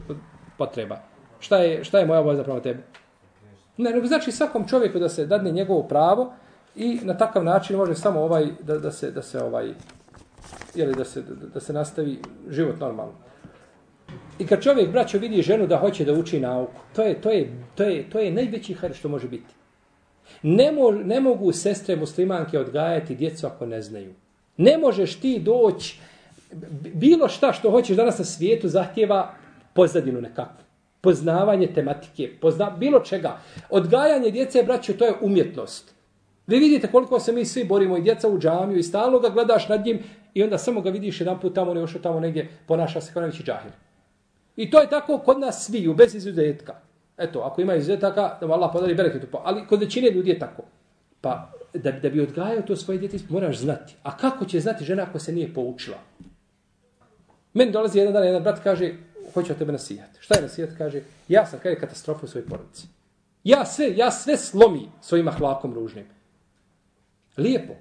[0.58, 0.98] potreba.
[1.40, 2.84] Šta je, šta je moja obaveza prema tebi?
[3.78, 6.34] Ne, nego znači svakom čovjeku da se dadne njegovo pravo
[6.76, 9.74] i na takav način može samo ovaj da, da se da se ovaj
[10.76, 12.20] ili da se da, da se nastavi
[12.50, 13.14] život normalno.
[14.40, 17.50] I kad čovjek, braćo, vidi ženu da hoće da uči nauku, to je, to je,
[17.76, 19.54] to je, to je najveći her što može biti.
[20.44, 24.14] Ne, mo, ne mogu sestre muslimanke odgajati djecu ako ne znaju.
[24.58, 26.00] Ne možeš ti doći,
[26.94, 29.34] bilo šta što hoćeš danas na svijetu zahtjeva
[29.74, 30.64] pozadinu nekakvu.
[31.02, 33.38] Poznavanje tematike, pozna, bilo čega.
[33.70, 35.94] Odgajanje djece, braćo, to je umjetnost.
[36.48, 39.68] Vi vidite koliko se mi svi borimo i djeca u džamiju i stalno ga gledaš
[39.70, 40.00] nad njim
[40.34, 43.44] i onda samo ga vidiš jedan put tamo, ne tamo negdje, ponaša se kao najveći
[43.44, 43.72] džahil.
[44.60, 46.76] I to je tako kod nas svi, u bez izuzetka.
[47.18, 49.28] Eto, ako ima izuzetaka, da mu Allah podari bereketu.
[49.32, 50.64] Pa, ali kod većine ljudi je tako.
[51.22, 53.96] Pa, da, da bi odgajao to svoje djete, moraš znati.
[54.04, 55.98] A kako će znati žena ako se nije poučila?
[57.54, 58.94] Meni dolazi jedan dan, jedan brat kaže,
[59.34, 60.10] hoću od tebe nasijat.
[60.20, 60.70] Šta je nasijat?
[60.78, 62.88] Kaže, ja sam kada katastrofa u svojoj porodici.
[63.44, 66.06] Ja sve, ja sve slomi svojim ahlakom ružnim.
[67.38, 67.74] Lijepo.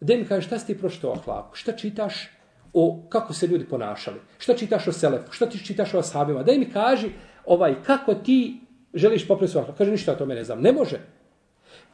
[0.00, 1.56] Gde mi kaže, šta si ti prošto ahlaku?
[1.56, 2.28] Šta čitaš?
[2.72, 4.20] O kako se ljudi ponašali.
[4.38, 5.32] Šta čitaš o Selefu?
[5.32, 6.42] Šta ti čitaš o Ashabima?
[6.42, 7.10] Daj mi kaži
[7.44, 8.60] ovaj, kako ti
[8.94, 10.60] želiš popraviti svoj Kaže, ništa o tome ne znam.
[10.60, 11.00] Ne može.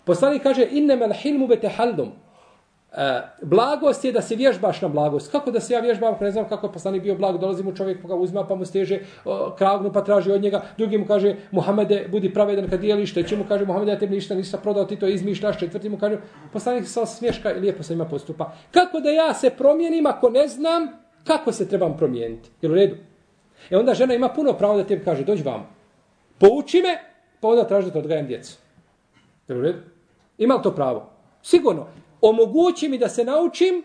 [0.05, 2.13] Poslanik kaže, innemel hilmu betehaldum.
[2.93, 5.33] E, blagost je da se vježbaš na blagost.
[5.33, 7.77] Kako da se ja vježbam, ako ne znam kako je poslanik bio blag, dolazi mu
[7.77, 10.63] čovjek, pa ga uzma, pa mu steže o, kragnu, pa traži od njega.
[10.79, 14.35] Drugi mu kaže, Muhammede, budi pravedan kad dijeliš, treći mu kaže, Muhammede, ja tebi ništa
[14.35, 16.19] nisi prodao, ti to izmišljaš, četvrti mu kaže,
[16.53, 18.53] poslanik se smješka i lijepo se ima postupa.
[18.71, 20.89] Kako da ja se promijenim ako ne znam
[21.25, 22.51] kako se trebam promijeniti?
[22.63, 22.97] Jel u redu?
[23.71, 25.69] E onda žena ima puno pravo da tebi kaže, dođi vam,
[26.39, 26.99] pouči me,
[27.41, 28.59] pa onda traži da te odgajem djecu.
[29.49, 29.79] Jel u redu?
[30.39, 31.11] Ima li to pravo?
[31.43, 31.87] Sigurno
[32.29, 33.83] omogući mi da se naučim,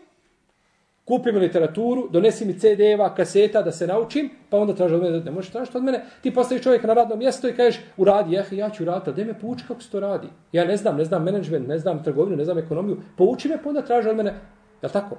[1.06, 5.20] kupi mi literaturu, donesi mi CD-eva, kaseta da se naučim, pa onda traži od mene,
[5.20, 8.54] ne možeš tražiti od mene, ti postaviš čovjek na radno mjesto i kažeš, uradi, jah,
[8.54, 10.28] ja ću raditi, da me pouči kako se to radi.
[10.52, 13.70] Ja ne znam, ne znam menadžment, ne znam trgovinu, ne znam ekonomiju, pouči me, pa
[13.70, 14.34] onda traži od mene,
[14.82, 15.18] je tako?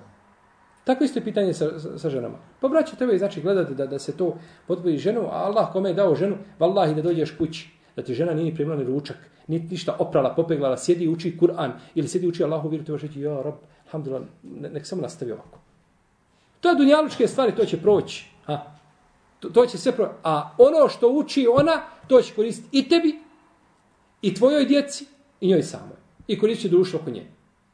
[0.85, 2.39] Tako isto je pitanje sa, sa, sa ženama.
[2.61, 5.95] Pa braće, treba znači gledati da, da se to potpoji ženu, a Allah kome je
[5.95, 9.17] dao ženu, vallahi da dođeš kući, da ti žena nije primila ni ručak,
[9.47, 12.93] niti ništa oprala, popeglala, sjedi i uči Kur'an ili sjedi i uči Allahu vjeru, ti
[12.93, 13.55] reći, ja, rab,
[13.85, 15.59] alhamdulillah, ne, nek samo nastavi ovako.
[16.61, 18.27] To je dunjalučke stvari, to će proći.
[18.47, 18.59] A,
[19.41, 20.13] to, to će sve proći.
[20.25, 23.19] A ono što uči ona, to će koristiti i tebi,
[24.23, 25.07] i tvojoj djeci,
[25.41, 25.97] i njoj samoj.
[26.27, 27.27] I koristit će društvo oko nje.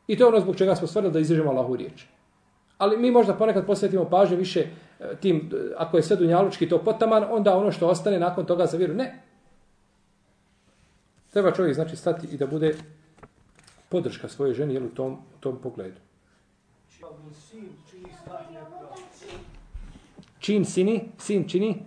[0.07, 2.05] I to je ono zbog čega smo stvarili da izrežemo Allahu riječ.
[2.79, 7.25] Ali mi možda ponekad posvetimo pažnje više e, tim, ako je sve dunjalučki to potaman,
[7.31, 8.95] onda ono što ostane nakon toga za vjeru.
[8.95, 9.23] Ne,
[11.31, 12.75] Treba čovjek znači stati i da bude
[13.89, 16.01] podrška svoje ženi jel, u tom, u tom pogledu.
[20.39, 21.83] Čin sini, sin čini?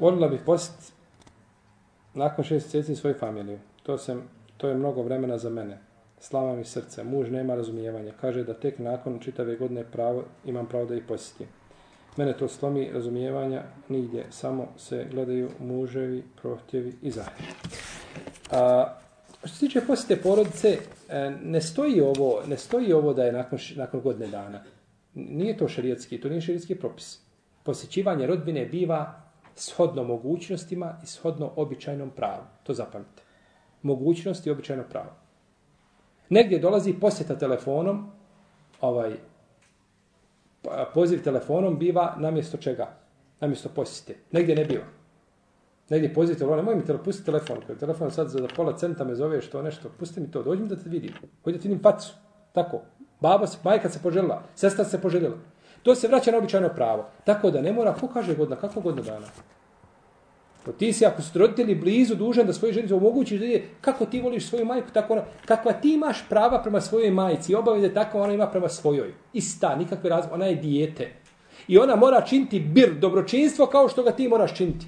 [0.00, 0.92] Volila bih post
[2.14, 3.58] nakon šest mjeseci svoju familiju.
[3.82, 5.91] To, sam, to je mnogo vremena za mene
[6.22, 10.84] Slava mi srce, muž nema razumijevanja, kaže da tek nakon čitave godine pravo, imam pravo
[10.84, 11.46] da ih posjetim.
[12.16, 17.52] Mene to slomi razumijevanja nigdje, samo se gledaju muževi, prohtjevi i zahtjevi.
[18.50, 18.94] A,
[19.38, 20.78] što se tiče posjete porodice,
[21.08, 24.62] e, ne stoji ovo, ne stoji ovo da je nakon, nakon godine dana.
[25.14, 27.20] Nije to šarijetski, to nije šarijetski propis.
[27.62, 29.22] Posjećivanje rodbine biva
[29.56, 32.42] shodno mogućnostima i shodno običajnom pravu.
[32.62, 33.22] To zapamtite.
[33.82, 35.21] Mogućnosti i običajno pravo.
[36.28, 38.10] Negdje dolazi posjeta telefonom,
[38.80, 39.16] ovaj,
[40.62, 42.88] pa, poziv telefonom biva namjesto čega?
[43.40, 44.20] Namjesto posjete.
[44.32, 44.84] Negdje ne biva.
[45.88, 49.14] Negdje poziv telefonom, nemoj mi tele, pusti telefon, kada telefon sad za pola centa me
[49.14, 51.12] zove što nešto, pusti mi to, dođi mi da te vidim.
[51.44, 52.14] Hoće da ti vidim facu.
[52.52, 52.80] Tako.
[53.20, 55.36] Baba se, majka se poželjela, sestra se poželjela.
[55.82, 57.06] To se vraća na običajno pravo.
[57.24, 59.26] Tako da ne mora, ko kaže godina, kako godina dana?
[60.64, 64.06] Pa ti si, ako su roditelji blizu, dužan da svoje ženi omogućiš da je, kako
[64.06, 68.20] ti voliš svoju majku, tako ona, kakva ti imaš prava prema svojoj majici, obaveze tako
[68.20, 69.14] ona ima prema svojoj.
[69.32, 71.10] Ista, nikakve razlike, ona je dijete.
[71.68, 74.86] I ona mora činiti bir, dobročinstvo kao što ga ti moraš činiti.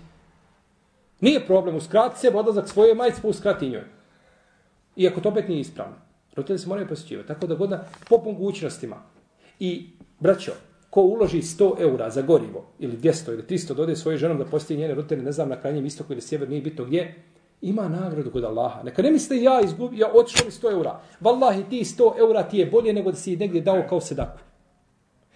[1.20, 3.84] Nije problem uskrati se, odlazak svoje majice pa uskrati njoj.
[4.96, 5.96] Iako to opet nije ispravno.
[6.36, 7.28] Roditelji se moraju posjećivati.
[7.28, 8.96] Tako da godina po mogućnostima.
[9.60, 9.90] I,
[10.20, 10.52] braćo,
[10.94, 14.78] ko uloži 100 eura za gorivo, ili 200 ili 300, dode svoje ženom da postoji
[14.78, 17.14] njene roditelje, ne znam, na krajnjem istoku ili sjever, nije bitno gdje,
[17.60, 18.82] ima nagradu kod Allaha.
[18.82, 21.00] Neka ne misle ja izgubio, ja otišao mi 100 eura.
[21.20, 24.38] Wallahi, ti 100 eura ti je bolje nego da si negdje dao kao sedaku.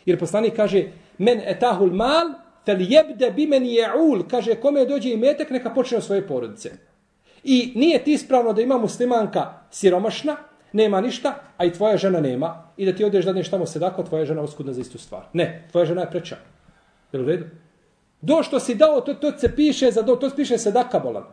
[0.07, 0.85] Jer poslanik kaže,
[1.19, 2.31] men etahul mal,
[2.65, 6.71] fel jebde bimen je'ul, kaže, kome dođe i metak neka počne od svoje porodice.
[7.45, 10.37] I nije ti ispravno da ima muslimanka siromašna,
[10.73, 14.03] nema ništa, a i tvoja žena nema, i da ti odeš da nešto tamo sedako,
[14.03, 15.23] tvoja žena oskudna za istu stvar.
[15.33, 16.37] Ne, tvoja žena je preča.
[17.13, 17.45] Jel u redu?
[18.21, 21.25] Do što si dao, to, to se piše, za do, to se piše sedaka bolan.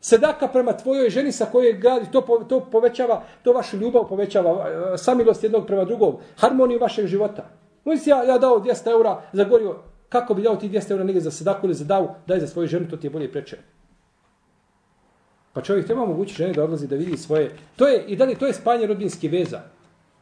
[0.00, 4.66] Sedaka prema tvojoj ženi sa kojoj gradi, to, to povećava, to vašu ljubav povećava,
[4.96, 7.48] samilost jednog prema drugom, harmoniju vašeg života.
[7.84, 11.20] Možeš ja, ja dao 200 eura za gorivo, kako bi dao ti 200 eura negdje
[11.20, 13.56] za sedaku ili za davu, daj za svoju ženu, to ti je bolje preče.
[15.58, 17.50] Pa čovjek treba mogući ženi da odlazi da vidi svoje...
[17.76, 19.60] To je, i da li to je spajanje rodbinske veza.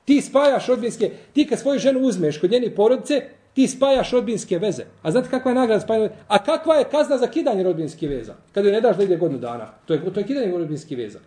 [0.04, 1.10] Ti spajaš rodbinske...
[1.32, 3.22] Ti kad svoju ženu uzmeš kod njeni porodice,
[3.54, 4.84] ti spajaš rodbinske veze.
[5.02, 8.34] A znate kakva je nagrada spajanja A kakva je kazna za kidanje rodbinske veza?
[8.52, 9.66] Kad joj ne daš da ide godinu dana.
[9.86, 11.18] To je, to je kidanje rodbinske veza.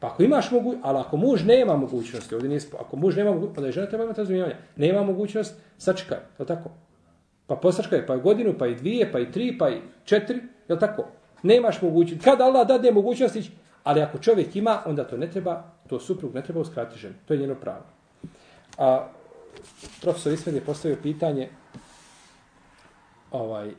[0.00, 3.54] Pa ako imaš mogu, ali ako muž nema mogućnosti, ovdje nije ako muž nema mogućnosti,
[3.54, 6.70] pa da je žena treba imati razumijevanje, nema mogućnost, sačekaj, je tako?
[7.46, 10.78] Pa posačkaj, pa i godinu, pa i dvije, pa i tri, pa i četiri, je
[10.78, 11.04] tako?
[11.42, 12.24] Nemaš mogućnosti.
[12.24, 13.50] Kad Allah dade mogućnosti,
[13.84, 17.14] ali ako čovjek ima, onda to ne treba, to suprug ne treba uskratiti ženi.
[17.26, 17.84] To je njeno pravo.
[18.78, 19.08] A
[20.00, 21.48] profesor Ismed je postavio pitanje,
[23.30, 23.70] ovaj,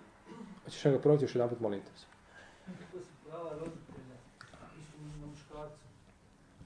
[0.65, 2.05] hoćeš ga provati još jedan put, molim te se.
[2.65, 4.15] Kako se prava roditelja,
[4.77, 5.85] mislim na muškarca,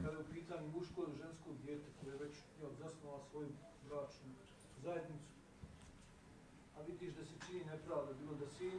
[0.01, 3.49] kada je u pitanju muško ili žensko djete koje je već jel, zasnovala svoju
[3.89, 4.29] bračnu
[4.83, 5.31] zajednicu,
[6.75, 8.77] a vidiš da se čini nepravda, bilo da sin,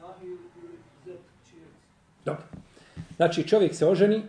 [0.00, 1.76] nahi ili zet, čirc.
[2.24, 2.44] Dobro.
[3.16, 4.22] Znači, čovjek se oženi,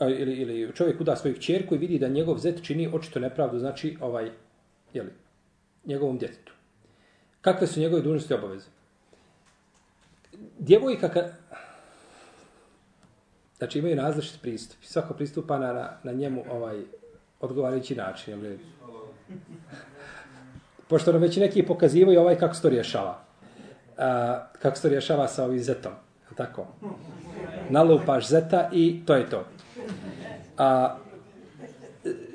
[0.00, 3.96] ili, ili čovjek uda svoju čerku i vidi da njegov zet čini očito nepravdu, znači,
[4.00, 4.30] ovaj,
[4.94, 5.10] jeli,
[5.86, 6.52] njegovom djetetu.
[7.40, 8.66] Kakve su njegove dužnosti i obaveze?
[10.58, 11.28] Djevojka, ka...
[13.58, 14.84] znači imaju različit pristup.
[14.84, 16.82] Svako pristupa na, na njemu ovaj
[17.40, 18.44] odgovarajući način.
[18.44, 18.58] Jeli?
[20.88, 23.24] Pošto nam već neki pokazivaju ovaj kako se to rješava.
[23.98, 25.92] A, kako se to rješava sa ovim zetom.
[26.30, 26.66] Je tako?
[27.70, 29.44] Nalupaš zeta i to je to.
[30.58, 30.96] A,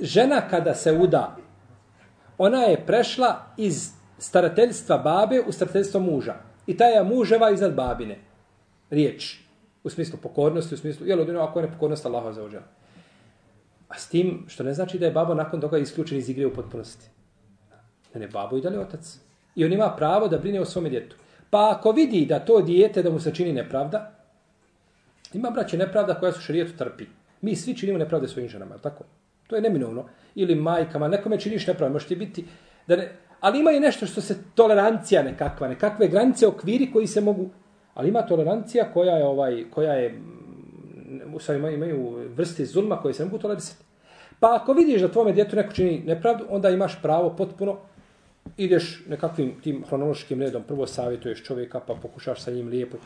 [0.01, 1.35] žena kada se uda,
[2.37, 6.35] ona je prešla iz starateljstva babe u starateljstvo muža.
[6.67, 8.19] I ta je muževa iznad babine.
[8.89, 9.39] Riječ.
[9.83, 12.61] U smislu pokornosti, u smislu, jel, odino, ako je nepokornost Allaha za ođa.
[13.89, 16.53] A s tim, što ne znači da je babo nakon toga isključen iz igre u
[16.53, 17.09] potpunosti.
[18.13, 19.19] Ne, ne, babo i dalje otac.
[19.55, 21.15] I on ima pravo da brine o svome djetu.
[21.49, 24.11] Pa ako vidi da to dijete da mu se čini nepravda,
[25.33, 27.05] ima braće nepravda koja su šarijetu trpi.
[27.41, 29.03] Mi svi činimo nepravde svojim ženama, tako?
[29.47, 30.05] To je neminovno.
[30.35, 32.45] Ili majkama, nekome činiš nepravda, možete biti...
[32.87, 37.21] Da ne, ali ima i nešto što se tolerancija nekakva, nekakve granice, okviri koji se
[37.21, 37.49] mogu...
[37.93, 43.13] Ali ima tolerancija koja je, ovaj, koja je mm, u svojima imaju vrste zulma koje
[43.13, 43.83] se mogu tolerisati.
[44.39, 47.77] Pa ako vidiš da tvome djetu neko čini nepravdu, onda imaš pravo potpuno,
[48.57, 52.97] ideš nekakvim tim hronološkim redom, prvo savjetuješ čovjeka, pa pokušaš sa njim lijepo.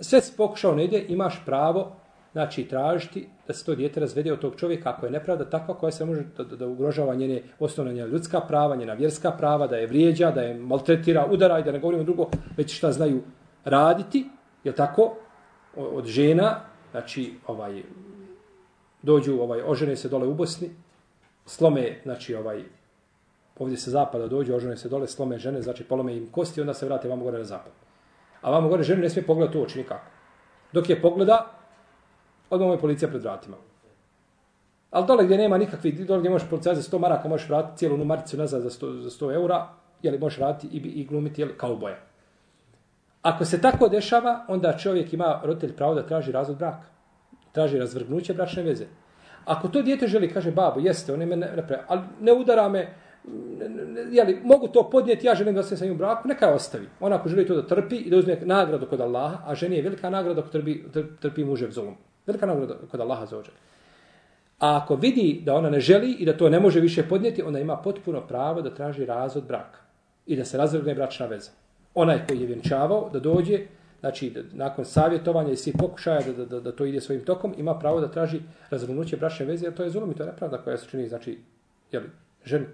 [0.00, 1.96] Sve si pokušao ne ide, imaš pravo
[2.32, 5.92] znači tražiti da se to dijete razvede od tog čovjeka ako je nepravda takva koja
[5.92, 9.86] se može da, da, ugrožava njene osnovna njena ljudska prava, njena vjerska prava, da je
[9.86, 13.22] vrijeđa, da je maltretira, udara i da ne govorimo drugo, već šta znaju
[13.64, 14.26] raditi,
[14.64, 15.16] je tako,
[15.76, 16.60] od žena,
[16.90, 17.82] znači ovaj
[19.02, 20.70] dođu, ovaj ožene se dole u Bosni,
[21.46, 22.64] slome, znači ovaj
[23.58, 26.86] ovdje se zapada dođu, ožene se dole, slome žene, znači polome im kosti, onda se
[26.86, 27.85] vrate vamo gore na zapad.
[28.46, 30.10] A vamo gore ženu ne smije pogledati u oči nikako.
[30.72, 31.46] Dok je pogleda,
[32.50, 33.56] odmah je policija pred vratima.
[34.90, 37.96] Ali dole gdje nema nikakvih, dole gdje možeš policajati za 100 maraka, možeš vratiti cijelu
[37.96, 39.68] numaricu nazad za 100, za 100 eura,
[40.02, 41.96] jeli možeš raditi i, i glumiti jeli, kao boja.
[43.22, 46.86] Ako se tako dešava, onda čovjek ima roditelj pravo da traži razvod braka.
[47.52, 48.86] Traži razvrgnuće bračne veze.
[49.44, 52.68] Ako to dijete želi, kaže babo, jeste, on je me ne, ne, ali ne udara
[52.68, 52.94] me,
[54.10, 56.86] jeli, mogu to podnijeti, ja želim da se sa njim u braku, neka je ostavi.
[57.00, 59.82] Ona ako želi to da trpi i da uzme nagradu kod Allaha, a ženi je
[59.82, 60.82] velika nagrada ako trpi,
[61.20, 61.94] trpi mužev zulum.
[62.26, 63.50] Velika nagrada kod Allaha za ođe.
[64.58, 67.58] A ako vidi da ona ne želi i da to ne može više podnijeti, onda
[67.58, 69.78] ima potpuno pravo da traži razvod braka
[70.26, 71.50] i da se razvrgne bračna veza.
[71.94, 73.60] Onaj koji je vjenčavao da dođe,
[74.00, 77.54] znači da, nakon savjetovanja i svih pokušaja da, da, da, da to ide svojim tokom,
[77.58, 78.40] ima pravo da traži
[78.70, 81.38] razvrnuće bračne veze, jer to je zulum i to je nepravda koja se čini, znači,
[81.92, 82.06] jeli,
[82.44, 82.66] ženi.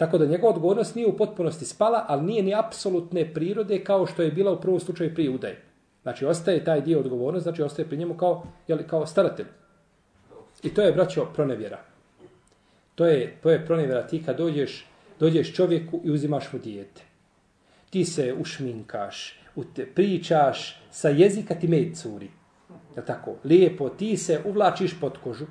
[0.00, 4.22] Tako da njegova odgovornost nije u potpunosti spala, ali nije ni apsolutne prirode kao što
[4.22, 5.62] je bila u prvom slučaju prije udaje.
[6.02, 9.46] Znači, ostaje taj dio odgovornost, znači ostaje pri njemu kao, jeli, kao staratelj.
[10.62, 11.78] I to je, braćo, pronevjera.
[12.94, 14.86] To je, to je pronevjera ti kad dođeš,
[15.18, 17.02] dođeš čovjeku i uzimaš mu dijete.
[17.90, 19.40] Ti se ušminkaš,
[19.74, 22.30] te, pričaš, sa jezika ti med curi.
[22.96, 23.36] Je tako?
[23.44, 25.46] Lijepo, ti se uvlačiš pod kožu.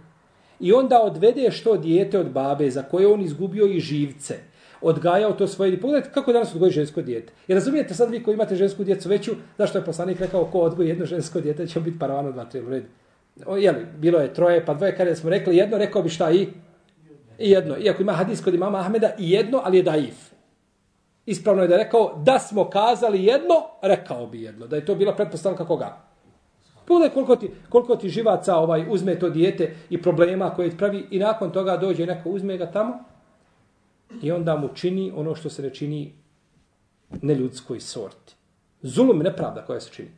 [0.59, 4.35] I onda odvede što dijete od babe za koje on izgubio i živce.
[4.81, 5.81] Odgajao to svoje.
[5.81, 7.33] Pogledajte kako danas odgoji žensko dijete.
[7.47, 10.89] I razumijete sad vi koji imate žensku djecu veću, zašto je poslanik rekao ko odgoji
[10.89, 12.87] jedno žensko dijete, će biti paravano dva, tri, u redu.
[13.45, 16.47] O, jeli, bilo je troje, pa dvoje, kada smo rekli jedno, rekao bi šta i?
[17.39, 17.77] I jedno.
[17.77, 20.29] Iako ima hadis kod imama Ahmeda, i jedno, ali je daif.
[21.25, 24.67] Ispravno je da je rekao, da smo kazali jedno, rekao bi jedno.
[24.67, 26.08] Da je to bila pretpostavka koga?
[26.89, 31.19] Pogledaj koliko ti, koliko ti živaca ovaj uzme to dijete i problema koje pravi i
[31.19, 33.03] nakon toga dođe neko uzme ga tamo
[34.21, 36.13] i onda mu čini ono što se ne čini
[37.21, 38.35] neljudskoj sorti.
[38.81, 40.09] Zulum nepravda koja se čini.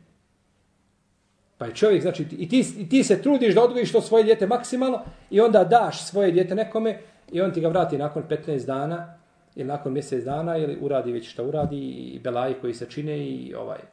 [1.58, 4.46] Pa je čovjek, znači, i ti, i ti se trudiš da odgojiš to svoje djete
[4.46, 5.00] maksimalno
[5.30, 6.98] i onda daš svoje djete nekome
[7.32, 9.18] i on ti ga vrati nakon 15 dana
[9.54, 13.54] ili nakon mjesec dana ili uradi već što uradi i belaji koji se čine i
[13.54, 13.91] ovaj.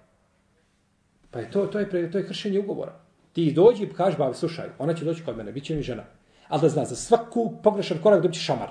[1.32, 2.94] Pa je to, to, je, pre, to je kršenje ugovora.
[3.34, 6.04] Ti dođi i kaži, bavi, slušaj, ona će doći kod mene, bit će mi žena.
[6.48, 8.70] Ali da zna, za svaku pogrešan korak dobit će šamar.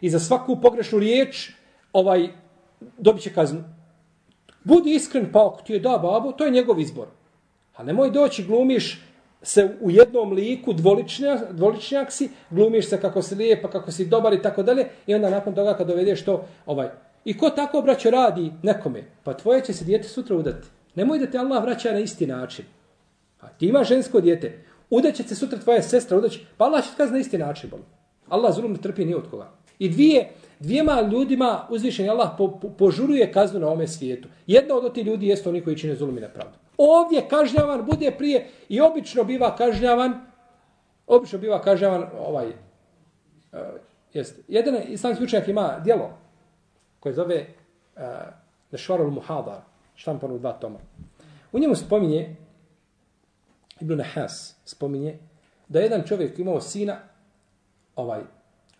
[0.00, 1.50] I za svaku pogrešnu riječ
[1.92, 2.28] ovaj,
[2.98, 3.64] dobit će kaznu.
[4.64, 7.06] Budi iskren, pa ako ti je da, babo, to je njegov izbor.
[7.76, 9.02] A nemoj doći, glumiš
[9.42, 14.06] se u jednom liku, dvoličnjak, dvoličnjak si, glumiš se kako si lijep, pa kako si
[14.06, 16.88] dobar i tako dalje, i onda nakon toga kad dovedeš to, ovaj,
[17.24, 20.68] i ko tako braćo radi nekome, pa tvoje će se dijete sutra udati.
[20.94, 22.64] Nemoj da te Allah vraća na isti način.
[23.40, 27.12] A ti ima žensko dijete, udaće se sutra tvoja sestra, udaće, pa Allah će kazi
[27.12, 27.70] na isti način.
[27.70, 27.80] Bol.
[28.28, 29.50] Allah zulum ne trpi ni od koga.
[29.78, 30.30] I dvije,
[30.60, 34.28] dvijema ljudima uzvišen Allah po, po, požuruje kaznu na ome svijetu.
[34.46, 36.54] Jedna od tih ljudi jeste oni koji čine zulum i nepravdu.
[36.76, 40.20] Ovdje kažnjavan bude prije i obično biva kažnjavan
[41.06, 43.58] obično biva kažnjavan ovaj uh,
[44.12, 46.10] jest jedan islamski učenjak ima djelo
[47.00, 47.46] koje zove
[47.96, 48.02] uh,
[48.70, 49.60] Nešvarul Muhadar
[49.94, 50.78] štampano u dva toma.
[51.52, 52.36] U njemu spominje
[53.80, 55.18] Ibn Nahas spominje
[55.68, 56.96] da jedan čovjek imao sina
[57.96, 58.20] ovaj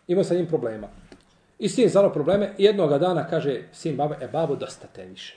[0.09, 0.89] imao sa njim problema.
[1.59, 5.37] I sin zalo probleme jednog dana kaže sin baba, e babo, dosta te više.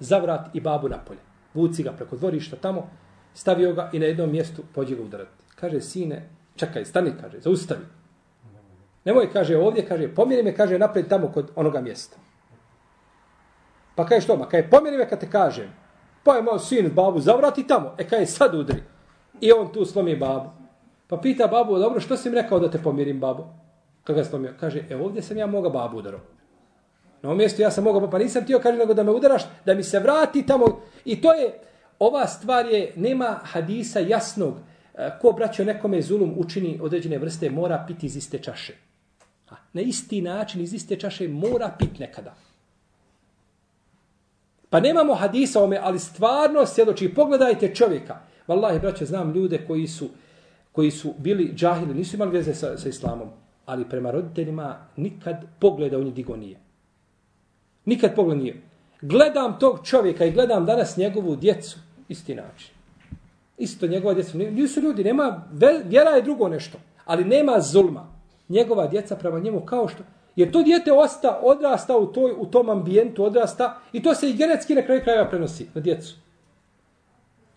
[0.00, 1.20] Zavrat i babu napolje
[1.54, 2.90] vuci ga preko dvorišta tamo,
[3.34, 5.30] stavio ga i na jednom mjestu pođe ga udarati.
[5.54, 7.84] Kaže, sine, čekaj, stani, kaže, zaustavi.
[9.04, 12.16] Nemoj, kaže, ovdje, kaže, pomjeri me, kaže, napred tamo kod onoga mjesta.
[13.94, 15.72] Pa kaže, što, ma, kaže, pomjeri me kad te kažem.
[16.24, 17.94] Pa je moj sin babu, zavrati tamo.
[17.98, 18.82] E, kaže, sad udri.
[19.40, 20.50] I on tu slomi babu.
[21.06, 23.44] Pa pita babu, dobro, što si mi rekao da te pomirim, babu?
[24.04, 24.54] Kada ga slomio?
[24.60, 26.20] Kaže, e, ovdje sam ja moga babu udarao.
[27.22, 29.74] Na ovom mjestu ja sam mogao, pa nisam tio, kaže, nego da me udaraš, da
[29.74, 30.80] mi se vrati tamo.
[31.04, 31.58] I to je,
[31.98, 34.54] ova stvar je, nema hadisa jasnog,
[34.94, 38.74] e, ko braćo nekome zulum učini određene vrste, mora piti iz iste čaše.
[39.72, 42.34] Na isti način iz iste čaše mora pit nekada.
[44.72, 48.16] Pa nemamo hadisa ome, ali stvarno sjedoči, pogledajte čovjeka.
[48.48, 50.08] Wallahi, braćo, znam ljude koji su,
[50.72, 53.28] koji su bili džahili, nisu imali veze sa, sa islamom,
[53.66, 56.58] ali prema roditeljima nikad pogleda u njih digo nije.
[57.84, 58.62] Nikad pogled nije.
[59.00, 61.78] Gledam tog čovjeka i gledam danas njegovu djecu.
[62.08, 62.70] Isti način.
[63.58, 64.38] Isto njegova djeca.
[64.38, 65.42] Nisu ljudi, nema,
[65.84, 66.78] vjera je drugo nešto.
[67.04, 68.06] Ali nema zulma.
[68.48, 70.02] Njegova djeca prema njemu kao što...
[70.36, 74.36] Jer to dijete osta, odrasta u, toj, u tom ambijentu, odrasta i to se i
[74.36, 76.14] genetski na kraju krajeva prenosi na djecu.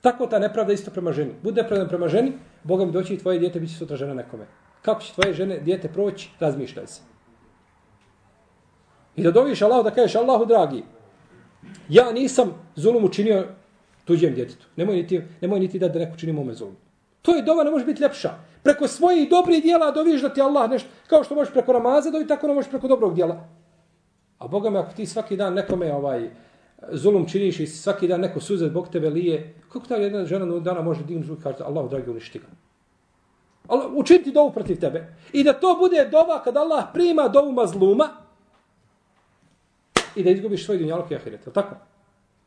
[0.01, 1.31] Tako ta nepravda isto prema ženi.
[1.43, 2.33] Bude nepravda prema ženi,
[2.63, 4.45] Boga mi doći i tvoje dijete biće sutra žena nekome.
[4.81, 7.01] Kako će tvoje žene, dijete proći, razmišljaj se.
[9.15, 10.83] I da doviš Allahu da kažeš Allahu dragi,
[11.89, 13.47] ja nisam zulum učinio
[14.05, 14.67] tuđem djetetu.
[14.75, 16.75] Nemoj niti, nemoj niti da, da neko čini mome zulum.
[17.21, 18.29] To je dova, ne može biti ljepša.
[18.65, 22.27] Preko svojih dobrih dijela doviš da ti Allah nešto, kao što možeš preko namaza dovi,
[22.27, 23.47] tako ne možeš preko dobrog dijela.
[24.39, 26.29] A Boga me, ako ti svaki dan nekome ovaj,
[26.91, 30.81] zulum činiš i svaki dan neko suze Bog tebe lije, kako ta jedna žena dana
[30.81, 32.45] može dignuti i kaže Allah, dragi uništi ga.
[33.67, 35.13] Allah, učiniti dovu protiv tebe.
[35.33, 38.09] I da to bude dova kad Allah prima dovu mazluma,
[40.15, 41.53] i da izgubiš svoj dunjalog i ahiret.
[41.53, 41.75] Tako?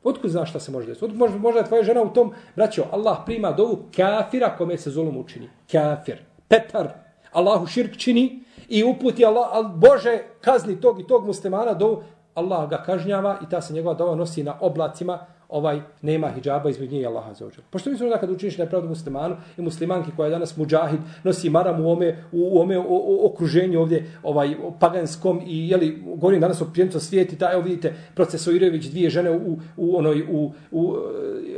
[0.05, 1.05] Otkud znaš šta se može desiti?
[1.05, 4.91] Otkud može, možda je tvoja žena u tom, braćo, Allah prima dovu kafira kome se
[4.91, 5.51] zulum učini.
[5.73, 6.19] Kafir.
[6.49, 6.89] Petar.
[7.33, 12.03] Allahu širk čini i uputi Allah, al Bože kazni tog i tog muslimana dovu.
[12.35, 16.93] Allah ga kažnjava i ta se njegova dova nosi na oblacima ovaj nema hidžaba između
[16.93, 17.65] nje i Allaha za ođel.
[17.71, 21.85] Pošto mislim da kad učiniš nepravdu muslimanu i muslimanki koja je danas muđahid, nosi maram
[21.85, 26.71] u ome, u ome o, o, okruženju ovdje ovaj paganskom i jeli, govorim danas o
[26.73, 30.97] prijemcu svijeti, taj, evo vidite procesuirajuć dvije žene u, u, onoj, u, u,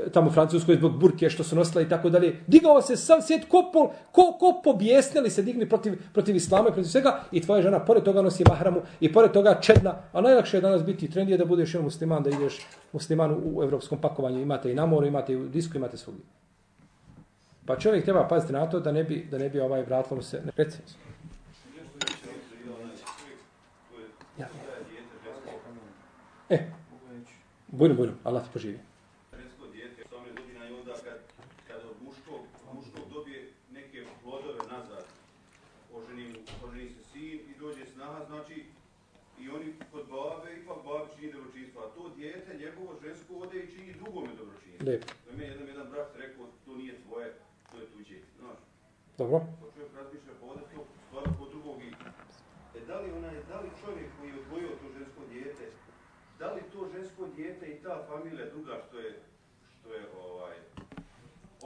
[0.06, 2.36] e, tamo u Francuskoj zbog burke što su nosile i tako dalje.
[2.46, 6.72] Digao se sam svijet, ko, po, ko, ko pobjesnili se digni protiv, protiv islama i
[6.72, 9.94] protiv svega i tvoja žena pored toga nosi mahramu i pored toga čedna.
[10.12, 12.58] A najlakše je danas biti trend je da budeš jedan musliman, da ideš
[12.92, 14.40] musliman u europskom pakovanju.
[14.40, 16.24] Imate i na moru, imate i u disku, imate svugdje.
[17.66, 20.22] Pa čovjek treba paziti na to da ne bi, da ne bi ovaj vratilo mu
[20.22, 20.84] se neprecizno.
[24.38, 24.48] Ja.
[26.48, 26.58] E,
[27.68, 28.78] budem, budem, Allah ti poživi.
[29.32, 31.18] žensko dijete, 18 godina i onda kad,
[31.68, 32.40] kad od muškog,
[32.74, 35.04] muškog dobije neke plodove nazad,
[35.94, 38.64] oženi, mu, oženi se sin i dođe snaha, znači
[39.40, 43.70] i oni kod babe, ipak babi čini dobročinstvo, a to dijete, njegovo žensko ode i
[43.72, 44.86] čini drugome dobročinstvo.
[44.88, 45.06] Lijepo.
[45.22, 47.28] To je meni jedan, jedan brat rekao, to nije tvoje,
[47.70, 48.18] to je tuđe.
[48.38, 48.60] Znaš,
[49.18, 49.38] Dobro.
[49.60, 51.90] pa čovjek razmišlja, pa ode to stvarno kod drugog i...
[52.76, 55.64] E, da li, onaj, da li čovjek koji je odgojio to žensko dijete,
[56.40, 59.10] da li to žensko dijete i ta familija druga što je,
[59.74, 60.56] što je ovaj,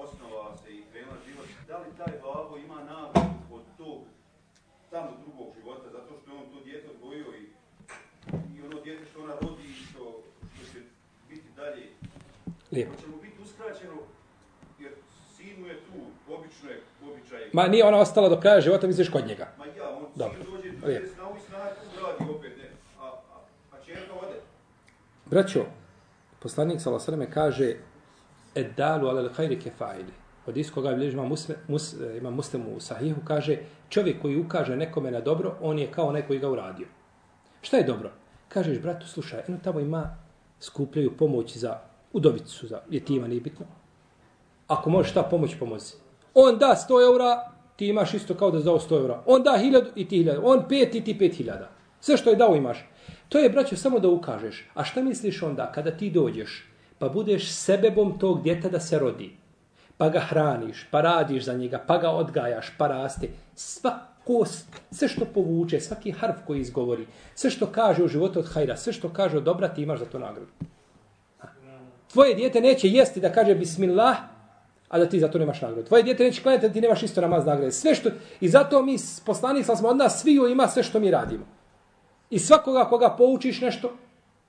[0.05, 4.01] osnovala se i krenula život, da li taj babo ima nagradu od tog
[4.91, 7.45] tamo drugog života, zato što je on to dijete odgojio i,
[8.55, 10.23] i ono dijete što ona rodi i što,
[10.65, 10.79] što će
[11.29, 11.83] biti dalje,
[12.73, 12.93] Lijepo.
[13.01, 13.93] će mu biti uskraćeno,
[14.81, 14.93] jer
[15.37, 15.99] sin mu je tu,
[16.35, 16.81] obično je,
[17.13, 17.51] običaj je.
[17.53, 19.49] Ma nije ona ostala do kraja života, misliš kod njega.
[19.59, 20.37] Ma ja, on Dobro.
[20.43, 20.87] sin dođe, Lijepo.
[20.87, 21.71] dođe s nauči snaga,
[22.03, 22.69] radi opet, ne,
[23.01, 23.39] a, a,
[23.73, 24.41] a čerka ode.
[25.27, 25.65] Braćo,
[26.39, 27.31] poslanik s.a.v.
[27.31, 27.75] kaže
[28.55, 30.13] Eddalu alel hajri kefaili.
[30.47, 33.59] Od iskoga je bilježi ima, muslim, mus, ima muslim u sahihu, kaže
[33.89, 36.87] čovjek koji ukaže nekome na dobro, on je kao neko koji ga uradio.
[37.63, 38.11] Šta je dobro?
[38.49, 40.17] Kažeš, bratu, slušaj, eno tamo ima,
[40.61, 41.79] skupljaju pomoć za
[42.13, 43.67] udovicu, za jetima, nije bitno.
[44.69, 45.95] Ako možeš ta pomoć, pomozi.
[46.35, 49.23] On da 100 eura, ti imaš isto kao da dao 100 eura.
[49.27, 50.41] On da 1000 i ti 1000.
[50.45, 51.67] On 5 i ti 5000.
[52.01, 52.89] Sve što je dao imaš.
[53.29, 54.71] To je, braćo, samo da ukažeš.
[54.75, 59.37] A šta misliš onda kada ti dođeš, pa budeš sebebom tog djeta da se rodi,
[59.97, 63.29] pa ga hraniš, pa radiš za njega, pa ga odgajaš, pa raste
[64.25, 64.45] ko,
[64.91, 68.93] sve što povuče, svaki harf koji izgovori, sve što kaže u životu od hajra, sve
[68.93, 70.51] što kaže od dobra, ti imaš za to nagradu.
[72.13, 74.17] Tvoje dijete neće jesti da kaže bismillah,
[74.89, 75.89] a da ti za to nemaš nagradu.
[75.89, 77.73] Tvoje dijete neće klanjati da ti nemaš isto namaz nagrade.
[77.73, 78.11] Sve što,
[78.41, 78.97] I zato mi,
[79.27, 81.45] poslanik smo od nas, svi ima sve što mi radimo.
[82.31, 83.93] I svakoga koga poučiš nešto,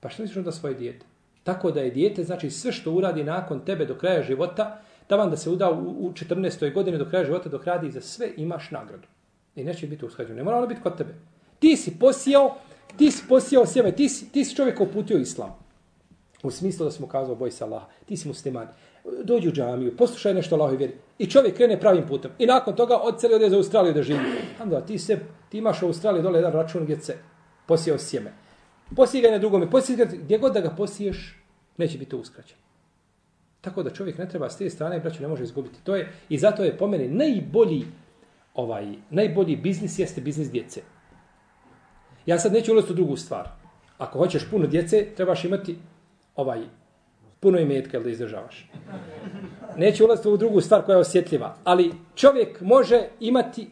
[0.00, 1.06] pa što misliš onda svoje dijete?
[1.44, 5.36] Tako da je dijete, znači sve što uradi nakon tebe do kraja života, taman da
[5.36, 6.74] se uda u, u 14.
[6.74, 9.08] godini do kraja života, dok radi za sve, imaš nagradu.
[9.56, 10.36] I neće biti usklađeno.
[10.36, 11.14] Ne mora ono biti kod tebe.
[11.58, 12.56] Ti si posijao,
[12.96, 15.56] ti si posijao sjeme, ti si, ti si čovjek uputio islam.
[16.42, 18.68] U smislu da smo kazao, boj se Allaha, ti si musliman,
[19.24, 20.94] dođi u džamiju, poslušaj nešto Allahoj vjeri.
[21.18, 22.30] I čovjek krene pravim putem.
[22.38, 24.20] I nakon toga odseli ode za Australiju da živi.
[24.62, 25.18] Onda ti se,
[25.48, 27.16] ti imaš u Australiji dole jedan račun gdje se
[27.66, 28.32] posijao sjeme.
[28.96, 31.42] Posije ga na drugome, posije ga gdje god da ga posiješ,
[31.76, 32.56] neće biti uskraćen.
[33.60, 35.80] Tako da čovjek ne treba s te strane, braću, ne može izgubiti.
[35.84, 37.84] To je, I zato je po meni najbolji,
[38.56, 40.80] ovaj, najbolji biznis jeste biznis djece.
[42.26, 43.48] Ja sad neću ulaziti u drugu stvar.
[43.98, 45.76] Ako hoćeš puno djece, trebaš imati
[46.36, 46.62] ovaj,
[47.40, 48.70] puno imetka da izdržavaš.
[49.76, 51.56] Neću ulaziti u drugu stvar koja je osjetljiva.
[51.64, 53.68] Ali čovjek može imati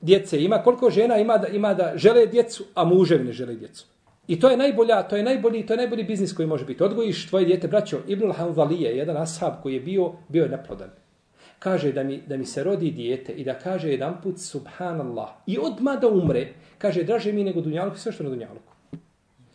[0.00, 0.42] djece.
[0.42, 3.86] Ima koliko žena ima da, ima da žele djecu, a muževi ne žele djecu.
[4.26, 6.82] I to je najbolja, to je najbolji, to je najbolji biznis koji može biti.
[6.82, 10.90] Odgojiš tvoje dijete, braćo, Ibnul Hanzalije, jedan ashab koji je bio, bio je neplodan.
[11.62, 15.58] Kaže da mi, da mi se rodi dijete i da kaže jedan put subhanallah i
[15.58, 16.48] odma da umre,
[16.78, 18.72] kaže draže mi nego dunjaluk i sve što na dunjaluku.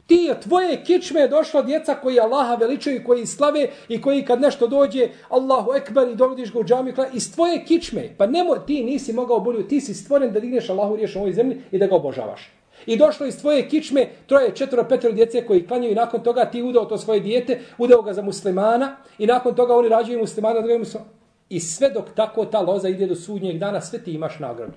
[0.05, 4.25] Ti je tvoje kičme je došla djeca koji Allaha veličaju, i koji slave i koji
[4.25, 8.09] kad nešto dođe Allahu ekber i dovodiš ga u džamiju iz tvoje kičme.
[8.17, 11.33] Pa nemo, ti nisi mogao bolju, ti si stvoren da digneš Allahu riješ u ovoj
[11.33, 12.51] zemlji i da ga obožavaš.
[12.85, 16.63] I došlo iz tvoje kičme troje, četvro, petro djece koji klanjaju i nakon toga ti
[16.63, 20.77] udao to svoje dijete, udao ga za muslimana i nakon toga oni rađuju muslimana, da
[20.77, 21.16] muslimana.
[21.49, 24.73] I sve dok tako ta loza ide do sudnjeg dana, sve ti imaš nagradu.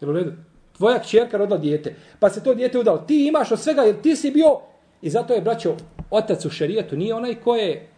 [0.00, 0.32] Jel u redu?
[0.76, 2.98] Tvoja kćerka rodila dijete, pa se to dijete udalo.
[2.98, 4.58] Ti imaš od svega, jer ti si bio,
[5.02, 5.76] i zato je, braćo,
[6.10, 7.88] otac u šerijetu nije onaj ko je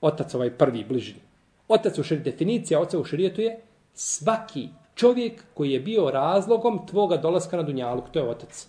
[0.00, 1.20] otac ovaj prvi, bližnji.
[1.68, 3.60] Otac u šerijetu, definicija oca u šerijetu je
[3.94, 8.66] svaki čovjek koji je bio razlogom tvoga dolaska na Dunjaluk, to je otac.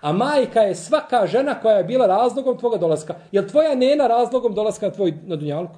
[0.00, 3.14] A majka je svaka žena koja je bila razlogom tvoga dolaska.
[3.32, 5.70] Je li tvoja nena razlogom dolaska na tvoj na Dunjaluk?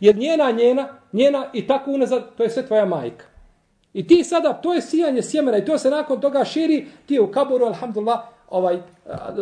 [0.00, 3.24] Jer njena, njena, njena i tako unazad, to je sve tvoja majka.
[3.92, 7.20] I ti sada, to je sijanje sjemena i to se nakon toga širi, ti je
[7.20, 8.20] u kaboru, alhamdulillah,
[8.50, 8.82] ovaj,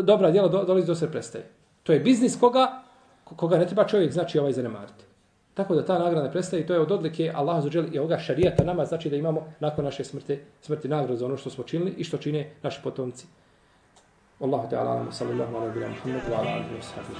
[0.02, 1.50] dobra djela do, dolazi do se prestaje.
[1.82, 2.86] To je biznis koga
[3.34, 5.04] koga ne treba čovjek znači ovaj zanemariti.
[5.54, 8.18] Tako da ta nagrada ne prestaje i to je od odlike Allaha za i ovoga
[8.18, 11.94] šarijata nama znači da imamo nakon naše smrti, smrti nagradu za ono što smo činili
[11.96, 13.26] i što čine naši potomci.
[14.40, 17.12] Allahu te ala, sallallahu alaihi wa sallam, ala alihi wa sallam.